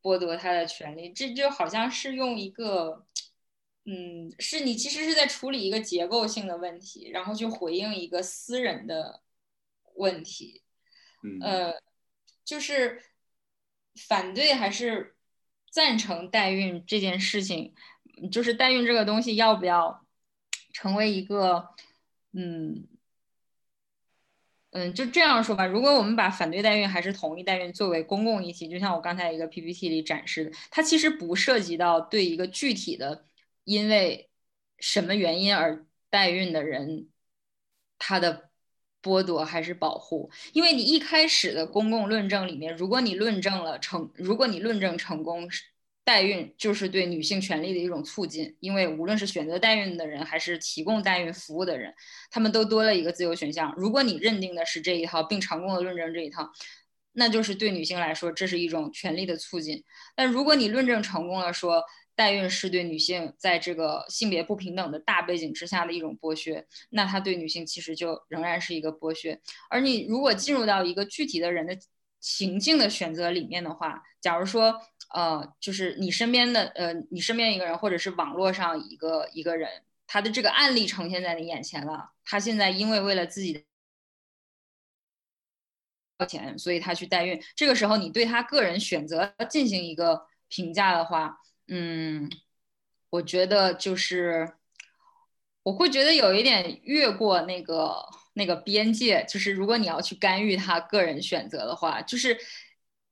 [0.00, 1.12] 剥夺他的权利？
[1.12, 3.04] 这就好像是用一个，
[3.84, 9.22] 嗯，是你其实是在处理一个结构性的问题，然后去回应一个私人的
[9.96, 10.62] 问题。
[11.40, 11.74] 呃，
[12.44, 13.02] 就是
[14.08, 15.16] 反对还是
[15.68, 17.74] 赞成代孕这件事情，
[18.30, 20.06] 就是代孕这个东西要不要
[20.72, 21.70] 成为一个，
[22.30, 22.86] 嗯。
[24.72, 25.66] 嗯，就这样说吧。
[25.66, 33.26] 如果我们把反对代孕还是同意代孕作为公共议题，就像我刚才一个 PPT 里展示的，它其实不涉及到对一个具体的
[33.64, 34.30] 因为
[34.78, 37.08] 什么原因而代孕的人
[37.98, 38.50] 他的
[39.02, 40.30] 剥夺还是保护。
[40.54, 45.46] 因为你一开始的公共论证里面，如果你论证了成，如果你论证成功
[46.04, 51.94] 代孕就是对女性权利的一种促进，因为无论是选择代孕的人，还是提供代孕服务的人，
[52.30, 53.72] 他们都多了一个自由选项。
[53.76, 56.50] 如果你认定的是这一套，并成功的论证这一套，
[57.12, 59.84] 那就是对女性来说，这是一种权利的促进。
[60.16, 61.84] 但如果你论证成功了，说
[62.14, 69.40] 代孕是对女性在这个性别不平等的大背景之下的一种剥削，那它对女性其实就仍然是一个剥削。
[69.70, 71.78] 而你如果进入到一个具体的人的
[72.22, 74.80] 情境的选择里面的话，假如说。
[75.14, 79.68] 呃，就是你身边的呃，你身边一个人，或者是网络上一个一个人，
[80.06, 82.12] 他的这个案例呈现在你眼前了。
[82.24, 83.62] 他现在因为为了自己
[86.16, 87.38] 的钱，所以他去代孕。
[87.54, 91.38] 这个时候，你对他个人选择进行一个评价的话，
[91.68, 92.30] 嗯，
[93.10, 94.54] 我觉得就是
[95.64, 98.02] 我会觉得有一点越过那个
[98.34, 99.24] 那个边界。
[99.28, 102.38] 就是如果你要去干预他个人选择的话，就是。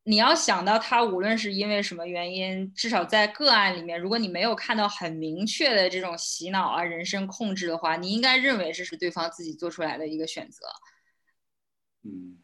[0.04, 10.66] 你要想到他无论是因为什么原因，至少在个案里面，如果你没有看到很明确的这种洗脑啊、人身控制的话，你应该认为这是对方自己做出来的一个选择。
[12.02, 12.38] 嗯，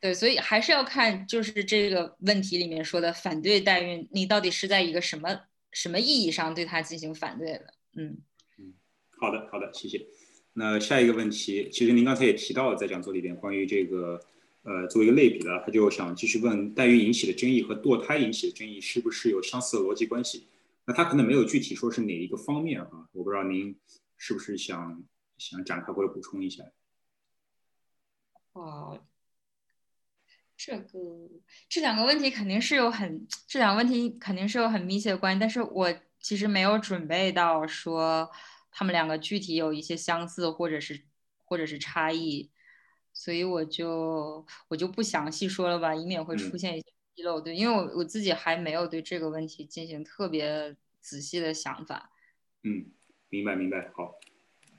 [0.00, 5.42] 对，所以还是要看就是这个问题里面说的反对代孕，你到底是在一个什么
[5.72, 7.74] 什么意义上对他进行反对的？
[7.96, 8.16] 嗯
[8.58, 8.72] 嗯，
[9.20, 9.98] 好的好的，谢谢。
[10.54, 14.20] 那下一个问题，其实您刚才也提到了在讲座里边关于这个。
[14.66, 20.46] 呃，作为一个类比的，他就想继续问代孕引起的争议和堕胎引起的争议是不是有相似的逻辑关系？
[20.86, 23.76] 那他可能没有具体说是哪一个方面啊，我不知道您
[24.16, 25.04] 是不是想
[25.36, 26.64] 想展开或者补充一下？
[28.54, 28.98] 哦，
[30.56, 30.88] 这个
[31.68, 38.30] 这两个问题肯定是有很这两个问题肯定是有很密切的关系，但是我其实没有准备到说
[38.74, 41.00] 他们两个具体有一些相似或者是
[41.46, 42.50] 或者是差异。
[43.16, 47.40] 所以我就我就不详细说了吧，以免会出现一些纰漏。
[47.40, 52.10] 对，因为我我自己还没有对这个问题进行特别仔细的想法。
[52.64, 52.90] 嗯，
[53.28, 53.92] 明白明白。
[53.94, 54.18] 好，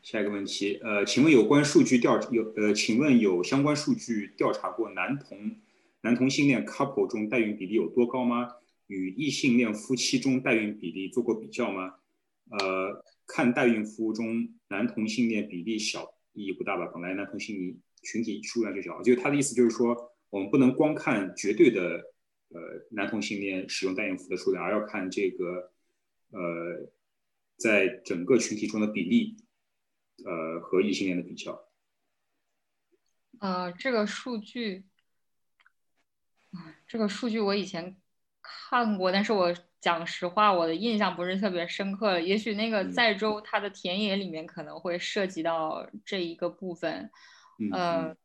[0.03, 5.55] 下一个问题，呃，请问有关数据调有呃，请问有相关数据调查过男同
[6.01, 8.55] 男同性恋 couple 中代孕比例有多高吗？
[8.87, 11.95] 与异性恋夫妻中代孕比例做过比较吗？
[12.49, 16.85] 呃，看代孕服务中男同性恋比例小意义不大吧？
[16.93, 17.77] 本来男同性恋。
[18.05, 21.81] 群体数量就小，就他的意思就是说，我们不能光看绝对的
[22.49, 22.61] 呃
[22.91, 25.73] 男同性恋使用代孕服的数量，而要看这个
[26.29, 26.91] 呃
[27.57, 29.37] 在整个群体中的比例，
[30.23, 31.59] 呃和异性恋的比较。
[33.39, 34.85] 呃，这个数据，
[36.87, 37.99] 这个数据我以前
[38.43, 42.19] 看过，但是我讲实话，我的印象不是特别深刻。
[42.19, 47.09] 也许那个在州它的田野里面可能会涉及到这一个部分。
[47.71, 48.15] 呃，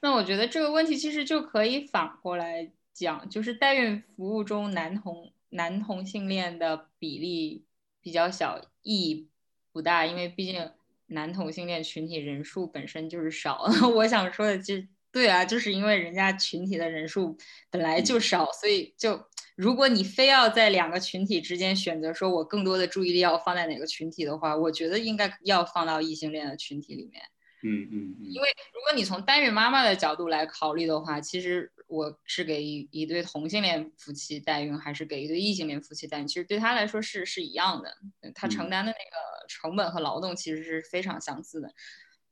[0.00, 7.64] 那我觉得这个问题其实就可以反过来讲，就是代孕服务中男同男同性恋的比例
[8.00, 9.28] 比较小，意义
[9.72, 10.70] 不大，因为毕竟
[11.06, 13.64] 男同性恋群体人数本身就是少。
[13.94, 14.74] 我想说的就
[15.16, 17.38] 对啊，就是因为人家群体的人数
[17.70, 19.24] 本来就少，所以就。
[19.56, 27.22] 如果你非要在两个群体之间选择，说我更多的注意力要放在哪个群体的话，我觉得应该要放到异性恋的群体里面。
[27.62, 28.26] 嗯嗯嗯。
[28.28, 37.96] 因为如果你从单孕妈妈的角度来考虑的话，其实我是给一一对同性恋夫妻代孕，还是给一对异性恋夫妻代孕，其实对他来说是是一样的，
[38.34, 41.68] 他承担的那个成本和劳动其实是非常相似的。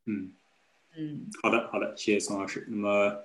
[0.04, 0.12] 嗯。
[0.12, 0.32] 嗯，
[0.96, 2.64] 嗯好的，好的，谢谢宋老师。
[2.68, 3.24] 那么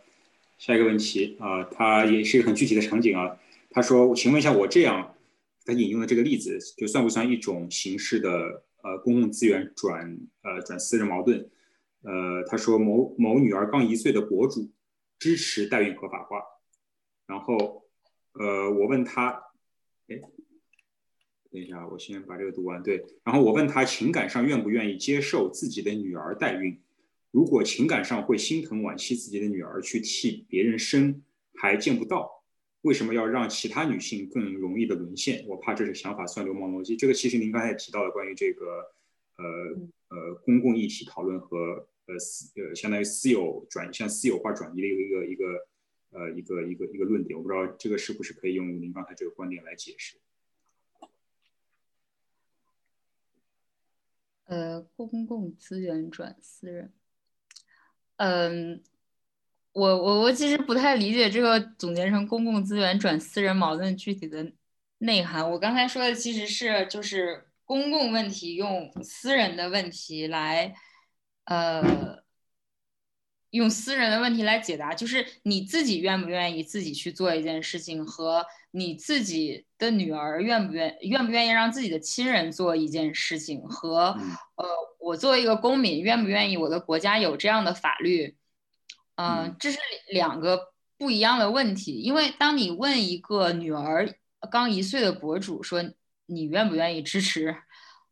[0.57, 3.39] 下一个问题啊，他也是一个很具体的场景啊。
[3.69, 5.15] 他说：“请问一下，我这样，
[5.63, 11.47] 他引用的这个例子，就算不算一种形式的呃公共资源转呃转私人矛盾？”
[12.01, 14.71] 呃，他说某某女儿刚一岁的博主
[15.19, 16.41] 支持代孕合法化，
[17.27, 17.83] 然后
[18.31, 19.27] 呃，我问他，
[20.07, 20.15] 哎，
[21.51, 22.81] 等一下，我先把这个读完。
[22.81, 26.79] 对，然后我问他情感上愿不愿意接受自己的女儿代孕？
[27.31, 31.21] 如果情感上会心疼惋惜自己的女儿去替别人生，
[31.53, 32.43] 还见不到，
[32.81, 35.45] 为什么要让其他女性更容易的沦陷？
[35.47, 36.97] 我怕这是想法算流氓逻辑。
[36.97, 38.65] 这个其实您刚才也提到了关于这个
[39.37, 39.45] 呃
[40.09, 45.45] 呃公共议题讨论和呃私呃相当于私有转向私有化转移的一个一个一个
[46.11, 47.37] 呃一个一个一个论点。
[47.37, 50.17] 我不知道这个是不是可以用您刚才这个观点来解释？
[54.45, 56.91] 呃，公共资源转私人。
[58.19, 58.83] 嗯，
[59.71, 64.51] 我我我其实不太理解这个总结成公共资源转私人矛盾具体的
[64.97, 65.49] 内涵。
[65.51, 70.75] 我刚才说的其实是就是公共问题用私人的问题来，
[71.45, 72.08] 呃，
[73.51, 84.17] 用私人的问题来解答，就是你自己愿不愿意自己去做一件事情，和你自己的女儿愿不愿愿不愿意让自己的亲人做一件事情，和
[84.55, 84.65] 呃。
[85.01, 88.35] 我作为一个公民，愿不愿意我的国家有这样的法律？
[89.15, 89.79] 嗯，这是
[90.11, 91.93] 两个不一样的问题。
[91.93, 94.13] 因为当你问一个女儿
[94.51, 95.81] 刚一岁的博主说
[96.27, 97.55] 你愿不愿意支持，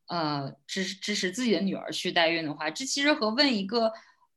[0.08, 3.92] 呃，支支持自己的女儿去代孕的话，这其实和问一个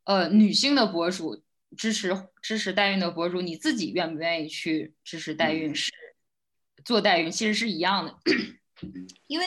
[0.04, 1.42] 呃女性的博主
[1.76, 5.92] 支持支持代孕的博主，你自己愿不愿意去支持代孕是
[6.84, 8.18] 做代孕，其实是一样的，
[9.26, 9.44] 因为。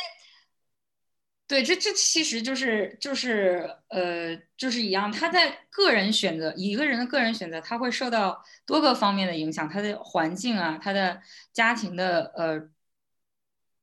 [1.45, 5.11] 对，这这其实就是就是呃，就是一样。
[5.11, 11.21] 他在个人选择一个人的个人选择，他会受到多个方面的影响，他的环境啊，他的
[11.51, 12.69] 家庭的呃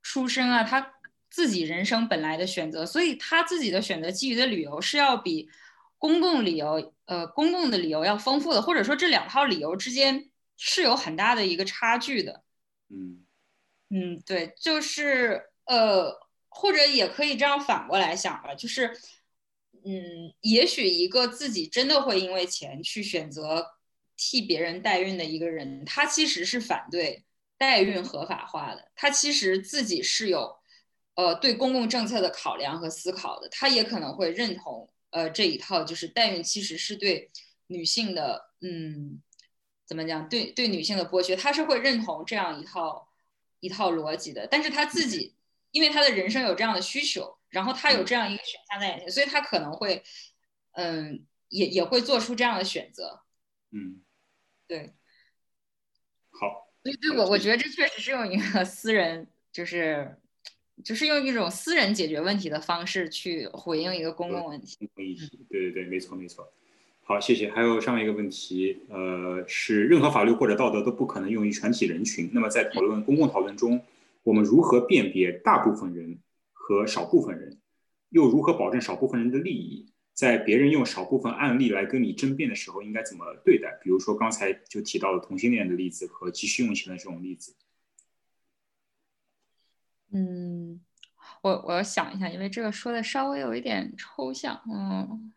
[0.03, 0.95] 出身啊，他
[1.29, 5.49] 自己人生本来的选择，所以他自己的选择基于的理由是要比
[6.01, 12.43] 公共理由呃公共的理由要丰富的，或者说这两套理由之间是有很大的一个差距的。
[12.89, 13.25] 嗯
[13.91, 16.29] 嗯，对，就是呃。
[16.53, 18.93] 或者也可以这样反过来想吧，就是，
[19.85, 23.65] 嗯，也许一个自己真的会因为钱去选择
[24.17, 27.25] 替别人代孕的一个人，他其实是反对
[27.57, 30.59] 代孕合法化的，他其实自己是有，
[31.15, 37.31] 呃，对公共政策的考量和思考的，他也可能会认同，呃，这一套就是代孕其实是对
[37.69, 39.20] 女性的，嗯，
[39.87, 43.09] 怎么讲，对对女性的剥削，他是会认同这样一套
[43.61, 45.37] 一套逻辑的，但是他自己。
[45.73, 50.03] 因为他的人生有这样的需求，然后他有这样一个选项在眼前，所以他可能会，
[50.73, 53.23] 嗯，也也会做出这样的选择。
[53.70, 54.03] 嗯，
[54.66, 54.93] 对。
[56.32, 56.73] 好。
[56.82, 60.20] 对对，我我觉得这确实是用一个 私人，就是
[60.85, 64.77] 就是用一种私人解决问题的方式去回应一个公共问题。
[64.78, 66.51] 公共议题，对对对，没错没错。
[67.02, 67.51] 好，谢谢。
[67.51, 72.31] 还有上面一个问题，呃，是任何法律或者道德都不可能用于全体人群。
[72.32, 73.81] 那么在讨论公共讨论中。
[74.23, 76.19] 我们如何辨别大部分人
[76.52, 77.59] 和少部分人，
[78.11, 79.86] 又如何保证少部分人的利益？
[80.12, 83.81] 在别人用少部分案例来跟你争辩的时候，应该怎么对待？
[83.82, 87.55] 比如说刚才就提到了同性恋的例子和急需用钱的这种例子。
[90.12, 90.81] 嗯，
[91.43, 95.32] 我我要想一下，因为这个说的稍微有一点抽象，嗯。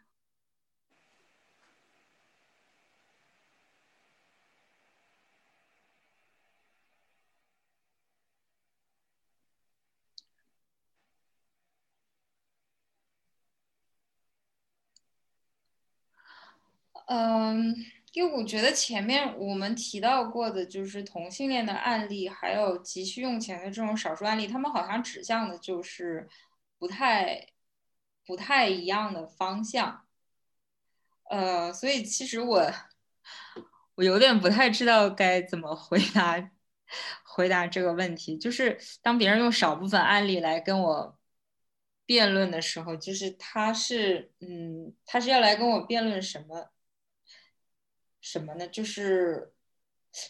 [17.07, 17.75] 嗯，
[18.13, 26.29] 因为我觉得前面我们提到过的，就是同性恋的案例，还有急需用钱的这种少数案例，他们好像指向的就是
[26.77, 27.47] 不太
[28.25, 30.05] 不太一样的方向。
[31.29, 32.71] 呃，所以其实我
[33.95, 36.51] 我有点不太知道该怎么回答
[37.23, 38.37] 回答这个问题。
[38.37, 41.17] 就是当别人用少部分案例来跟我
[42.05, 46.69] 辩论的时候，就是他是嗯，他是要来跟我辩论什么？
[48.23, 48.65] 什么呢？
[48.69, 49.51] 就是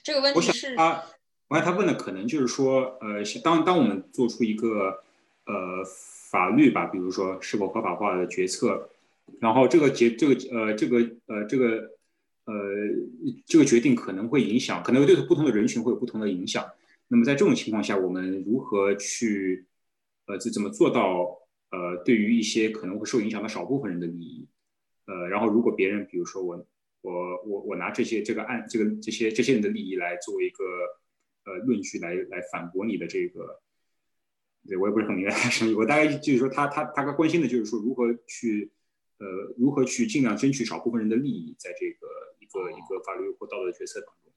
[0.04, 1.06] 这个问题是啊，
[1.48, 5.04] 我看他问的可能就是说，呃，当当我们做出一个
[5.46, 5.84] 呃
[6.32, 8.90] 法律吧，比如说是否合法化的决策，
[9.40, 10.98] 然后这个决这个呃这个
[11.28, 11.92] 呃这个
[12.46, 12.54] 呃
[13.46, 16.66] 这个决定可能会影响，可能对不同的人群会有不同的影响。
[17.10, 19.68] 那么在这种情况下，我们如何去
[20.26, 21.38] 呃怎怎么做到
[21.70, 24.48] 呃对于一些可能会受影响的少部分人的利益？
[25.06, 26.66] 呃，然后如果别人比如说我
[27.04, 27.12] 我
[27.44, 30.64] 我我拿这些这个案这个这些这些人的利益来作为一个
[31.44, 33.62] 呃论据来来反驳你的这个，
[34.66, 38.72] 对我也不是很明白他什么意思，我大概就是说他他他关心的就是说如何去
[39.20, 39.28] 呃
[39.58, 42.08] 如何去尽量争取少部分人的利益，在这个
[42.40, 44.32] 一个一个法律或道德决策当中。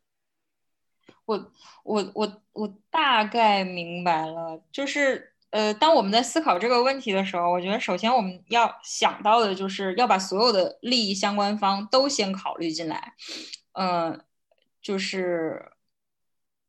[1.24, 1.52] 我
[1.84, 13.14] 我我我大概明白了，就是呃，当我们在思考这个问题的时候，我觉得首先我们要想到的就是要把所有的利益相关方都先考虑进来，
[13.73, 14.23] 嗯，
[14.82, 15.73] 就是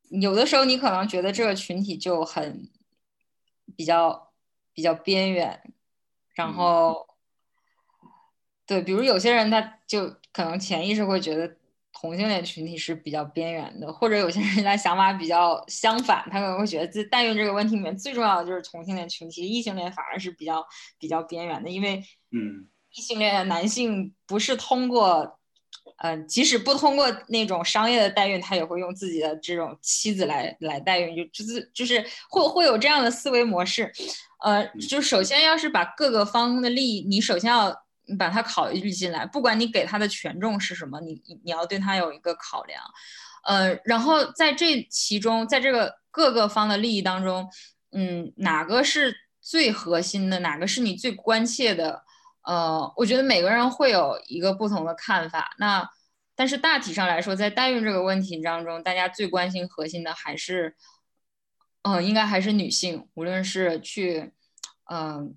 [0.09, 2.69] 有的时候你可能觉得这个群体就很
[3.75, 4.31] 比较
[4.73, 5.73] 比较边缘，
[6.33, 7.15] 然后
[8.65, 11.57] 对，比如有些人他就可能潜意识会觉得。
[11.99, 20.63] 同性恋群体是比较边缘的，或者有些人他想法比较相反，他可能会觉得在代孕这个问题里面最重要的就是同性恋群体，异性恋反而是比较
[20.99, 25.39] 比较边缘的，因为嗯，异性恋的男性不是通过，
[25.97, 33.91] 呃，即使不通过那种商业的代孕，他也会用自己的这种妻子来来代孕，就就是就是会会有这样的思维模式，
[34.43, 37.86] 呃，就首先要是把各个方的利益，你首先要。
[38.07, 42.81] 你把它考虑进来，不管你给他的权重是什么，你你要对他有一个考量，
[43.43, 47.49] 呃，然后在这其中，在这个各个方的利益当中，
[47.91, 52.03] 嗯，哪个是最核心的，哪个是你最关切的？
[52.43, 55.53] 呃，我觉得每个人会有一个不同的看法。
[55.59, 55.89] 那
[56.33, 60.77] 但是大体上来说，在代孕这个问题当中，大家最关心核心的还是，
[61.81, 64.31] 嗯，应该还是女性，无论是去，
[64.89, 65.35] 嗯。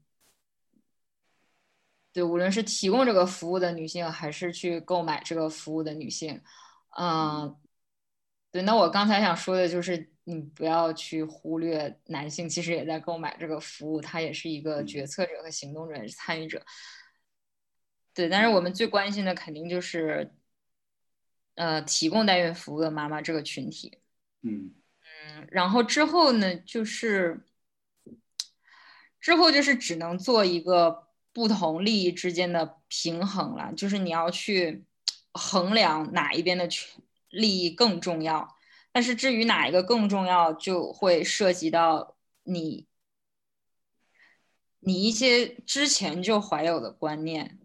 [2.12, 6.42] 对，无论是提供这个服务的女性，还是去购买这个服务的女性，
[6.98, 7.56] 嗯，
[8.50, 8.62] 对。
[8.62, 16.60] 那我刚才想说的就是，你不要去忽略男性，其实也在购买这个服务，他也是一个决策者和行动者，也是参与者。
[18.12, 20.34] 对，但是我们最关心的肯定就是，
[21.54, 23.98] 呃，提供代孕服务的妈妈这个群体。
[24.42, 24.74] 嗯
[25.28, 27.40] 嗯，然后之后呢，就是
[29.20, 31.08] 之后就是只能做一个。
[31.32, 34.84] 不同利益之间的平衡了，就是你要去
[35.32, 38.56] 衡量哪一边的权利益更重要。
[38.92, 42.88] 但是至于哪一个更重要，就会涉及到你
[44.80, 47.60] 你一些之前就怀有的观念。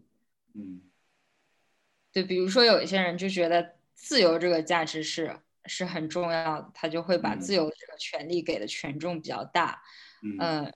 [0.53, 0.81] 嗯，
[2.11, 9.81] 对，比如说有一些人就觉得自由这个价值是是很重要的，他就会把自由这个权利给的权重比较大。
[10.21, 10.37] 嗯。
[10.37, 10.75] 然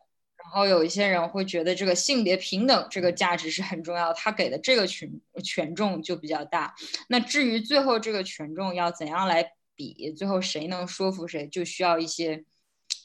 [0.49, 5.09] 后有一些人会觉得这个性别平等这个价值是很重要，他给的这个权
[5.43, 6.73] 权重就比较大。
[7.07, 12.43] 那至于最后这个权重要怎样来比，最后谁能说服谁，就需要一些，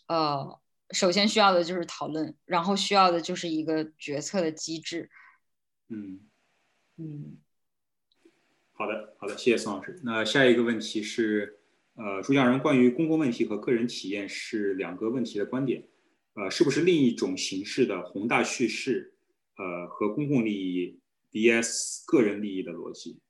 [0.08, 0.58] 呃，
[0.90, 5.10] 首先需要的就是讨论，然后需要的就是一个决策的机制。
[5.88, 6.20] 嗯
[6.96, 7.36] 嗯，
[8.72, 10.00] 好的好的，谢谢宋老师。
[10.02, 11.58] 那下一个问题是，
[11.94, 15.84] 呃，主讲人关于公共问题和个人体验是两个问题的观点。
[16.34, 19.14] 呃，是不是另一种形式的宏大叙事？
[19.56, 20.98] 呃，和公共利益
[21.30, 23.20] vs 个人利益的逻辑？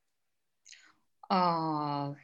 [1.21, 2.17] 啊，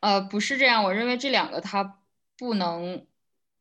[0.00, 0.84] 呃，不是这样。
[0.84, 2.02] 我认为这两个它
[2.36, 3.06] 不能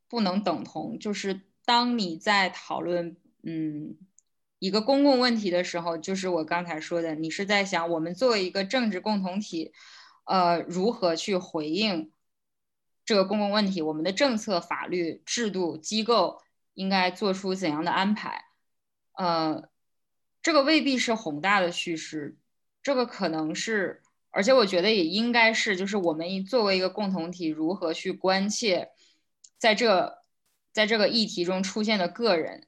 [0.10, 1.00] 不能等同。
[1.00, 3.96] 就是当你在讨论嗯
[4.60, 9.72] 一个公共问题的时候，就是我刚才说的，你是在想我们作为一个政治共同体。
[10.26, 12.12] 呃，如何去回应
[13.06, 13.82] 这个公共问题？
[13.82, 16.42] 我们的政策、法律、制度、机构
[16.74, 18.46] 应该做出怎样的安排？
[19.14, 19.70] 呃，
[20.42, 22.38] 这个未必是宏大的叙事，
[22.82, 24.02] 这个可能是，
[24.32, 28.90] 而且我觉得也应该是，就是我们作为一个共同体，如何去关切
[29.58, 30.20] 在这
[30.72, 32.68] 在这个议题中出现的个人。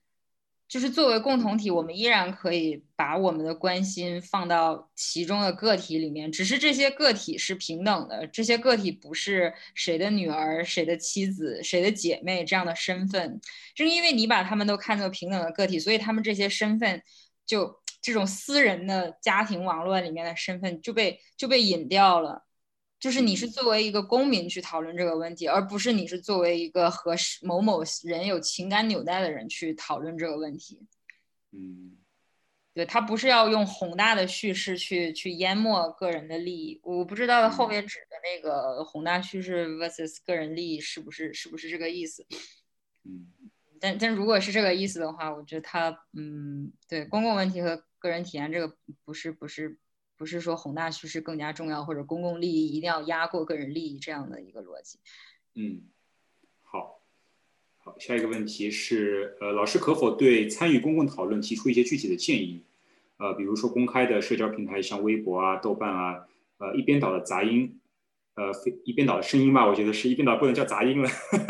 [0.68, 13.40] 就是作为共同体，我们依然可以把我们的关心放到其中的个体里面，只是这些个体是平等的，这些个体不是谁的女儿、谁的妻子、谁的姐妹这样的身份。
[13.76, 17.02] 正因为你把他们都看作平等的个体，所以他们这些身份
[17.46, 22.45] 就这种私人的家庭网络里面的身份就被就被隐掉了。
[23.06, 27.14] 就是你是作为一个公民去讨论这个问题，而不是你是作为一个和
[27.44, 30.82] 某某人有情感纽带的人去讨论这个问题。
[31.52, 31.98] 嗯，
[32.74, 36.80] 对他不是要用宏大的叙事去去淹没个人的利益。
[36.82, 42.26] 我不知道后面指的那个宏大叙事 versus 个人利益是不是是不是这个意思？
[43.04, 43.28] 嗯，
[43.80, 49.78] 但但如果是这个意思的话，我觉得他嗯，对公共问题和个人体验这个不是不是。
[50.18, 55.00] 不是说宏大叙事更加重要，或者公共利益一定要压过个人利益这样的一个逻辑。
[55.56, 55.82] 嗯，
[56.62, 57.02] 好，
[57.78, 62.64] 好，下一个问题是，呃，老师可否对参与公共讨论提出一些具体的建议？
[63.18, 66.28] 呃，比如说公开的社交平台，像微博啊、豆瓣啊，
[66.58, 67.80] 呃，一边倒的杂音，
[68.36, 71.10] 呃，非一边倒的声音吧，我觉得是一边倒不能叫杂音了，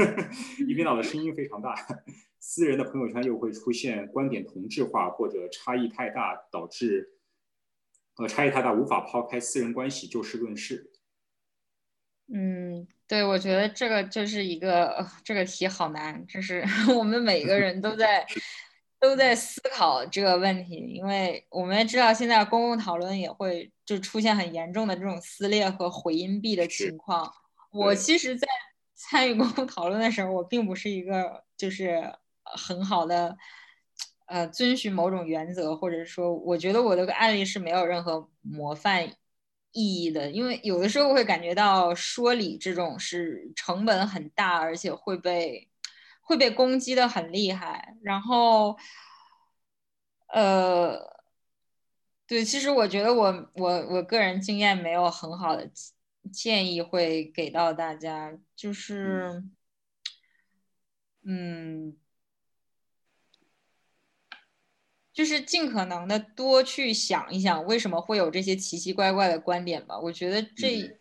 [0.68, 1.76] 一边倒的声音非常大。
[2.40, 7.15] 私人的朋友圈又会出现观点同质化或者差异太大，导致
[8.18, 10.92] 呃差异太大无法抛开私人关系就事论事。
[12.34, 16.64] 嗯，对，我觉得这个就是一个这个题好难，就是
[16.98, 18.26] 我们每个人都在
[19.00, 27.32] 都在思考这个问题，因为我们也知道现在公共讨论也会就出现很严重的这种撕裂和回音壁的情况。
[27.72, 28.48] 我其实，在
[28.96, 32.12] 参与公共讨论的时候，我并不是一个就是
[32.44, 33.38] 很好的
[34.26, 39.16] 呃遵循某种原则，或者说，我觉得我的案例是没有任何模范。
[39.78, 45.70] 意义的，因为有的时候会感觉到说理这种是成本很大，而且会被
[46.22, 47.94] 会被攻击的很厉害。
[48.02, 48.78] 然后，
[50.28, 50.98] 呃，
[52.26, 55.70] 对，其实我觉得我我我个人经验没有很好的
[56.32, 59.44] 建议会给到大家，就是，
[61.26, 61.98] 嗯。
[65.16, 69.98] 就是尽可能的多去想一想，为什么会有这些奇奇怪怪的观点吧。
[69.98, 70.94] 我觉得这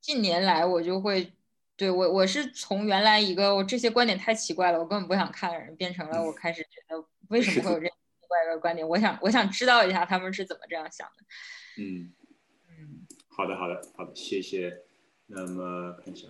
[0.00, 1.32] 近年来我就会
[1.76, 7.86] 对我我是从原来一个我这些观点太奇怪了，我根本不想看的人，变成了我开始觉得为什么会有这
[8.20, 11.24] 奇怪的观点，我想我想知道一下他们是怎么这样想的。
[11.76, 12.12] 嗯
[12.68, 14.76] 嗯，好的好的好的，谢谢。
[15.28, 16.26] 那么看一下，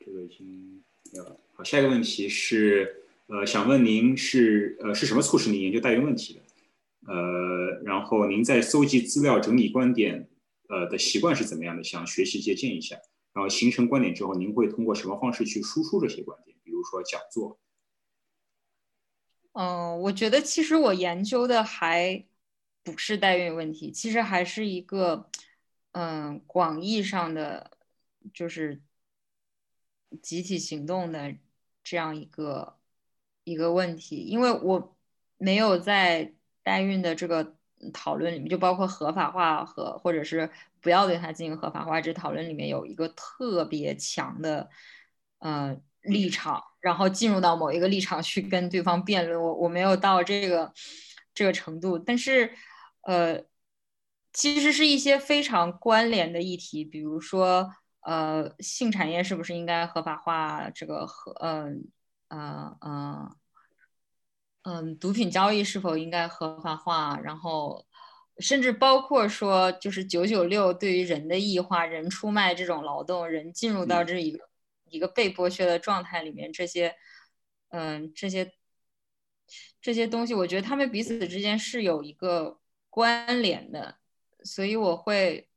[0.00, 1.38] 这个已经没有了。
[1.52, 3.00] 好，下一个问题是。
[3.32, 6.42] 呃，想问您是呃是什么促使您研究代孕问题的？
[7.10, 10.28] 呃，然后您在搜集资料、整理观点
[10.68, 11.82] 呃的习惯是怎么样的？
[11.82, 12.94] 想学习借鉴一下。
[13.32, 16.54] 然后形成观点之后，您会通过什么方式去输出这些观点？
[16.62, 17.58] 比如说讲座。
[19.52, 22.26] 嗯，我觉得其实我研究的还
[22.82, 25.30] 不是代孕问题，其实还是一个
[25.92, 27.70] 嗯广义上的
[28.34, 28.82] 就是
[30.20, 31.34] 集体行动的
[31.82, 32.76] 这样一个。
[33.44, 34.96] 一个问题，因为我
[35.38, 36.32] 没有在
[36.62, 37.56] 代孕的这个
[37.92, 40.48] 讨论里面，就包括合法化和或者是
[40.80, 44.70] 不要对它进行合法化这讨论里面有一个特别强的
[45.40, 50.72] 呃立场，然后进入到某一个立场去跟对方辩论，我我没有到这个
[51.34, 52.52] 这个程度，但是
[53.02, 53.42] 呃，
[54.32, 57.68] 其实是一些非常关联的议题，比如说
[58.02, 61.84] 呃性产业是不是应该合法化，这个和嗯。
[62.32, 63.36] 呃呃，
[64.62, 67.20] 嗯，毒品交易是否应该合法化？
[67.22, 67.84] 然后，
[68.38, 74.48] 甚至包括说，就是九九六对于人的异化、人出卖这种劳动、人进入到这一个
[74.88, 76.96] 一个被剥削的状态里面，这些，
[77.68, 78.50] 嗯，这些
[79.82, 83.96] 这些东西，我觉得他们彼此之间是有一个关联的，
[84.42, 85.50] 所以我会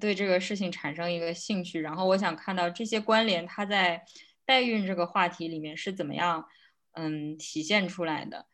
[0.00, 4.06] 对这个事情产生一个兴趣，然后我想看到这些关联，它在。
[4.44, 6.46] 代孕这个话题里面是怎么样，
[6.92, 8.46] 嗯，体现出来的？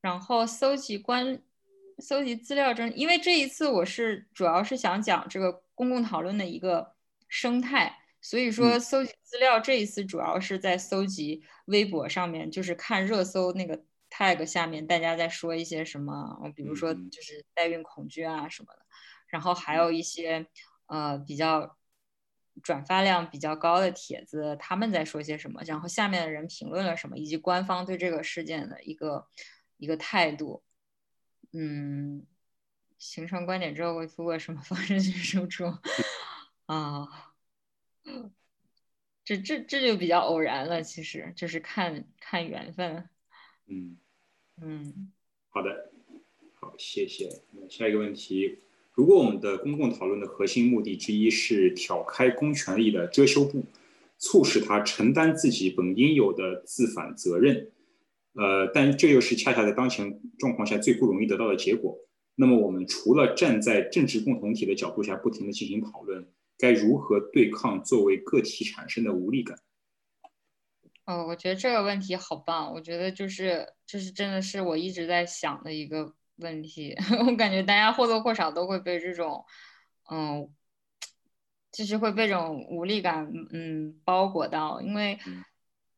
[0.00, 1.42] 然后搜集关，
[1.98, 6.94] 搜集资料中，因为这一次我是主要是想讲这个公共讨论的一个
[7.28, 18.82] 生态，所以说搜集资料这一次主要是在搜集微博上面，就是看热搜那个 tag 下面大家在说一些什么，比如说就是代孕恐惧啊什么的，
[19.26, 20.46] 然后还有一些
[20.86, 21.77] 呃比较。
[22.62, 25.62] 转发量比较高的帖子，他们在说些什么？
[25.66, 27.16] 然后下面的人评论了什么？
[27.18, 29.26] 以及官方对这个事件的一个
[29.76, 30.62] 一个态度，
[31.52, 32.26] 嗯，
[32.98, 35.64] 形成观点之后会通过什么方式去输出？
[36.66, 37.32] 啊，
[39.24, 43.08] 这这这就比较偶然了，其实就是看看缘分。
[43.66, 43.98] 嗯
[44.60, 45.12] 嗯，
[45.50, 45.92] 好的，
[46.54, 47.28] 好，谢谢。
[47.70, 48.58] 下一个问题。
[48.98, 53.64] 如果我们的公共讨论的核心目的之一是挑开公权力的遮羞布，
[54.18, 57.70] 促使他承担自己本应有的自反责任，
[58.32, 61.96] 呃，但这又是恰恰在当前状况下最不容易得到的结果。
[62.34, 66.26] 那么，我们除了站在政治共同体的角度下不停地进行讨论，
[66.58, 69.60] 该如何对抗作为个体产生的无力感？
[71.06, 72.74] 哦，我觉得这个问题好棒。
[72.74, 76.14] 我觉得就是，这是真的是我一直在想的一个。
[76.38, 76.94] 问题，
[77.26, 79.44] 我感觉大家或多或少都会被这种，
[80.10, 80.48] 嗯，
[81.70, 84.80] 就是会被这种无力感，嗯，包裹到。
[84.80, 85.18] 因为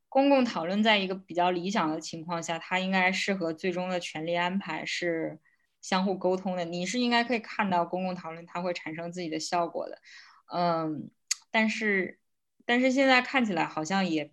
[0.09, 5.39] 公共讨论在一个比较理想的情况下，它应该是和最终的权利安排是
[5.79, 6.65] 相互沟通的。
[6.65, 10.01] 你是应该可以看到公共讨论它会产生自己的效果的，
[10.53, 11.09] 嗯，
[11.49, 12.19] 但是
[12.65, 14.31] 但是现在看起来好像也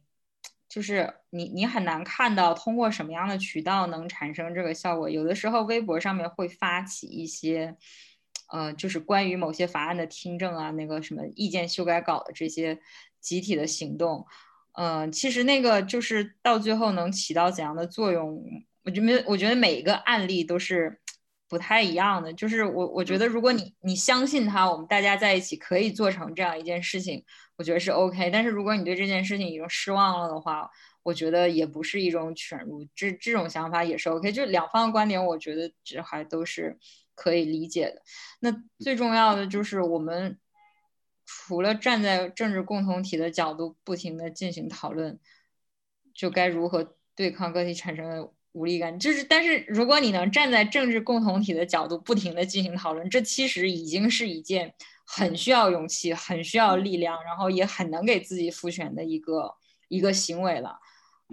[0.68, 5.08] 就是你你很难看到通过什么样的渠道能产生这个效果。
[5.08, 7.74] 有的时候微博上面会发起一些，
[8.52, 12.78] 呃，就是关于某些法案的听证啊，那个什么意见修改稿的这些
[13.20, 14.26] 集体的行动，
[14.72, 18.44] 嗯，其实那个就是到最后能起到怎样的作用，
[18.84, 21.00] 我觉得我觉得每一个案例都是
[21.48, 22.32] 不太一样的。
[22.32, 27.24] 就是我我觉得如果你你相信他，我们大家在一起可以做成这样一件事情。
[27.56, 30.70] 我觉得是 OK，但是如果你对这件事情已经失望了的话，
[31.02, 34.30] 我觉得也不是一种犬儒，这这种想法也是 OK。
[34.30, 36.78] 就两方的观点，我觉得这还都是
[37.16, 38.02] 可以理解的。
[38.38, 40.38] 那最重要的就是我们
[41.26, 45.18] 除了站在政治共同体的角度不停的进行讨论，
[46.14, 48.98] 就该如何对抗个体产生的无力感。
[48.98, 54.74] 就是，但是如果你能站在政治共同体的角度不停的进行讨论，这其实已经是一件。
[55.10, 59.54] 很需要勇气，很需要力量，然后也很能给自己赋权的一个
[59.88, 60.78] 一个行为了。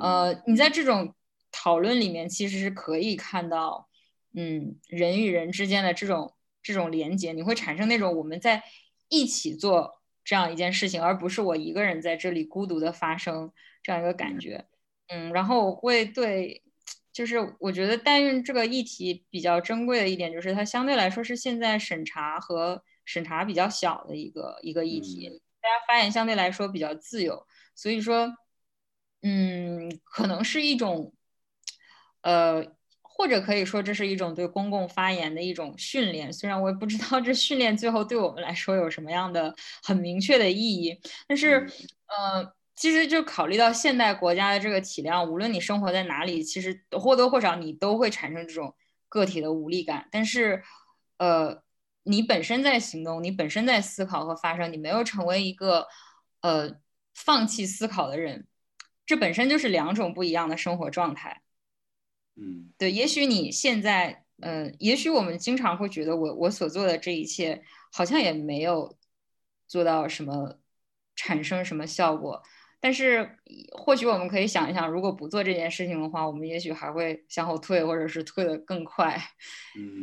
[0.02, 1.14] 呃，你在这种
[1.52, 3.90] 讨论里面，其实是可以看到，
[4.34, 6.34] 嗯，人与人之间的这种
[6.64, 8.64] 这种连接，你会产生那种我们在
[9.10, 13.52] 一起做这样一件事情，而不是我一个人在这里孤独的发生
[13.84, 14.64] 这样一个感觉。
[15.08, 16.64] 嗯，然后我会对，
[17.16, 25.30] 就是我觉得代孕这个议题比较珍贵的一点，就是它相对来说是现在审查和审查比较小的一个一个议题，
[25.62, 28.36] 大家发言相对来说比较自由，所以说，
[29.22, 31.14] 嗯，可能是一种，
[32.20, 32.66] 呃，
[33.02, 36.34] 或者可以说这是一种对公共发言的一种训练。
[36.34, 41.66] 虽然我也不知道这训练最后对我们来说有什么样的很明确的意义，但是，
[42.08, 48.76] 呃，其实就考虑到现代国家的这个体量，无论你生活在哪里，其实或多或少你都会产生这种
[49.10, 50.08] 个体的无力感。
[50.12, 50.64] 但是，
[51.18, 51.64] 呃。
[52.08, 55.88] 你本身在行动，你本身在思考和发声，你没有成为一个
[56.42, 56.72] 呃
[57.16, 58.46] 放弃思考的人，
[59.08, 61.42] 这本身就是两种不一样的生活状态。
[62.36, 68.96] 嗯，对，也许你现在，嗯，也许我们经常会觉得我我所做的这一切好像也没有
[69.68, 70.60] 做到什么
[71.16, 72.44] 产生什么效果。
[72.80, 73.28] 但是，
[73.72, 79.20] 或许我们可以想一想，如果不做这件事情的话，我们也许还会向后退，或者是退得更快。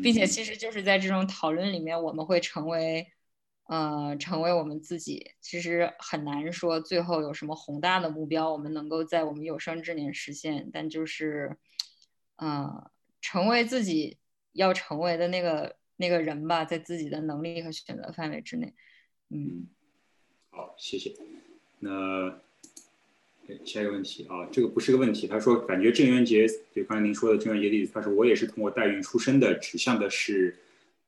[0.03, 3.07] 并且，其实就是在这种讨论里面，我们会成为，
[3.69, 5.31] 呃，成为我们自己。
[5.41, 10.69] 其实很难说最后有什么宏大的目标，我们能够在我们有生之年实现。
[10.73, 11.57] 但就是，
[12.37, 12.91] 呃，
[13.21, 14.19] 成为自己
[14.55, 18.75] 要成为的那个那个人吧，在自己的能力和选择范围之内。
[19.29, 19.69] 嗯，
[20.51, 21.15] 好，谢谢。
[21.79, 22.41] 那。
[23.65, 25.27] 下一个问题啊，这个不是个问题。
[25.27, 30.57] 他说，感觉郑渊洁，就刚才您说的郑渊洁例子，他说我也是通过代孕出生的，指向的是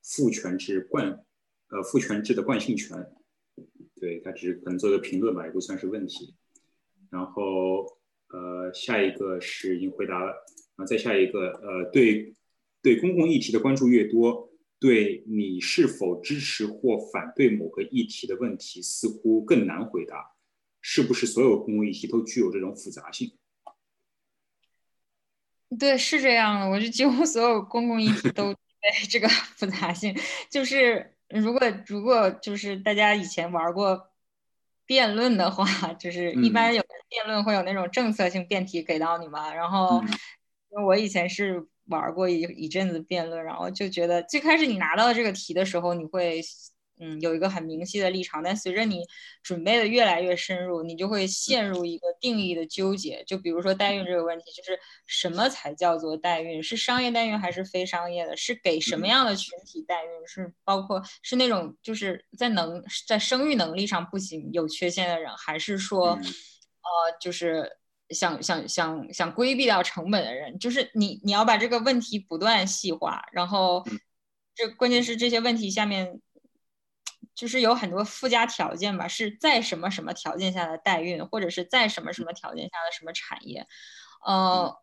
[0.02, 1.24] 父权制惯，
[1.70, 3.06] 呃，父权制的惯性权。
[4.00, 6.34] 对他只是可能做个评论吧，也不算是问题。
[7.10, 7.86] 然后
[8.28, 10.34] 呃，下一个是已经回答了，
[10.76, 12.34] 啊，再下一个，呃，对
[12.82, 20.33] 对公共议题的关注越多，对你是否支持或反对某个议题的问题似乎更难回答。
[20.86, 23.38] 是不是所有公共议题都具有这种复杂性？
[25.78, 26.68] 对，是这样的。
[26.68, 30.14] 我觉得几乎所有公共议题都 具备这个复杂性。
[30.50, 34.10] 就是如果如果就是大家以前玩过
[34.84, 39.54] 辩论的话，就是一般有辩论会有那种政策性辩题给到你嘛。
[39.54, 40.04] 然后
[40.70, 46.42] 因为我以前是玩过一一阵子辩论，然后就觉得最开始你拿到这个题的时候，你会。
[47.00, 49.02] 嗯，有一个很明晰的立场，但随着你
[49.42, 53.24] 准备的越来越深入，你就会陷入一个定义的纠结。
[53.26, 56.62] 就比如说代孕这个问题，就是什么才叫做代孕？
[56.62, 58.36] 是商业代孕还是非商业的？
[58.36, 60.10] 是给什么样的群体代孕？
[60.26, 67.68] 是包括是那种就是在能在生育能力上不行、有缺陷的人，还是说，呃，就是
[68.10, 70.56] 想想想想规避掉成本的人？
[70.60, 73.84] 就是你你要把这个问题不断细化，然后
[74.54, 76.20] 这关键是这些问题下面。
[77.34, 83.66] 就是有很多附加条件吧，是在什么什么条件下的代孕，或者是在什么什么条件下的什么产业，
[84.24, 84.74] 呃，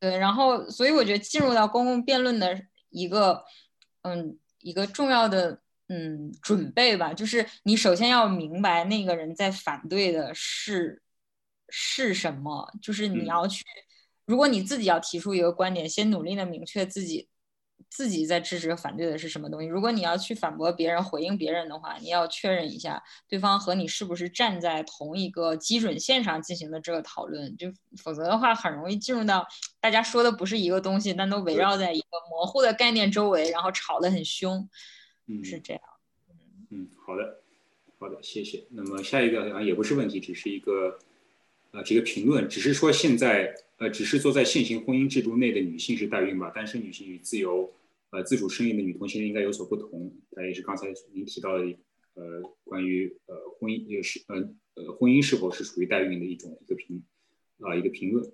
[0.00, 2.60] 对，然后所以我觉得进入到公共辩论的
[2.90, 3.44] 一个，
[4.02, 11.02] 嗯，一个重要的嗯准备吧，就是你首先要明白那个人在反对的是
[11.68, 13.62] 是什么，就是你要去，
[14.26, 17.28] 如果你自己要提出一个观点，先努力的明确自己。
[17.90, 19.68] 自己在支持和反对的是什么东西？
[19.68, 27.56] 如果你要去反驳别人、回应别人的话，你要确认一下对方和你是不是站在同一个基准线上进行的这个讨论。
[27.56, 27.72] 就
[28.02, 29.46] 否则的话，很容易进入到
[29.80, 34.68] 大家说的不是一个东西，但都围绕在一个模糊的概念周围，然后吵得很凶。
[35.26, 35.82] 嗯，是这样。
[36.70, 37.42] 嗯，好的，
[37.98, 38.66] 好的，谢谢。
[38.70, 40.98] 那么下一个好像也不是问题，只是一个
[41.74, 47.74] 呃这个评论，只是说现在呃只是坐在现行婚姻制度内的女性是代孕吧，单身女性与自由
[48.10, 50.14] 呃自主生育的女同性恋应该有所不同。
[50.30, 51.64] 它也是刚才您提到的
[52.14, 54.36] 呃关于呃婚姻也是呃
[54.74, 57.02] 呃婚姻是否是属于代孕的一种一个评
[57.58, 58.32] 啊一个评论。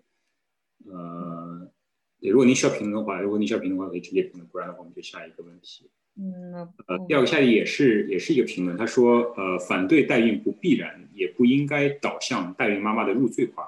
[0.84, 1.72] 呃，
[2.20, 5.90] 如果您需要评论的话，如果您需要评论的话可以直接评论，不然的话我们就下一个问题。
[6.16, 6.52] 嗯，
[6.86, 13.64] 呃，第二个下题也是也是一个评论，他说，呃，反对代孕不必然，也不应该导向代孕妈妈的入罪化，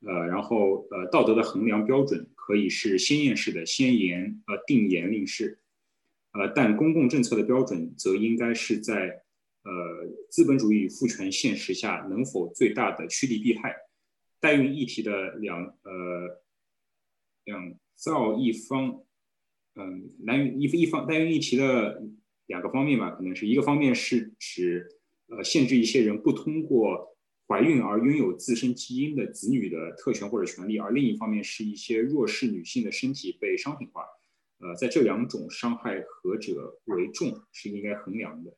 [0.00, 5.58] 呃，然后呃，道德的衡量标准可以是先验式的，先严呃定严令式，
[6.32, 9.22] 呃，但公共政策的标准则应该是在
[9.62, 9.72] 呃
[10.30, 13.72] 资本主义父权现实下能否最大的趋利避害，
[14.40, 16.42] 代孕议题的两呃
[17.44, 19.00] 两造一方。
[19.76, 22.02] 嗯，难于一一方，难于一题的
[22.46, 24.86] 两个方面吧，可能是一个方面是指，
[25.26, 27.16] 呃，限制一些人不通过
[27.48, 34.04] 怀孕而拥有自身基因的子女的特权或者权利，而另一方面是一些弱势女性的身体被商品化，
[34.58, 38.56] 呃，在这两种伤害何者为重是应该衡量的。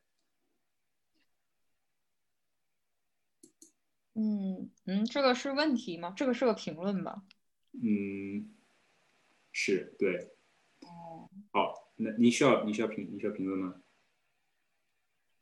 [4.13, 6.13] 嗯嗯，这个是问题吗？
[6.15, 7.23] 这个是个评论吧？
[7.73, 8.53] 嗯，
[9.51, 10.36] 是对。
[11.97, 13.75] 好，那你需要你需要评你需要评论吗？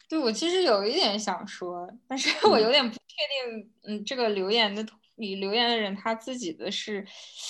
[0.08, 3.02] 对我其实有一点想说，但是我有点不确
[3.50, 3.72] 定。
[3.84, 7.06] 嗯，这个留言的你留言的人他自己的是，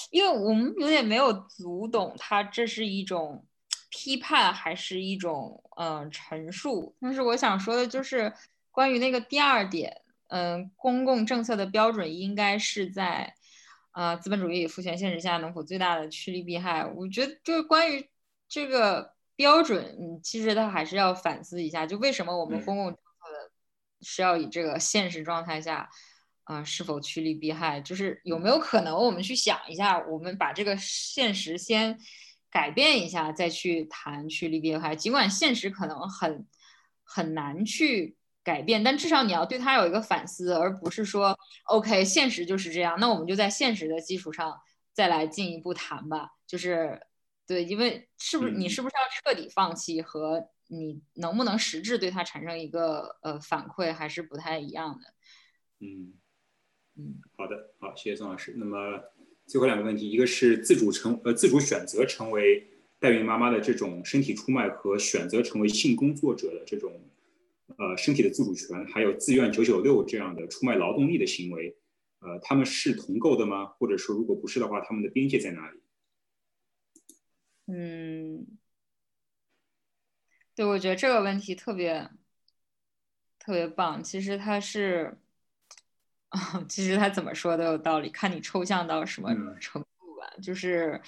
[0.10, 3.46] 因为我们有点没有读懂他这是一种
[3.90, 6.96] 批判还是一种嗯陈述。
[7.00, 8.34] 但是我想说的就是
[8.72, 13.36] 关于那个第二点，嗯，公共政策的标准应该是在。
[13.92, 16.86] 啊，资本主义与父权现实下能否最大的趋利避害？
[16.86, 18.06] 我觉得就是关于
[18.48, 23.52] 这个标准，嗯，其实他还是要反思一下，就为什么我们公共政策的
[24.02, 25.90] 是要以这个现实状态下，
[26.44, 27.82] 啊，是否趋利避害？
[27.82, 31.98] 就是有没有可能我们去想一下，我们把这个现实先
[32.50, 34.96] 改变一下，再去谈趋利避害？
[34.96, 36.48] 尽管现实可能很
[37.04, 38.16] 很难去。
[38.46, 44.56] 改变，但至少你要对他有一个反思，而不是说 OK，现实就是这样，那我们就在现实的基础上
[44.94, 46.30] 再来进一步谈吧。
[46.46, 47.02] 就是
[47.48, 55.14] 对，因为是不是你是不是要彻底放弃和你能不能实质对他产生一个呃反馈，还是不太一样的。
[55.80, 56.14] 嗯
[56.96, 58.54] 嗯，好的，好，谢谢宋老师。
[58.58, 59.02] 那么
[59.46, 62.68] 最后两个问题，一个是自主成呃自主选择成为
[63.00, 66.92] 代孕妈妈的这种身体出卖和选择成为性工作者的这种。
[67.78, 71.76] 呃，身体的自主权，还有自愿九九六这样的出卖劳动力的行为，
[72.20, 73.66] 呃，他们是同构的吗？
[73.66, 75.80] 或者说，如果不是的话，他们的边界在哪里？
[77.68, 78.46] 嗯，
[80.56, 82.10] 对，我觉得这个问题特别
[83.40, 84.04] 特别棒。
[84.04, 85.18] 其实他是，
[86.30, 90.30] 啊， 其实他怎么说都有道理，看你抽象到什么程度吧。
[90.42, 91.02] 就是，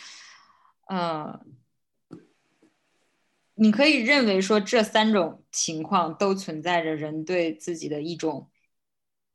[0.89, 1.57] 嗯。
[3.59, 8.51] 你可以认为说这三种情况都存在着人对自己的一种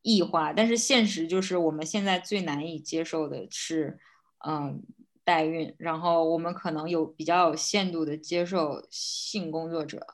[0.02, 3.98] 异化，但是现实就是我们现在最难以接受的是，
[4.46, 4.80] 嗯，
[5.24, 10.06] 代孕，然后我们可能有比较有限度的接受性工作者，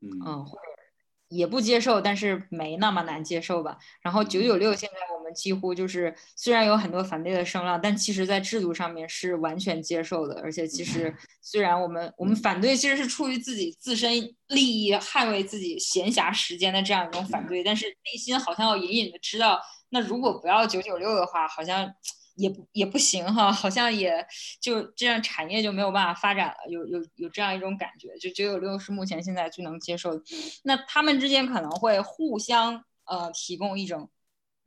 [0.00, 0.62] 嗯，或者
[1.28, 3.78] 也不接受，但是没那么难接受吧。
[4.02, 5.28] 然后九九六现在我们。
[5.36, 10.40] 几乎就是虽然有很多反对的声浪，但其实在制度上面是完全接受的。
[10.40, 14.10] 而且其实虽然我们我们反对，其实是出于自己自身
[14.46, 17.62] 利益，捍卫自己闲暇时间的这样一种反对。
[17.62, 19.60] 但是内心好像要隐隐的知道，
[19.90, 21.86] 那如果不要九九六的话，好像
[22.38, 24.26] 也也不行哈，好像也
[24.58, 26.56] 就这样产业就没有办法发展了。
[26.70, 30.22] 有有有这样一种感觉，就九九六是目前现在最能接受的。
[30.62, 34.10] 那他们之间可能会互相呃提供一种。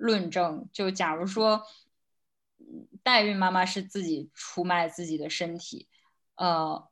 [0.04, 1.62] 论证就，假如说
[3.04, 5.88] 代孕妈妈是自己出卖自己的身体，
[6.34, 6.90] 呃，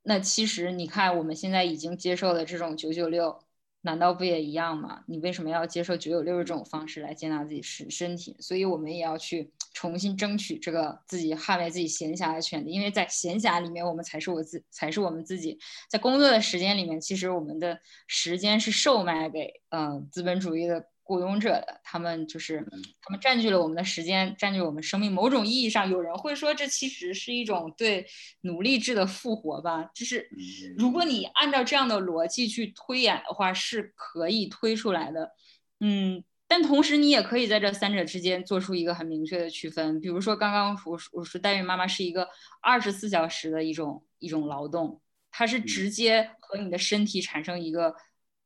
[0.00, 3.44] 那其实你看我们现在已经接受的这种九九六，
[3.82, 5.02] 难道不也一样吗？
[5.06, 8.36] 你为什么要接受九九六这种方式来接纳自己身身体？
[8.40, 15.58] 所以我们也要去重新争取这个自己捍卫自己闲暇的权利，因为在闲暇里面，我们才是我自才是我们自己，
[15.90, 20.91] 在工作的时间里面，其实我们的时间是售卖给嗯资本主义的。
[21.04, 22.64] 雇佣者的，他们就是
[23.00, 25.10] 他们占据了我们的时间，占据我们生命。
[25.10, 28.06] 某种意义上，有人会说，这其实是一种对
[28.42, 29.90] 奴隶制的复活吧？
[29.94, 30.28] 就是
[30.76, 35.32] 如果你按照这样的逻辑去推演的话，是可以推出来的。
[35.80, 40.00] 嗯，但同时你也可以在这三者之间做出一个很明确的区分。
[40.00, 42.28] 比如说，刚刚我说我说代孕妈妈是一个
[42.62, 45.00] 二十四小时的一种一种劳动，
[45.30, 47.94] 它是直接和你的身体产生一个。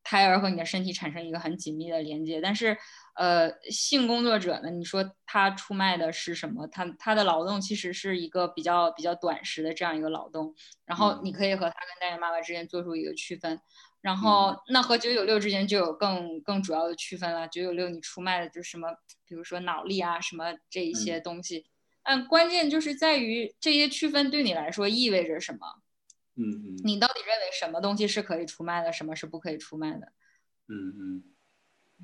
[0.09, 2.79] 胎儿和你的身体产生一个很紧密的连接，但是，
[3.17, 6.65] 呃，性工作者呢，你说他出卖的是什么？
[6.69, 10.55] 他他的劳动其实是一个比较比较短时的这样一个劳动，
[10.85, 13.61] 然后你可以和他跟代孕妈妈之间做出一个区分，
[14.01, 17.49] 然后那和九九六之间就有更更主要的区分了。
[17.49, 18.87] 九九六你出卖的就是什么？
[19.27, 21.67] 比如说脑力啊什么这一些东西，
[22.05, 25.67] 嗯，关键就是在于这些区分对你来说意味着什么？
[26.37, 30.13] 嗯嗯，你到底认为什么东西是可以出卖的，什么是不可以出卖的？
[30.69, 31.23] 嗯嗯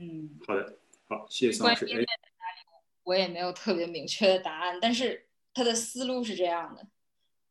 [0.00, 0.78] 嗯，好的。
[1.08, 1.86] 好，谢谢宋老师。
[3.04, 6.86] 我也没有特别明确的答案，但是他的思路是这样的。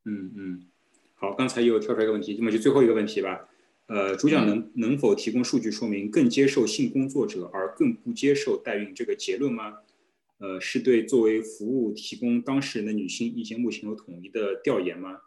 [0.06, 0.68] 嗯嗯，
[1.14, 3.48] 好，刚才又跳出来一个问题，那么就最后一个问题吧。
[3.88, 9.80] 呃，主讲能能否提供数据说明更接受性工作者而更不接受代孕这个结论吗？
[10.38, 15.20] 呃，是对作为服务提供当事人的女性意见目前有统一的调研吗？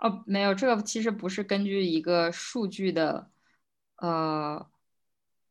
[0.00, 3.30] 哦，没有，这个其实不是根据一个数据的，
[3.96, 4.66] 呃。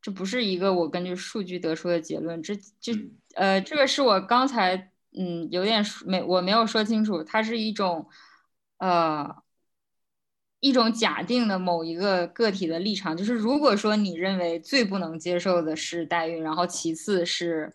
[0.02, 2.90] 这不是一个我根据数据得出的结论，这这
[3.34, 8.08] 呃，这个是我刚才嗯有点没我没有说清楚，它是一种
[8.78, 9.42] 呃
[10.60, 17.70] 一种假定的某一个个体的立场，就是如果说你认为最不能接受的是代孕，然后其次是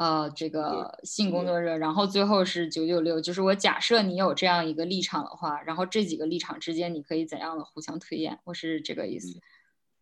[0.00, 9.38] 呃这个性工作者，然后最后是九九六，就是我假设你有这样一个立场的话，然后这几个立场之间你可以怎样的互相推演，我是这个意思。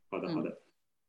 [0.09, 0.57] 好的，好的。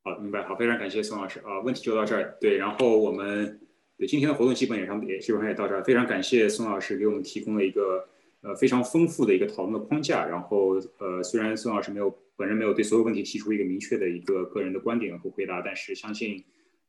[0.03, 0.41] 好，明白。
[0.47, 2.35] 好，非常感谢宋老师啊，问题就到这儿。
[2.41, 3.61] 对，然后我们
[3.95, 5.83] 对今天的活动基本也上也基本上也到这儿。
[5.83, 8.09] 非常感谢宋老师给我们提供了一个
[8.41, 10.25] 呃非常丰富的一个讨论的框架。
[10.25, 16.43] 然后呃，虽然宋老师没有本人没有对所有问题提出一个明确的一个个人的观点和回答，但是相信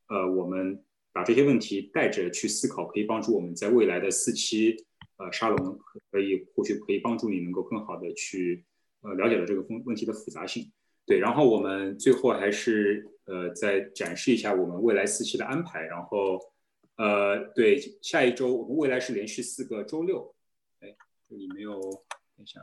[0.09, 0.83] 呃我们
[1.13, 4.85] 把这些问题带着去思考，可以帮助我们在未来的四期
[5.17, 5.79] 呃沙龙
[6.11, 8.65] 可以或许可以帮助你能够更好的去
[9.01, 10.71] 呃了解到这个问问题的复杂性。
[11.07, 15.83] 对，然后我们最后还是呃再展示一下我们未来四期的安排。
[15.83, 16.39] 然后
[16.97, 20.35] 呃，对，下一周我们未来是连续四个周六。
[20.81, 20.95] 哎，
[21.29, 22.61] 这里没有，等一下。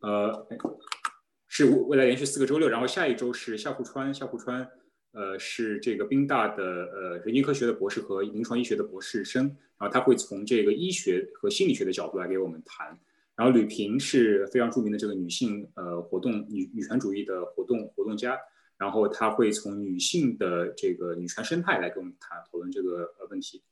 [0.00, 0.46] 呃，
[1.56, 4.68] 是未来连续四个周六，然后下一周是夏户川，夏户川。
[5.12, 9.44] 呃，是这个宾大的呃神经科学的博士和临床医学的博士生，
[9.78, 12.98] 然后他会从这个医学和心理学的角度来给我们谈。
[13.36, 18.36] 然后吕萍是非常著名的这个女性呃活动女女权主义的活动活动家，
[18.76, 23.62] 然后他会从女性的这个女权生态来跟我们谈讨论这个呃问题。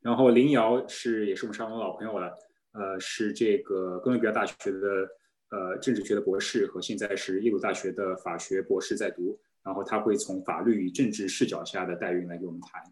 [0.00, 2.36] 然后林瑶是也是我们沙龙的老朋友了，
[2.72, 5.08] 呃，是这个哥伦比亚大学的
[5.54, 9.38] 呃政治学的博士和现在是耶鲁大学的法学博士在读。
[9.64, 12.82] 然后他会从法律与政治视角下的代孕来给我们谈，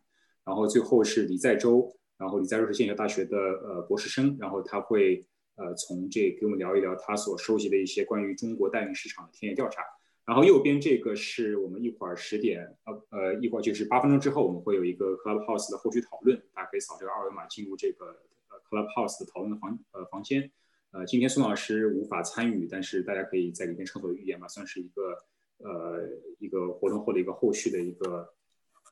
[0.43, 5.23] 然后最后是李在洲，然后李在洲是剑桥大学的呃博士生，然后他会
[5.57, 9.83] 呃从这给我们聊一聊他所收集的一些关于中国代孕市场的田野调查，
[10.25, 18.07] 然后右边这个是我们一会儿十点呃呃一会儿就是八分钟之后我们会有一个 Clubhouse 的后续讨论，大家可以扫这个二维码进入这个
[18.49, 20.51] 呃 Clubhouse 的讨论的房呃房间，
[20.93, 25.19] 呃今天宋老师无法参与，但是大家可以在里面畅所欲言吧，算是一个。
[25.65, 26.03] 呃，
[26.41, 28.29] 一个活动后的一个后续的一个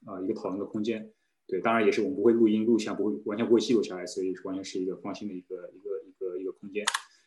[0.07, 1.11] 呃一个讨论的空间，
[1.49, 6.85] 对，当然也是我们不会录音录像，不会完全不会记录下来，所以是完全是一个放心的一个一个一个一个空间。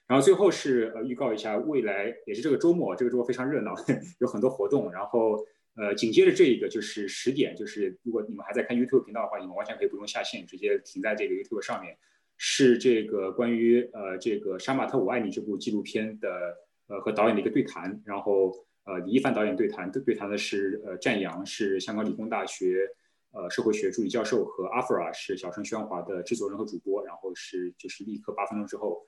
[0.08, 3.76] 然后最后是呃预告一下，未来也是这个周末，这个周末非常热闹，
[4.22, 4.90] 有很多活动。
[4.94, 5.45] 然后
[5.76, 11.98] 呃紧接着这一个就是十点，就是如果你们还在看 YouTube 频道的话，你们完全可以不用下线，直接停在这个 YouTube 上面，
[12.38, 16.57] 是这个关于呃这个《杀马特我爱你》这部纪录片的
[16.88, 18.53] 呃和导演的一个对谈，然后。
[18.85, 22.85] 呃，李一凡导演对谈对对谈的是呃，战阳是香港理工大学
[23.31, 29.07] 呃社会学助理教授和阿弗拉是小声喧哗的制作人和主播，然后是就是立刻八分钟之后，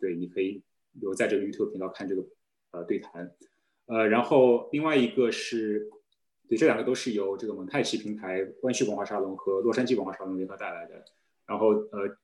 [0.00, 0.62] 对，你可以
[0.92, 2.24] 留在这个 YouTube 频道看这个
[2.70, 3.34] 呃对谈，
[3.86, 5.90] 呃，然后另外一个是
[6.48, 11.04] 对这两个都是由这个蒙太奇平台湾区文化沙龙和洛杉矶文化沙龙联合带来的，
[11.48, 12.16] 然后呃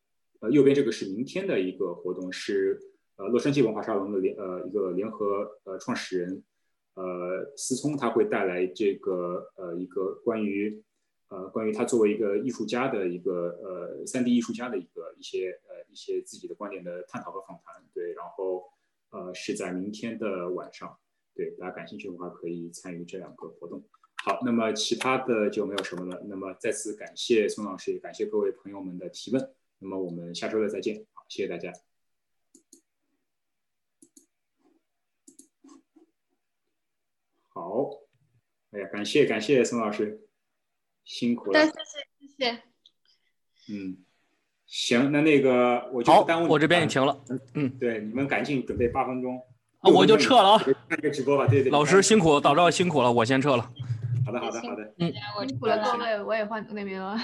[0.51, 2.81] 右边这个是明天的一个活动是
[3.17, 6.43] 呃洛杉矶文化沙龙的联呃一个联合呃创始人。
[6.95, 10.83] 呃，思聪他会带来这个呃一个关于
[11.29, 18.65] 呃关于他作为一个艺术家的一个呃三 D 艺术家的一个一些呃一些自己的观点的探讨和访谈，对，然后
[19.11, 20.97] 呃是在明天的晚上，
[21.35, 23.85] 对，大家感兴趣的话可以参与这两个活动。
[24.25, 26.25] 好，那么其他的就没有什么了。
[26.27, 29.51] 那么再次感谢宋老师，也感谢各位朋友们的提问。
[29.79, 31.73] 那么我们下周六再见，好，谢谢大家。
[37.49, 37.89] 好，
[38.73, 40.29] 哎呀，感谢感谢宋老师，
[41.05, 41.65] 辛苦了。
[41.65, 41.75] 谢谢
[42.21, 42.63] 谢谢。
[43.69, 44.05] 嗯，
[44.67, 46.49] 行，那那个我就不耽误。
[46.51, 47.25] 我这边也停了。
[47.55, 49.41] 嗯，对，你们赶紧准备八分钟。
[49.81, 50.59] 我就撤了啊。
[50.59, 51.71] 看这个直播吧，对对。
[51.71, 53.63] 老师辛苦，早知道辛苦了，我先撤了。
[54.25, 54.95] 好的，好的，好的。
[54.99, 55.13] 嗯，
[55.49, 57.17] 辛苦了各位，我也换那边了。